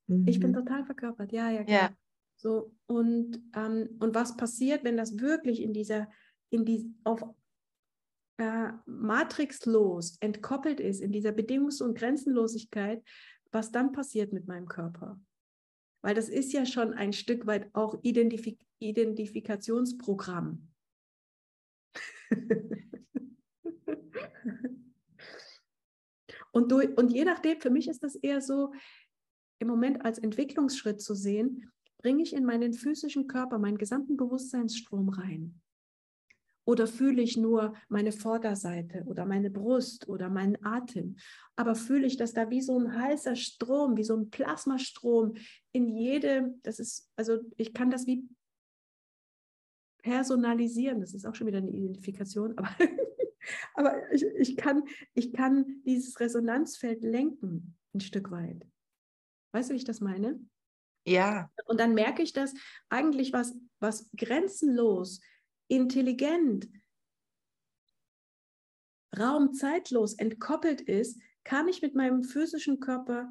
Mhm. 0.09 0.27
Ich 0.27 0.41
bin 0.41 0.51
mhm. 0.51 0.57
total 0.57 0.85
verkörpert, 0.85 1.33
ja, 1.33 1.51
ja, 1.51 1.65
klar. 1.65 1.81
ja. 1.81 1.91
So, 2.37 2.75
und, 2.87 3.41
ähm, 3.55 3.97
und 3.99 4.15
was 4.15 4.37
passiert, 4.37 4.85
wenn 4.85 4.97
das 4.97 5.19
wirklich 5.19 5.61
in 5.61 5.73
dieser, 5.73 6.09
in 6.51 6.65
die, 6.65 6.95
auf 7.05 7.23
äh, 8.39 8.71
matrixlos 8.87 10.17
entkoppelt 10.21 10.79
ist, 10.81 11.01
in 11.01 11.11
dieser 11.11 11.31
Bedingungs- 11.31 11.83
und 11.83 11.99
Grenzenlosigkeit, 11.99 13.03
was 13.51 13.73
dann 13.73 13.91
passiert 13.93 14.33
mit 14.33 14.47
meinem 14.47 14.69
Körper? 14.69 15.21
Weil 16.03 16.15
das 16.15 16.29
ist 16.29 16.53
ja 16.53 16.65
schon 16.65 16.95
ein 16.95 17.13
Stück 17.13 17.47
weit 17.47 17.69
auch 17.75 17.99
Identifik 18.03 18.61
Identifikationsprogramm. 18.81 20.69
und, 26.53 26.71
du, 26.71 26.79
und 26.95 27.13
je 27.13 27.25
nachdem, 27.25 27.61
für 27.61 27.71
mich 27.71 27.89
ist 27.89 28.05
das 28.05 28.15
eher 28.15 28.41
so, 28.41 28.73
im 29.59 29.69
Moment 29.69 30.05
als 30.05 30.19
Entwicklungsschritt 30.19 31.01
zu 31.01 31.15
sehen, 31.15 31.71
bringe 31.99 32.23
ich 32.23 32.33
in 32.33 32.45
meinen 32.45 32.73
physischen 32.73 33.27
Körper 33.27 33.59
meinen 33.59 33.79
gesamten 33.79 34.17
Bewusstseinsstrom 34.17 35.09
rein. 35.09 35.61
Oder 36.69 36.87
fühle 36.87 37.23
ich 37.23 37.39
nur 37.39 37.73
meine 37.89 38.13
Vorderseite 38.13 39.03
oder 39.07 39.25
meine 39.25 39.51
Brust 39.51 40.07
oder 40.07 40.29
meinen 40.29 40.63
Atem? 40.63 41.17
Aber 41.57 41.75
fühle 41.75 42.07
ich, 42.07 42.19
dass 42.19 42.35
da 42.35 42.51
wie 42.51 42.61
so 42.61 42.79
ein 42.79 42.95
heißer 42.95 43.37
Strom, 43.37 43.97
wie 43.97 44.05
so 44.05 44.15
ein 44.15 44.29
Plasmastrom 44.29 45.35
in 45.73 45.89
jedem, 45.89 46.61
das 46.63 46.79
ist, 46.79 47.11
also 47.17 47.39
ich 47.57 47.73
kann 47.73 47.91
das 47.91 48.07
wie 48.07 48.29
personalisieren, 50.03 51.01
das 51.01 51.15
ist 51.15 51.25
auch 51.25 51.35
schon 51.35 51.47
wieder 51.47 51.57
eine 51.57 51.71
Identifikation, 51.71 52.57
aber, 52.59 52.69
aber 53.75 54.13
ich, 54.13 54.25
ich, 54.37 54.57
kann, 54.59 54.83
ich 55.15 55.33
kann 55.33 55.83
dieses 55.87 56.21
Resonanzfeld 56.21 57.03
lenken, 57.03 57.79
ein 57.95 58.01
Stück 58.01 58.31
weit. 58.31 58.67
Weißt 59.53 59.71
du, 59.71 59.75
wie 59.75 59.79
ich 59.79 59.85
das 59.85 60.01
meine? 60.01 60.39
Ja. 61.07 61.51
Und 61.65 61.81
dann 61.81 61.95
merke 61.95 62.23
ich, 62.23 62.33
dass 62.33 62.55
eigentlich 62.89 63.33
was, 63.33 63.55
was 63.81 64.11
grenzenlos, 64.17 65.21
intelligent, 65.69 66.69
raumzeitlos 69.19 70.15
entkoppelt 70.15 70.81
ist, 70.83 71.21
kann 71.45 71.69
ich 71.69 71.81
mit 71.81 71.95
meinem 71.95 72.23
physischen 72.23 72.79
Körper 72.79 73.31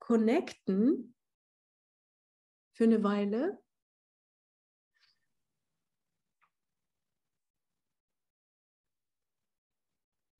connecten 0.00 1.14
für 2.72 2.84
eine 2.84 3.04
Weile. 3.04 3.62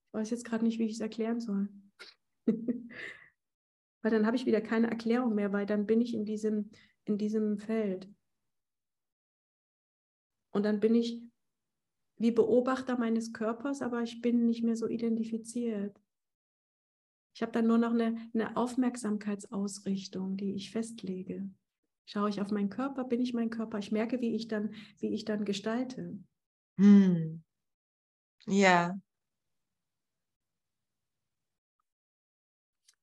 Ich 0.09 0.15
weiß 0.15 0.31
jetzt 0.31 0.45
gerade 0.45 0.65
nicht, 0.65 0.79
wie 0.79 0.87
ich 0.87 0.95
es 0.95 1.01
erklären 1.01 1.41
soll. 1.41 1.69
weil 4.03 4.11
dann 4.11 4.27
habe 4.27 4.37
ich 4.37 4.47
wieder 4.47 4.61
keine 4.61 4.91
Erklärung 4.91 5.35
mehr, 5.35 5.53
weil 5.53 5.67
dann 5.67 5.87
bin 5.87 6.01
ich 6.01 6.13
in 6.13 6.25
diesem, 6.25 6.71
in 7.05 7.19
diesem 7.19 7.59
Feld. 7.59 8.09
Und 10.51 10.65
dann 10.65 10.81
bin 10.81 10.95
ich 10.95 11.23
wie 12.19 12.31
Beobachter 12.31 12.99
meines 12.99 13.33
Körpers, 13.33 13.81
aber 13.81 14.03
ich 14.03 14.21
bin 14.21 14.47
nicht 14.47 14.63
mehr 14.63 14.77
so 14.77 14.87
identifiziert. 14.87 15.99
Ich 17.35 17.43
habe 17.43 17.53
dann 17.53 17.67
nur 17.67 17.79
noch 17.79 17.93
eine, 17.93 18.17
eine 18.35 18.57
Aufmerksamkeitsausrichtung, 18.57 20.37
die 20.37 20.55
ich 20.55 20.71
festlege. 20.71 21.49
Schaue 22.05 22.29
ich 22.29 22.41
auf 22.41 22.51
meinen 22.51 22.69
Körper, 22.69 23.05
bin 23.05 23.21
ich 23.21 23.33
mein 23.33 23.49
Körper, 23.49 23.79
ich 23.79 23.91
merke, 23.91 24.21
wie 24.21 24.35
ich 24.35 24.49
dann, 24.49 24.75
wie 24.99 25.15
ich 25.15 25.25
dann 25.25 25.45
gestalte. 25.45 26.19
Hm. 26.77 27.43
Ja, 28.47 28.99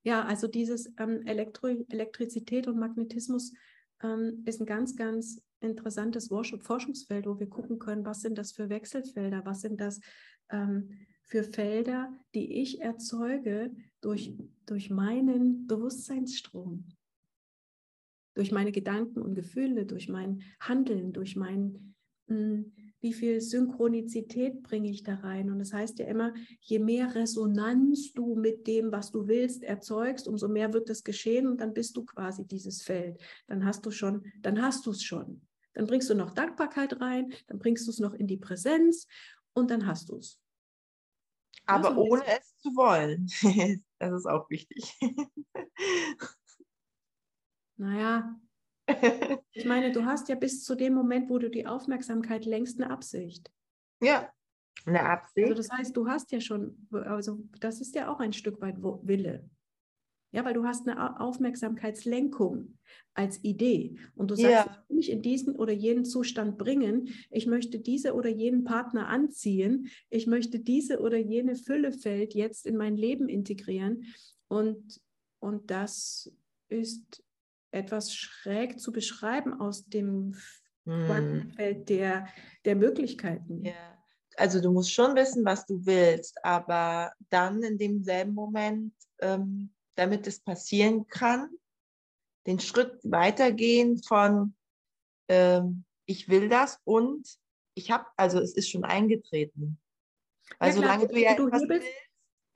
Ja, 0.02 0.24
also 0.24 0.46
dieses 0.46 0.92
ähm, 0.98 1.26
Elektro 1.26 1.68
Elektrizität 1.68 2.66
und 2.66 2.78
Magnetismus 2.78 3.52
ähm, 4.02 4.42
ist 4.46 4.60
ein 4.60 4.66
ganz, 4.66 4.96
ganz 4.96 5.42
interessantes 5.60 6.28
Forschungsfeld, 6.28 7.26
wo 7.26 7.38
wir 7.38 7.48
gucken 7.48 7.78
können, 7.78 8.04
was 8.04 8.22
sind 8.22 8.38
das 8.38 8.52
für 8.52 8.70
Wechselfelder, 8.70 9.44
was 9.44 9.60
sind 9.60 9.80
das 9.80 10.00
ähm, 10.50 11.06
für 11.22 11.44
Felder, 11.44 12.12
die 12.34 12.60
ich 12.60 12.80
erzeuge 12.80 13.74
durch, 14.00 14.34
durch 14.66 14.90
meinen 14.90 15.66
Bewusstseinsstrom, 15.66 16.88
durch 18.34 18.52
meine 18.52 18.72
Gedanken 18.72 19.20
und 19.20 19.34
Gefühle, 19.34 19.84
durch 19.84 20.08
mein 20.08 20.42
Handeln, 20.60 21.12
durch 21.12 21.36
mein, 21.36 21.94
mh, 22.26 22.36
hm, 22.36 22.72
wie 23.00 23.12
viel 23.14 23.40
Synchronizität 23.40 24.62
bringe 24.62 24.90
ich 24.90 25.02
da 25.02 25.14
rein. 25.16 25.50
Und 25.50 25.58
das 25.58 25.72
heißt 25.72 25.98
ja 25.98 26.06
immer, 26.06 26.34
je 26.60 26.78
mehr 26.78 27.14
Resonanz 27.14 28.12
du 28.12 28.34
mit 28.34 28.66
dem, 28.66 28.92
was 28.92 29.10
du 29.10 29.26
willst, 29.26 29.62
erzeugst, 29.62 30.28
umso 30.28 30.48
mehr 30.48 30.72
wird 30.72 30.88
das 30.90 31.02
geschehen 31.02 31.46
und 31.46 31.60
dann 31.60 31.72
bist 31.72 31.96
du 31.96 32.04
quasi 32.04 32.46
dieses 32.46 32.82
Feld. 32.82 33.20
Dann 33.46 33.64
hast 33.64 33.84
du 33.86 33.90
schon, 33.90 34.24
dann 34.40 34.60
hast 34.60 34.86
du 34.86 34.90
es 34.90 35.02
schon. 35.02 35.40
Dann 35.72 35.86
bringst 35.86 36.10
du 36.10 36.14
noch 36.14 36.32
Dankbarkeit 36.32 37.00
rein, 37.00 37.32
dann 37.46 37.58
bringst 37.58 37.86
du 37.86 37.90
es 37.90 38.00
noch 38.00 38.12
in 38.12 38.26
die 38.26 38.36
Präsenz 38.36 39.06
und 39.54 39.70
dann 39.70 39.86
hast 39.86 40.10
du 40.10 40.16
es. 40.16 40.38
Aber 41.66 41.90
also, 41.90 42.00
ohne 42.02 42.22
es 42.26 42.56
zu 42.58 42.68
wollen. 42.76 43.26
das 43.98 44.12
ist 44.12 44.26
auch 44.26 44.50
wichtig. 44.50 44.98
naja, 47.76 48.38
ich 49.52 49.64
meine, 49.64 49.92
du 49.92 50.04
hast 50.04 50.28
ja 50.28 50.34
bis 50.34 50.64
zu 50.64 50.74
dem 50.74 50.94
Moment, 50.94 51.30
wo 51.30 51.38
du 51.38 51.50
die 51.50 51.66
Aufmerksamkeit 51.66 52.44
längst 52.44 52.80
eine 52.80 52.90
Absicht. 52.90 53.50
Ja, 54.02 54.32
eine 54.86 55.02
Absicht. 55.02 55.48
Also 55.48 55.54
das 55.54 55.70
heißt, 55.70 55.96
du 55.96 56.08
hast 56.08 56.32
ja 56.32 56.40
schon, 56.40 56.86
also 56.90 57.38
das 57.60 57.80
ist 57.80 57.94
ja 57.94 58.12
auch 58.12 58.20
ein 58.20 58.32
Stück 58.32 58.60
weit 58.60 58.76
Wille. 58.80 59.48
Ja, 60.32 60.44
weil 60.44 60.54
du 60.54 60.64
hast 60.64 60.88
eine 60.88 61.20
Aufmerksamkeitslenkung 61.20 62.78
als 63.14 63.42
Idee 63.42 63.96
und 64.14 64.30
du 64.30 64.36
sagst, 64.36 64.52
ja. 64.52 64.62
ich 64.62 64.88
will 64.88 64.96
mich 64.96 65.10
in 65.10 65.22
diesen 65.22 65.56
oder 65.56 65.72
jenen 65.72 66.04
Zustand 66.04 66.56
bringen, 66.56 67.08
ich 67.30 67.46
möchte 67.46 67.80
diese 67.80 68.14
oder 68.14 68.30
jenen 68.30 68.62
Partner 68.62 69.08
anziehen, 69.08 69.88
ich 70.08 70.28
möchte 70.28 70.60
diese 70.60 71.00
oder 71.00 71.18
jene 71.18 71.56
Füllefeld 71.56 72.34
jetzt 72.34 72.64
in 72.64 72.76
mein 72.76 72.96
Leben 72.96 73.28
integrieren 73.28 74.04
und, 74.46 75.00
und 75.40 75.68
das 75.72 76.32
ist 76.68 77.24
etwas 77.70 78.14
schräg 78.14 78.80
zu 78.80 78.92
beschreiben 78.92 79.60
aus 79.60 79.86
dem 79.86 80.36
hm. 80.86 81.52
Feld 81.54 81.88
der, 81.88 82.26
der 82.64 82.76
Möglichkeiten. 82.76 83.64
Ja. 83.64 83.98
Also 84.36 84.60
du 84.60 84.72
musst 84.72 84.92
schon 84.92 85.14
wissen, 85.16 85.44
was 85.44 85.66
du 85.66 85.84
willst, 85.84 86.42
aber 86.44 87.12
dann 87.28 87.62
in 87.62 87.78
demselben 87.78 88.32
Moment 88.32 88.94
ähm, 89.20 89.70
damit 89.94 90.26
es 90.26 90.40
passieren 90.40 91.06
kann, 91.08 91.50
den 92.46 92.58
Schritt 92.58 92.98
weitergehen 93.04 94.02
von 94.02 94.54
ähm, 95.28 95.84
ich 96.06 96.28
will 96.28 96.48
das 96.48 96.80
und 96.84 97.28
ich 97.74 97.90
habe, 97.90 98.06
also 98.16 98.40
es 98.40 98.54
ist 98.54 98.70
schon 98.70 98.84
eingetreten. 98.84 99.78
Weil 100.58 100.70
ja, 100.70 100.74
solange 100.74 101.06
du 101.06 101.20
ja 101.20 101.36
du 101.36 101.46
willst, 101.46 101.86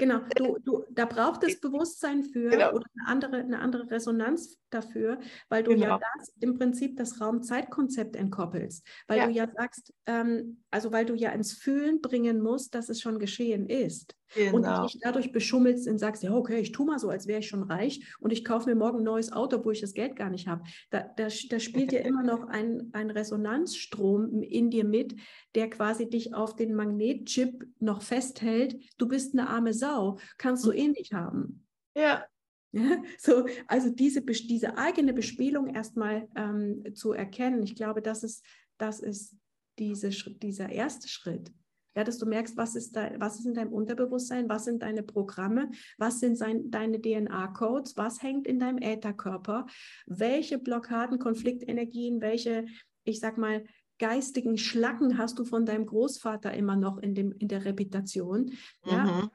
Genau, 0.04 0.20
du, 0.36 0.58
du, 0.62 0.84
da 0.90 1.06
braucht 1.06 1.44
es 1.44 1.58
Bewusstsein 1.60 2.22
für 2.22 2.50
genau. 2.50 2.72
oder 2.72 2.86
eine 2.94 3.08
andere, 3.08 3.36
eine 3.38 3.58
andere 3.58 3.90
Resonanz 3.90 4.58
dafür, 4.68 5.18
weil 5.48 5.62
du 5.62 5.70
genau. 5.70 5.86
ja 5.86 6.00
das 6.18 6.32
im 6.40 6.58
Prinzip 6.58 6.96
das 6.96 7.20
Raum-Zeit-Konzept 7.20 8.16
entkoppelst. 8.16 8.86
Weil 9.06 9.18
ja. 9.18 9.26
du 9.26 9.32
ja 9.32 9.48
sagst, 9.50 9.94
ähm, 10.06 10.62
also 10.70 10.92
weil 10.92 11.06
du 11.06 11.14
ja 11.14 11.30
ins 11.30 11.52
Fühlen 11.52 12.02
bringen 12.02 12.42
musst, 12.42 12.74
dass 12.74 12.90
es 12.90 13.00
schon 13.00 13.18
geschehen 13.18 13.66
ist. 13.66 14.14
Genau. 14.34 14.82
Und 14.82 14.92
dich 14.92 15.00
dadurch 15.00 15.32
beschummelst 15.32 15.88
und 15.88 15.98
sagst, 15.98 16.22
ja, 16.22 16.34
okay, 16.34 16.60
ich 16.60 16.72
tue 16.72 16.86
mal 16.86 16.98
so, 16.98 17.08
als 17.08 17.26
wäre 17.26 17.40
ich 17.40 17.48
schon 17.48 17.62
reich 17.62 18.04
und 18.20 18.32
ich 18.32 18.44
kaufe 18.44 18.68
mir 18.68 18.74
morgen 18.74 18.98
ein 18.98 19.04
neues 19.04 19.32
Auto, 19.32 19.64
wo 19.64 19.70
ich 19.70 19.80
das 19.80 19.94
Geld 19.94 20.16
gar 20.16 20.30
nicht 20.30 20.48
habe. 20.48 20.62
Da, 20.90 21.00
da, 21.16 21.28
da 21.48 21.60
spielt 21.60 21.92
ja 21.92 22.00
immer 22.00 22.22
noch 22.22 22.48
ein, 22.48 22.90
ein 22.92 23.10
Resonanzstrom 23.10 24.42
in 24.42 24.70
dir 24.70 24.84
mit, 24.84 25.16
der 25.54 25.70
quasi 25.70 26.08
dich 26.08 26.34
auf 26.34 26.56
den 26.56 26.74
Magnetchip 26.74 27.66
noch 27.78 28.02
festhält. 28.02 28.76
Du 28.98 29.08
bist 29.08 29.34
eine 29.34 29.48
arme 29.48 29.72
Sau, 29.72 30.18
kannst 30.38 30.64
du 30.64 30.72
eh 30.72 30.88
nicht 30.88 31.12
haben. 31.12 31.66
Ja. 31.96 32.24
ja 32.72 33.02
so, 33.18 33.46
also 33.68 33.90
diese, 33.90 34.22
diese 34.22 34.76
eigene 34.76 35.12
Bespielung 35.12 35.68
erstmal 35.68 36.28
ähm, 36.34 36.84
zu 36.94 37.12
erkennen, 37.12 37.62
ich 37.62 37.76
glaube, 37.76 38.02
das 38.02 38.24
ist, 38.24 38.44
das 38.78 39.00
ist 39.00 39.36
diese, 39.78 40.10
dieser 40.10 40.70
erste 40.70 41.08
Schritt. 41.08 41.52
Ja, 41.96 42.04
dass 42.04 42.18
du 42.18 42.26
merkst, 42.26 42.56
was 42.56 42.74
ist, 42.74 42.96
da, 42.96 43.10
was 43.18 43.38
ist 43.38 43.46
in 43.46 43.54
deinem 43.54 43.72
Unterbewusstsein, 43.72 44.48
was 44.48 44.64
sind 44.64 44.82
deine 44.82 45.02
Programme, 45.02 45.70
was 45.98 46.20
sind 46.20 46.36
sein, 46.36 46.70
deine 46.70 47.00
DNA-Codes, 47.00 47.96
was 47.96 48.22
hängt 48.22 48.46
in 48.46 48.58
deinem 48.58 48.78
Ätherkörper, 48.78 49.66
welche 50.06 50.58
Blockaden, 50.58 51.18
Konfliktenergien, 51.18 52.20
welche, 52.20 52.66
ich 53.04 53.20
sag 53.20 53.38
mal, 53.38 53.64
geistigen 53.98 54.58
Schlacken 54.58 55.18
hast 55.18 55.38
du 55.38 55.44
von 55.44 55.66
deinem 55.66 55.86
Großvater 55.86 56.52
immer 56.52 56.76
noch 56.76 56.98
in, 56.98 57.14
dem, 57.14 57.32
in 57.38 57.48
der 57.48 57.64
Reputation. 57.64 58.52
Ja? 58.84 59.04
Mhm 59.04 59.30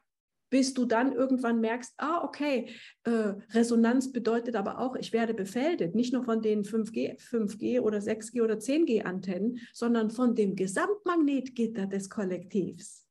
bis 0.49 0.73
du 0.73 0.85
dann 0.85 1.13
irgendwann 1.13 1.59
merkst, 1.61 1.93
ah, 1.97 2.23
okay, 2.23 2.69
äh, 3.03 3.33
Resonanz 3.51 4.11
bedeutet 4.11 4.55
aber 4.55 4.79
auch, 4.79 4.95
ich 4.95 5.13
werde 5.13 5.33
befeldet, 5.33 5.95
nicht 5.95 6.13
nur 6.13 6.23
von 6.23 6.41
den 6.41 6.63
5G, 6.63 7.19
5G 7.19 7.81
oder 7.81 7.99
6G 7.99 8.43
oder 8.43 8.55
10G-Antennen, 8.55 9.59
sondern 9.73 10.09
von 10.09 10.35
dem 10.35 10.55
Gesamtmagnetgitter 10.55 11.85
des 11.85 12.09
Kollektivs. 12.09 13.05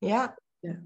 Ja. 0.00 0.36
ja. 0.62 0.76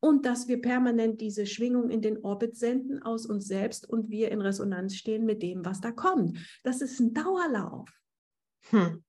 Und 0.00 0.26
dass 0.26 0.48
wir 0.48 0.60
permanent 0.60 1.20
diese 1.20 1.46
Schwingung 1.46 1.88
in 1.88 2.02
den 2.02 2.24
Orbit 2.24 2.56
senden 2.56 3.02
aus 3.02 3.24
uns 3.24 3.46
selbst 3.46 3.88
und 3.88 4.10
wir 4.10 4.32
in 4.32 4.40
Resonanz 4.40 4.96
stehen 4.96 5.24
mit 5.24 5.42
dem, 5.42 5.64
was 5.64 5.80
da 5.80 5.92
kommt. 5.92 6.38
Das 6.64 6.82
ist 6.82 6.98
ein 6.98 7.14
Dauerlauf. 7.14 7.88
Hm. 8.70 9.04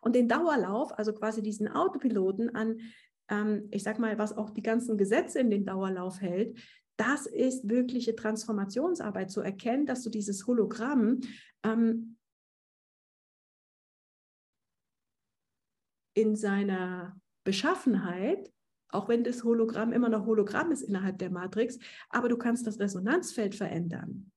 Und 0.00 0.14
den 0.14 0.28
Dauerlauf, 0.28 0.98
also 0.98 1.12
quasi 1.12 1.42
diesen 1.42 1.68
Autopiloten 1.68 2.54
an 2.54 2.78
ähm, 3.28 3.68
ich 3.70 3.82
sag 3.82 3.98
mal, 3.98 4.18
was 4.18 4.36
auch 4.36 4.50
die 4.50 4.62
ganzen 4.62 4.96
Gesetze 4.96 5.40
in 5.40 5.50
den 5.50 5.64
Dauerlauf 5.64 6.20
hält, 6.20 6.58
das 6.96 7.26
ist 7.26 7.68
wirkliche 7.68 8.14
Transformationsarbeit, 8.14 9.30
zu 9.30 9.40
erkennen, 9.40 9.86
dass 9.86 10.02
du 10.02 10.10
dieses 10.10 10.46
Hologramm 10.46 11.20
ähm, 11.64 12.16
in 16.14 16.36
seiner 16.36 17.18
Beschaffenheit, 17.44 18.52
auch 18.88 19.08
wenn 19.08 19.24
das 19.24 19.42
Hologramm 19.42 19.92
immer 19.92 20.08
noch 20.08 20.26
Hologramm 20.26 20.70
ist 20.70 20.82
innerhalb 20.82 21.18
der 21.18 21.30
Matrix, 21.30 21.78
aber 22.08 22.28
du 22.28 22.36
kannst 22.38 22.66
das 22.66 22.78
Resonanzfeld 22.78 23.54
verändern. 23.54 24.30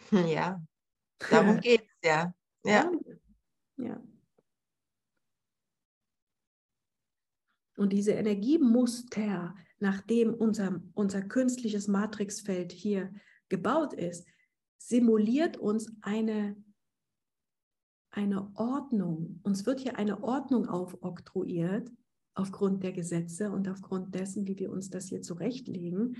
Ja, 0.10 0.62
darum 1.30 1.60
geht 1.60 1.82
es 1.82 2.08
ja. 2.08 2.32
Ja. 2.64 2.90
ja. 3.76 4.00
Und 7.78 7.92
diese 7.92 8.10
Energiemuster, 8.10 9.54
nachdem 9.78 10.34
unser, 10.34 10.82
unser 10.94 11.22
künstliches 11.22 11.86
Matrixfeld 11.86 12.72
hier 12.72 13.12
gebaut 13.48 13.92
ist, 13.92 14.26
simuliert 14.78 15.56
uns 15.56 15.88
eine, 16.02 16.56
eine 18.10 18.50
Ordnung. 18.56 19.38
Uns 19.44 19.64
wird 19.64 19.78
hier 19.78 19.96
eine 19.96 20.24
Ordnung 20.24 20.66
aufoktroyiert 20.68 21.88
aufgrund 22.34 22.82
der 22.82 22.92
Gesetze 22.92 23.50
und 23.52 23.68
aufgrund 23.68 24.12
dessen, 24.12 24.48
wie 24.48 24.58
wir 24.58 24.72
uns 24.72 24.90
das 24.90 25.06
hier 25.06 25.22
zurechtlegen, 25.22 26.16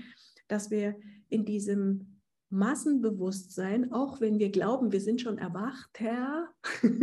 dass 0.47 0.71
wir 0.71 0.97
in 1.27 1.43
diesem 1.43 2.21
Massenbewusstsein, 2.49 3.91
auch 3.91 4.21
wenn 4.21 4.39
wir 4.39 4.49
glauben, 4.49 4.93
wir 4.93 5.01
sind 5.01 5.19
schon 5.19 5.37
erwacht, 5.37 5.99
Herr, 5.99 6.49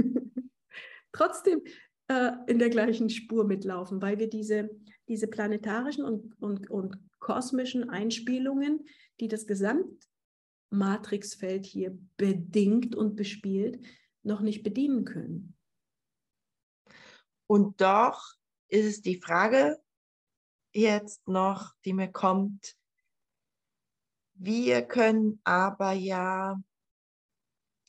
trotzdem 1.13 1.61
äh, 2.09 2.33
in 2.47 2.59
der 2.59 2.71
gleichen 2.71 3.11
Spur 3.11 3.45
mitlaufen, 3.45 4.01
weil 4.03 4.19
wir 4.19 4.29
diese, 4.29 4.71
diese 5.09 5.27
planetarischen 5.27 6.05
und, 6.05 6.41
und, 6.41 6.71
und 6.71 6.99
kosmischen 7.19 7.91
Einspielungen, 7.91 8.87
die 9.21 9.27
das 9.29 9.47
Gesamtmatrixfeld 9.47 11.67
hier 11.67 11.99
bedingt 12.17 12.95
und 12.95 13.17
bespielt, 13.17 13.85
noch 14.23 14.41
nicht 14.41 14.63
bedienen 14.63 15.05
können. 15.05 15.55
Und 17.49 17.81
doch 17.81 18.35
ist 18.69 18.87
es 18.87 19.03
die 19.03 19.21
Frage 19.21 19.79
jetzt 20.73 21.29
noch, 21.29 21.75
die 21.85 21.93
mir 21.93 22.09
kommt, 22.09 22.77
wir 24.35 24.83
können 24.83 25.41
aber 25.45 25.93
ja 25.93 26.61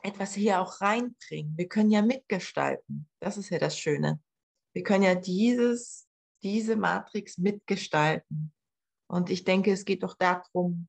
etwas 0.07 0.33
hier 0.33 0.61
auch 0.61 0.79
reinbringen. 0.81 1.57
Wir 1.57 1.67
können 1.67 1.91
ja 1.91 2.01
mitgestalten. 2.01 3.09
Das 3.19 3.37
ist 3.37 3.49
ja 3.49 3.59
das 3.59 3.77
Schöne. 3.77 4.19
Wir 4.73 4.83
können 4.83 5.03
ja 5.03 5.15
dieses, 5.15 6.07
diese 6.43 6.75
Matrix 6.75 7.37
mitgestalten. 7.37 8.53
Und 9.07 9.29
ich 9.29 9.43
denke, 9.43 9.71
es 9.71 9.85
geht 9.85 10.03
doch 10.03 10.15
darum, 10.15 10.87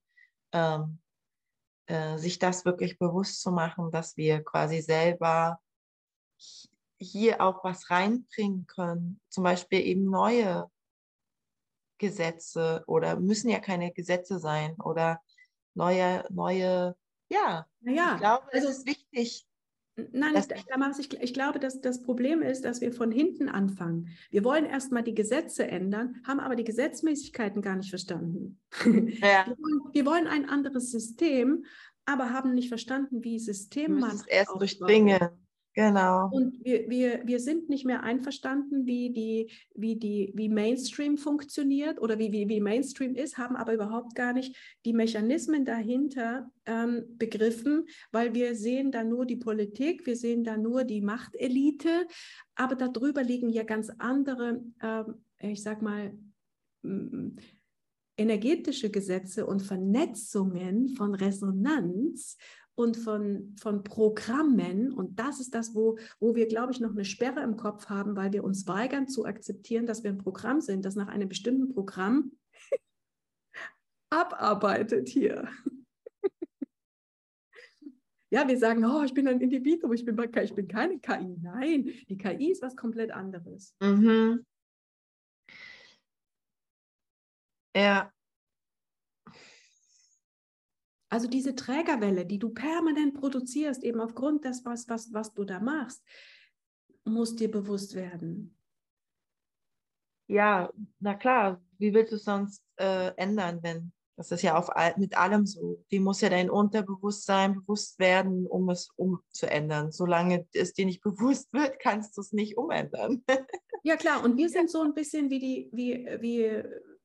ähm, 0.53 1.01
äh, 1.87 2.17
sich 2.19 2.39
das 2.39 2.65
wirklich 2.65 2.99
bewusst 2.99 3.43
zu 3.43 3.51
machen, 3.51 3.91
dass 3.91 4.17
wir 4.17 4.45
quasi 4.45 4.81
selber 4.81 5.61
hier 7.01 7.41
auch 7.41 7.65
was 7.65 7.91
reinbringen 7.91 8.67
können. 8.67 9.21
Zum 9.31 9.45
Beispiel 9.45 9.81
eben 9.81 10.05
neue 10.05 10.71
Gesetze 11.99 12.85
oder 12.87 13.19
müssen 13.19 13.49
ja 13.49 13.59
keine 13.59 13.93
Gesetze 13.93 14.39
sein 14.39 14.77
oder 14.81 15.21
neue, 15.75 16.25
neue 16.31 16.97
ja, 17.29 17.67
ja, 17.81 18.15
ich 18.15 18.21
glaube, 18.21 18.53
also, 18.53 18.69
es 18.69 18.79
ist 18.79 18.87
wichtig. 18.87 19.45
Nein, 20.13 20.35
das, 20.35 20.99
ich, 20.99 21.21
ich 21.21 21.35
glaube, 21.35 21.59
dass 21.59 21.81
das 21.81 22.03
Problem 22.03 22.41
ist, 22.41 22.65
dass 22.65 22.81
wir 22.81 22.93
von 22.93 23.11
hinten 23.11 23.49
anfangen. 23.49 24.11
Wir 24.31 24.45
wollen 24.45 24.65
erstmal 24.65 25.03
die 25.03 25.15
Gesetze 25.15 25.67
ändern, 25.67 26.23
haben 26.27 26.39
aber 26.39 26.55
die 26.55 26.65
Gesetzmäßigkeiten 26.65 27.63
gar 27.63 27.77
nicht 27.77 27.91
verstanden. 27.91 28.61
Ja. 29.21 29.47
Wir, 29.47 29.57
wollen, 29.59 29.81
wir, 29.93 30.07
wollen, 30.07 30.27
ein 30.29 30.49
anderes 30.49 30.93
System, 30.93 31.65
aber 32.05 32.33
haben 32.33 32.55
nicht 32.55 32.69
verstanden, 32.69 33.25
wie 33.25 33.39
System 33.39 33.99
man. 33.99 34.23
erst 34.29 34.53
durchdringen. 34.57 35.19
Genau. 35.79 36.29
Und 36.33 36.65
wir, 36.65 36.91
wir, 36.91 37.23
wir 37.25 37.39
sind 37.39 37.69
nicht 37.69 37.85
mehr 37.85 38.03
einverstanden, 38.03 38.85
wie, 38.85 39.13
die, 39.13 39.53
wie, 39.77 39.95
die, 39.95 40.33
wie 40.35 40.49
Mainstream 40.49 41.17
funktioniert 41.17 42.03
oder 42.03 42.19
wie, 42.19 42.33
wie, 42.33 42.49
wie 42.49 42.61
Mainstream 42.61 43.15
ist, 43.15 43.39
haben 43.39 43.55
aber 43.55 43.75
überhaupt 43.75 44.17
gar 44.17 44.33
nicht 44.33 44.57
die 44.85 44.93
Mechanismen 44.93 45.65
dahinter 45.65 46.51
ähm, 46.67 47.05
begriffen, 47.17 47.87
weil 48.11 48.35
wir 48.35 48.57
sehen 48.57 48.91
da 48.91 49.05
nur 49.05 49.25
die 49.25 49.37
Politik, 49.37 50.05
wir 50.05 50.17
sehen 50.17 50.43
da 50.43 50.57
nur 50.57 50.83
die 50.83 51.01
Machtelite, 51.01 52.09
aber 52.57 52.75
darüber 52.75 53.23
liegen 53.23 53.49
ja 53.49 53.63
ganz 53.63 53.89
andere, 53.99 54.61
ähm, 54.83 55.23
ich 55.39 55.63
sag 55.63 55.81
mal, 55.81 56.13
energetische 58.17 58.91
Gesetze 58.91 59.47
und 59.47 59.63
Vernetzungen 59.63 60.89
von 60.89 61.15
Resonanz 61.15 62.37
und 62.79 62.97
von, 62.97 63.57
von 63.61 63.83
Programmen. 63.83 64.93
Und 64.93 65.19
das 65.19 65.41
ist 65.41 65.53
das, 65.53 65.75
wo, 65.75 65.99
wo 66.21 66.37
wir, 66.37 66.47
glaube 66.47 66.73
ich, 66.73 66.79
noch 66.79 66.93
eine 66.93 67.05
Sperre 67.05 67.43
im 67.43 67.57
Kopf 67.57 67.89
haben, 67.89 68.15
weil 68.15 68.33
wir 68.33 68.45
uns 68.45 68.69
weigern 68.69 69.09
zu 69.09 69.25
akzeptieren, 69.25 69.85
dass 69.85 70.05
wir 70.05 70.13
ein 70.13 70.19
Programm 70.19 70.61
sind, 70.61 70.85
das 70.85 70.95
nach 70.95 71.09
einem 71.09 71.29
bestimmten 71.29 71.75
Programm 71.75 72.31
abarbeitet 74.11 75.09
hier. 75.09 75.49
Ja, 78.31 78.47
wir 78.47 78.59
sagen, 78.59 78.85
oh, 78.85 79.03
ich 79.05 79.15
bin 79.15 79.27
ein 79.27 79.41
Individuum, 79.41 79.95
ich 79.95 80.05
bin, 80.05 80.15
ich 80.43 80.55
bin 80.55 80.69
keine 80.69 81.01
KI. 81.01 81.39
Nein, 81.41 81.85
die 82.11 82.19
KI 82.19 82.51
ist 82.51 82.61
was 82.61 82.77
komplett 82.77 83.11
anderes. 83.11 83.75
Mhm. 83.81 84.45
Ja, 87.75 88.13
also 91.09 91.29
diese 91.29 91.55
Trägerwelle, 91.55 92.27
die 92.27 92.39
du 92.39 92.51
permanent 92.51 93.15
produzierst, 93.15 93.83
eben 93.83 94.01
aufgrund 94.01 94.45
des, 94.45 94.65
was, 94.65 94.89
was, 94.89 95.13
was 95.13 95.33
du 95.33 95.45
da 95.45 95.61
machst, 95.61 96.03
muss 97.05 97.35
dir 97.35 97.51
bewusst 97.51 97.95
werden. 97.95 98.55
Ja, 100.27 100.71
na 101.01 101.15
klar, 101.15 101.63
wie 101.79 101.95
willst 101.95 102.13
du 102.13 102.17
es 102.17 102.25
sonst 102.25 102.63
äh, 102.77 103.15
ändern, 103.17 103.61
wenn 103.63 103.93
das 104.19 104.33
ist 104.33 104.43
ja 104.43 104.59
auf, 104.59 104.69
mit 104.97 105.17
allem 105.17 105.47
so. 105.47 105.81
Die 105.93 106.01
muss 106.01 106.21
ja 106.23 106.29
dein 106.29 106.51
Unterbewusstsein 106.51 107.55
bewusst 107.55 108.01
werden, 108.01 108.49
um 108.49 108.69
es 108.69 108.91
umzuändern. 108.97 109.93
Solange 109.93 110.45
es 110.53 110.73
dir 110.73 110.87
nicht 110.87 111.01
bewusst 111.05 111.53
wird, 111.53 111.79
kannst 111.79 112.17
du 112.17 112.23
es 112.23 112.33
nicht 112.33 112.59
umändern. 112.59 113.23
ja, 113.85 113.97
klar. 113.97 114.25
Und 114.25 114.37
wir 114.37 114.49
sind 114.49 114.73
so 114.73 114.83
ein 114.83 114.93
bisschen 114.93 115.31
wie 115.31 115.39
die, 115.39 115.69
wie, 115.73 116.05
wie 116.21 116.65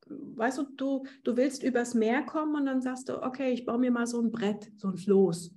weißt 0.10 0.58
du, 0.60 0.64
du, 0.76 1.04
du 1.24 1.38
willst 1.38 1.64
übers 1.64 1.94
Meer 1.94 2.24
kommen 2.24 2.56
und 2.56 2.66
dann 2.66 2.82
sagst 2.82 3.10
du, 3.10 3.22
okay, 3.24 3.52
ich 3.52 3.66
baue 3.66 3.78
mir 3.78 3.92
mal 3.92 4.08
so 4.08 4.22
ein 4.22 4.32
Brett, 4.32 4.72
so 4.78 4.88
ein 4.88 4.98
Floß. 4.98 5.54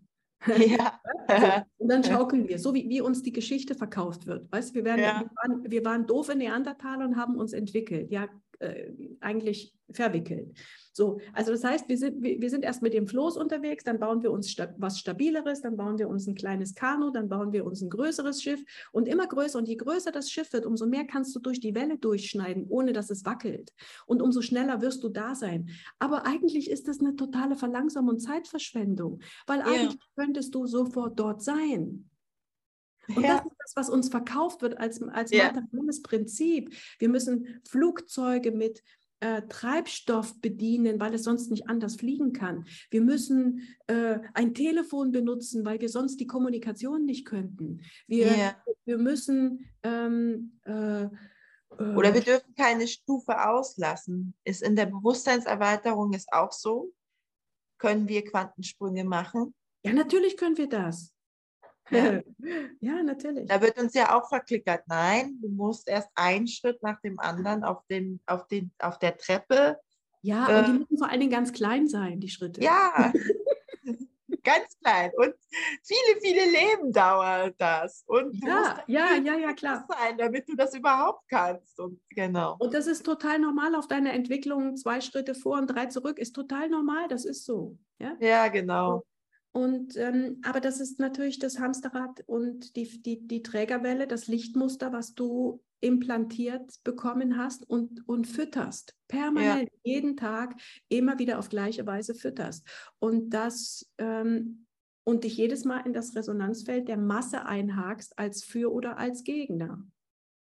Ja. 0.47 1.01
so, 1.29 1.63
und 1.79 1.89
dann 1.89 2.05
schaukeln 2.05 2.49
wir, 2.49 2.59
so 2.59 2.75
wie, 2.75 2.89
wie 2.89 3.01
uns 3.01 3.23
die 3.23 3.33
Geschichte 3.33 3.75
verkauft 3.75 4.27
wird. 4.27 4.51
Weißt 4.53 4.75
wir, 4.75 4.85
werden, 4.85 5.01
ja. 5.01 5.21
wir, 5.21 5.31
waren, 5.35 5.71
wir 5.71 5.85
waren 5.85 6.07
doofe 6.07 6.35
Neandertaler 6.35 7.05
und 7.05 7.17
haben 7.17 7.37
uns 7.37 7.53
entwickelt. 7.53 8.11
Ja, 8.11 8.29
äh, 8.61 8.93
eigentlich 9.21 9.75
verwickelt. 9.91 10.53
So, 10.93 11.21
also 11.33 11.53
das 11.53 11.63
heißt, 11.63 11.89
wir 11.89 11.99
sind, 11.99 12.23
wir, 12.23 12.41
wir 12.41 12.51
sind 12.51 12.65
erst 12.65 12.83
mit 12.83 12.95
dem 12.95 13.07
Floß 13.07 13.37
unterwegs, 13.37 13.85
dann 13.85 13.99
bauen 13.99 14.23
wir 14.23 14.33
uns 14.33 14.51
sta 14.51 14.75
was 14.79 14.99
Stabileres, 14.99 15.61
dann 15.61 15.77
bauen 15.77 15.99
wir 15.99 16.09
uns 16.09 16.27
ein 16.27 16.35
kleines 16.35 16.75
Kanu, 16.75 17.11
dann 17.11 17.29
bauen 17.29 17.53
wir 17.53 17.67
uns 17.67 17.83
ein 17.83 17.91
größeres 17.91 18.43
Schiff 18.43 18.65
und 18.93 19.07
immer 19.07 19.27
größer. 19.27 19.59
Und 19.59 19.69
je 19.69 19.77
größer 19.77 20.11
das 20.11 20.31
Schiff 20.31 20.53
wird, 20.53 20.65
umso 20.65 20.87
mehr 20.87 21.05
kannst 21.05 21.37
du 21.37 21.41
durch 21.41 21.61
die 21.61 21.75
Welle 21.75 21.99
durchschneiden, 21.99 22.67
ohne 22.69 22.93
dass 22.93 23.11
es 23.11 23.25
wackelt. 23.25 23.73
Und 24.07 24.23
umso 24.23 24.41
schneller 24.41 24.81
wirst 24.81 25.05
du 25.05 25.09
da 25.09 25.35
sein. 25.35 25.69
Aber 25.99 26.27
eigentlich 26.27 26.71
ist 26.71 26.89
das 26.89 27.01
eine 27.01 27.15
totale 27.15 27.57
Verlangsamung 27.57 28.15
und 28.15 28.21
Zeitverschwendung, 28.21 29.21
weil 29.47 29.59
ja. 29.59 29.67
eigentlich 29.67 30.01
könntest 30.17 30.55
du 30.55 30.67
sofort 30.67 31.19
dort 31.21 31.43
sein. 31.43 32.09
Und 33.15 33.23
ja. 33.23 33.37
das 33.37 33.47
ist 33.47 33.57
das, 33.59 33.77
was 33.77 33.91
uns 33.91 34.09
verkauft 34.09 34.63
wird 34.63 34.79
als, 34.79 35.03
als 35.03 35.31
ja. 35.31 35.53
Prinzip. 36.03 36.75
Wir 36.99 37.09
müssen 37.09 37.61
Flugzeuge 37.65 38.53
mit 38.53 38.83
äh, 39.21 39.43
Treibstoff 39.49 40.41
bedienen, 40.41 41.01
weil 41.01 41.15
es 41.15 41.25
sonst 41.25 41.51
nicht 41.51 41.69
anders 41.69 41.97
fliegen 41.97 42.33
kann. 42.33 42.67
Wir 42.91 43.01
müssen 43.01 43.63
äh, 43.87 44.19
ein 44.35 44.55
Telefon 44.55 45.11
benutzen, 45.11 45.65
weil 45.65 45.81
wir 45.81 45.89
sonst 45.89 46.21
die 46.21 46.27
Kommunikation 46.27 47.05
nicht 47.05 47.25
könnten. 47.25 47.81
Wir, 48.07 48.37
ja. 48.37 48.57
wir 48.85 48.99
müssen 48.99 49.71
ähm, 49.83 50.61
äh, 50.65 51.05
äh 51.05 51.09
oder 51.79 52.15
wir 52.15 52.21
dürfen 52.21 52.55
keine 52.55 52.87
Stufe 52.87 53.49
auslassen. 53.49 54.35
Ist 54.45 54.63
in 54.63 54.77
der 54.77 54.87
Bewusstseinserweiterung 54.87 56.13
ist 56.13 56.33
auch 56.33 56.53
so. 56.53 56.93
Können 57.79 58.09
wir 58.09 58.25
Quantensprünge 58.25 59.05
machen? 59.05 59.55
Ja, 59.83 59.93
natürlich 59.93 60.37
können 60.37 60.57
wir 60.59 60.69
das. 60.69 61.16
Ja. 61.91 62.21
ja, 62.81 63.03
natürlich. 63.03 63.47
Da 63.49 63.61
wird 63.61 63.79
uns 63.79 63.95
ja 63.95 64.17
auch 64.17 64.29
verklickert. 64.29 64.83
Nein, 64.87 65.39
du 65.41 65.49
musst 65.49 65.89
erst 65.89 66.09
einen 66.15 66.49
Schritt 66.49 66.83
nach 66.83 67.01
dem 67.01 67.19
anderen 67.19 67.65
auf, 67.65 67.85
den, 67.89 68.21
auf, 68.27 68.47
den, 68.49 68.73
auf 68.79 68.99
der 68.99 69.17
Treppe. 69.17 69.79
Ja, 70.23 70.49
äh, 70.49 70.59
und 70.59 70.67
die 70.67 70.71
äh, 70.71 70.79
müssen 70.79 70.99
vor 70.99 71.09
allen 71.09 71.21
Dingen 71.21 71.33
ganz 71.33 71.53
klein 71.53 71.89
sein, 71.89 72.21
die 72.21 72.29
Schritte. 72.29 72.61
Ja, 72.61 73.13
ganz 74.43 74.79
klein. 74.83 75.11
Und 75.17 75.35
viele, 75.83 76.21
viele 76.23 76.45
Leben 76.51 76.93
dauert 76.93 77.55
das. 77.59 78.05
Und 78.07 78.35
ja, 78.45 78.83
ja, 78.87 79.15
ja, 79.17 79.37
ja, 79.37 79.53
klar. 79.53 79.87
Sein, 79.89 80.19
damit 80.19 80.49
du 80.49 80.57
das 80.57 80.75
überhaupt 80.75 81.29
kannst. 81.29 81.79
Und 81.79 82.01
genau. 82.11 82.57
Und 82.59 82.75
das 82.75 82.87
ist 82.87 83.05
total 83.05 83.39
normal 83.39 83.75
auf 83.75 83.89
deiner 83.89 84.13
Entwicklung. 84.13 84.77
Zwei 84.77 85.01
Schritte 85.01 85.35
vor 85.35 85.59
und 85.59 85.69
drei 85.69 85.87
zurück 85.87 86.19
ist 86.19 86.33
total 86.33 86.69
normal. 86.69 87.09
Das 87.09 87.25
ist 87.25 87.45
so. 87.45 87.77
Ja, 87.99 88.17
ja 88.21 88.49
genau. 88.49 89.05
Und, 89.57 89.97
ähm, 89.97 90.43
aber 90.45 90.61
das 90.61 90.81
ist 90.81 91.01
natürlich 91.01 91.39
das 91.39 91.59
Hamsterrad 91.59 92.23
und 92.27 92.77
die, 92.77 93.03
die, 93.03 93.27
die 93.27 93.43
Trägerwelle, 93.43 94.07
das 94.07 94.27
Lichtmuster, 94.27 94.93
was 94.93 95.15
du 95.15 95.65
implantiert 95.81 96.75
bekommen 96.85 97.39
hast 97.39 97.67
und, 97.67 98.07
und 98.07 98.27
fütterst. 98.27 98.95
Permanent, 99.09 99.71
ja. 99.73 99.79
jeden 99.83 100.19
Tag, 100.19 100.61
immer 100.91 101.19
wieder 101.19 101.39
auf 101.39 101.49
gleiche 101.49 101.87
Weise 101.87 102.15
fütterst. 102.15 102.69
Und 102.99 103.31
das 103.31 103.91
ähm, 103.97 104.67
und 105.05 105.25
dich 105.25 105.39
jedes 105.39 105.65
Mal 105.65 105.87
in 105.87 105.95
das 105.95 106.15
Resonanzfeld 106.15 106.87
der 106.89 106.99
Masse 106.99 107.47
einhakst 107.47 108.19
als 108.19 108.45
für 108.45 108.71
oder 108.71 108.99
als 108.99 109.25
Gegner. 109.25 109.83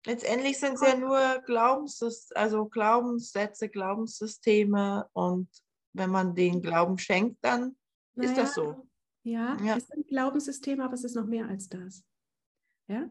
Letztendlich 0.06 0.60
sind 0.60 0.74
es 0.74 0.80
ja 0.80 0.96
nur 0.96 1.42
Glaubenssys 1.44 2.30
also 2.36 2.66
Glaubenssätze, 2.66 3.68
Glaubenssysteme 3.68 5.08
und 5.12 5.48
wenn 5.92 6.10
man 6.10 6.36
den 6.36 6.62
Glauben 6.62 6.98
schenkt, 6.98 7.38
dann 7.40 7.74
naja, 8.14 8.30
ist 8.30 8.38
das 8.38 8.54
so. 8.54 8.86
Ja, 9.22 9.56
ja. 9.64 9.76
es 9.76 9.84
ist 9.84 9.94
ein 9.94 10.06
Glaubenssystem, 10.06 10.80
aber 10.80 10.94
es 10.94 11.04
ist 11.04 11.14
noch 11.14 11.26
mehr 11.26 11.48
als 11.48 11.68
das. 11.68 12.04
Ja, 12.88 13.08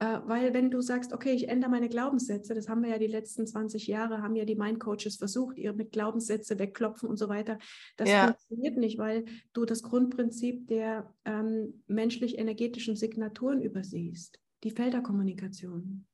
äh, 0.00 0.20
weil 0.24 0.54
wenn 0.54 0.70
du 0.70 0.80
sagst, 0.80 1.12
okay, 1.12 1.32
ich 1.32 1.48
ändere 1.48 1.70
meine 1.70 1.90
Glaubenssätze, 1.90 2.54
das 2.54 2.70
haben 2.70 2.82
wir 2.82 2.88
ja 2.88 2.98
die 2.98 3.06
letzten 3.06 3.46
20 3.46 3.86
Jahre, 3.86 4.22
haben 4.22 4.34
ja 4.34 4.46
die 4.46 4.54
Mind-Coaches 4.54 5.16
versucht, 5.16 5.58
ihr 5.58 5.74
mit 5.74 5.92
Glaubenssätze 5.92 6.58
wegklopfen 6.58 7.06
und 7.06 7.18
so 7.18 7.28
weiter. 7.28 7.58
Das 7.98 8.08
ja. 8.08 8.28
funktioniert 8.28 8.78
nicht, 8.78 8.96
weil 8.96 9.26
du 9.52 9.66
das 9.66 9.82
Grundprinzip 9.82 10.68
der 10.68 11.14
ähm, 11.26 11.82
menschlich-energetischen 11.86 12.96
Signaturen 12.96 13.60
übersiehst, 13.60 14.40
die 14.64 14.70
Felderkommunikation. 14.70 16.06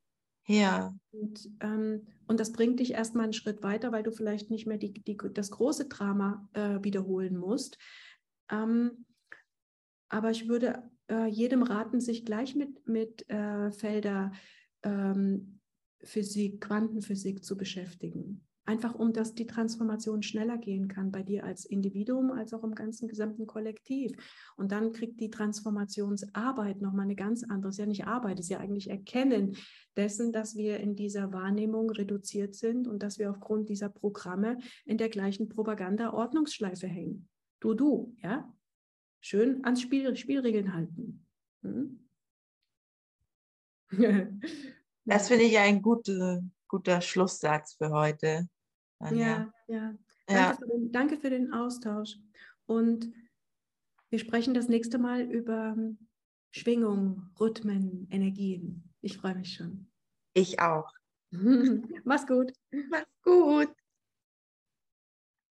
Ja. 0.49 0.93
Und, 1.13 1.49
ähm, 1.61 2.09
und 2.27 2.41
das 2.41 2.51
bringt 2.51 2.81
dich 2.81 2.93
erstmal 2.93 3.25
einen 3.25 3.33
Schritt 3.35 3.63
weiter, 3.63 3.93
weil 3.93 4.03
du 4.03 4.11
vielleicht 4.11 4.51
nicht 4.51 4.67
mehr 4.67 4.79
die, 4.79 4.95
die, 4.95 5.17
das 5.33 5.53
große 5.53 5.87
Drama 5.87 6.49
äh, 6.55 6.83
wiederholen 6.83 7.37
musst. 7.37 7.79
Ähm, 8.51 9.06
aber 10.09 10.31
ich 10.31 10.49
würde 10.49 10.83
äh, 11.11 11.27
jedem 11.27 11.63
raten, 11.63 12.01
sich 12.01 12.25
gleich 12.25 12.55
mit, 12.55 12.87
mit 12.87 13.29
äh, 13.31 13.71
Felder 13.73 14.33
ähm, 14.83 15.61
Physik, 16.03 16.61
Quantenphysik 16.61 17.45
zu 17.45 17.57
beschäftigen. 17.57 18.47
Einfach 18.69 18.97
um 18.97 19.13
dass 19.13 19.35
die 19.35 19.47
Transformation 19.47 20.25
schneller 20.25 20.59
gehen 20.59 20.89
kann 20.89 21.13
bei 21.13 21.23
dir 21.23 21.45
als 21.45 21.65
Individuum, 21.65 22.33
als 22.33 22.53
auch 22.53 22.65
im 22.65 22.75
ganzen 22.75 23.07
gesamten 23.07 23.47
Kollektiv. 23.47 24.13
Und 24.57 24.73
dann 24.73 24.91
kriegt 24.91 25.21
die 25.21 25.31
Transformationsarbeit 25.31 26.81
nochmal 26.81 27.05
eine 27.05 27.15
ganz 27.15 27.45
andere, 27.45 27.69
ist 27.71 27.79
ja 27.79 27.87
nicht 27.87 28.07
Arbeit, 28.07 28.41
ist 28.41 28.49
ja 28.49 28.59
eigentlich 28.59 28.91
Erkennen 28.91 29.57
dessen, 29.97 30.33
dass 30.33 30.57
wir 30.57 30.81
in 30.81 30.97
dieser 30.97 31.33
Wahrnehmung 31.33 31.91
reduziert 31.91 32.57
sind 32.57 32.89
und 32.89 33.05
dass 33.05 33.21
wir 33.21 33.31
aufgrund 33.31 33.69
dieser 33.69 33.89
Programme 33.89 34.59
in 34.85 34.99
der 34.99 35.11
gleichen 35.11 35.49
Propaganda-Ordnungsschleife 35.49 36.89
hängen. 36.89 37.29
Du, 37.61 37.75
du, 37.75 38.17
ja, 38.21 38.53
schön 39.27 39.65
ans 39.65 39.83
Spiel, 39.83 40.15
Spielregeln 40.17 40.73
halten. 40.73 41.27
Hm? 41.63 42.09
das 45.05 45.29
finde 45.29 45.45
ich 45.45 45.59
ein 45.59 45.83
guter, 45.83 46.43
guter 46.69 47.01
Schlusssatz 47.01 47.75
für 47.75 47.91
heute. 47.91 48.49
Anja. 49.01 49.53
Ja, 49.67 49.75
ja. 49.75 49.99
Danke, 50.27 50.43
ja. 50.43 50.55
Für 50.55 50.67
den, 50.67 50.93
danke 50.93 51.19
für 51.19 51.31
den 51.31 51.53
Austausch. 51.53 52.19
Und 52.67 53.13
wir 54.11 54.19
sprechen 54.19 54.55
das 54.55 54.69
nächste 54.69 54.99
Mal 54.99 55.23
über 55.23 55.77
Schwingungen, 56.53 57.33
Rhythmen, 57.39 58.09
Energien. 58.11 58.93
Ich 59.01 59.19
freue 59.19 59.35
mich 59.35 59.55
schon. 59.55 59.91
Ich 60.35 60.61
auch. 60.61 60.93
Mach's 62.05 62.27
gut. 62.27 62.53
Mach's 62.91 63.11
gut. 63.23 63.75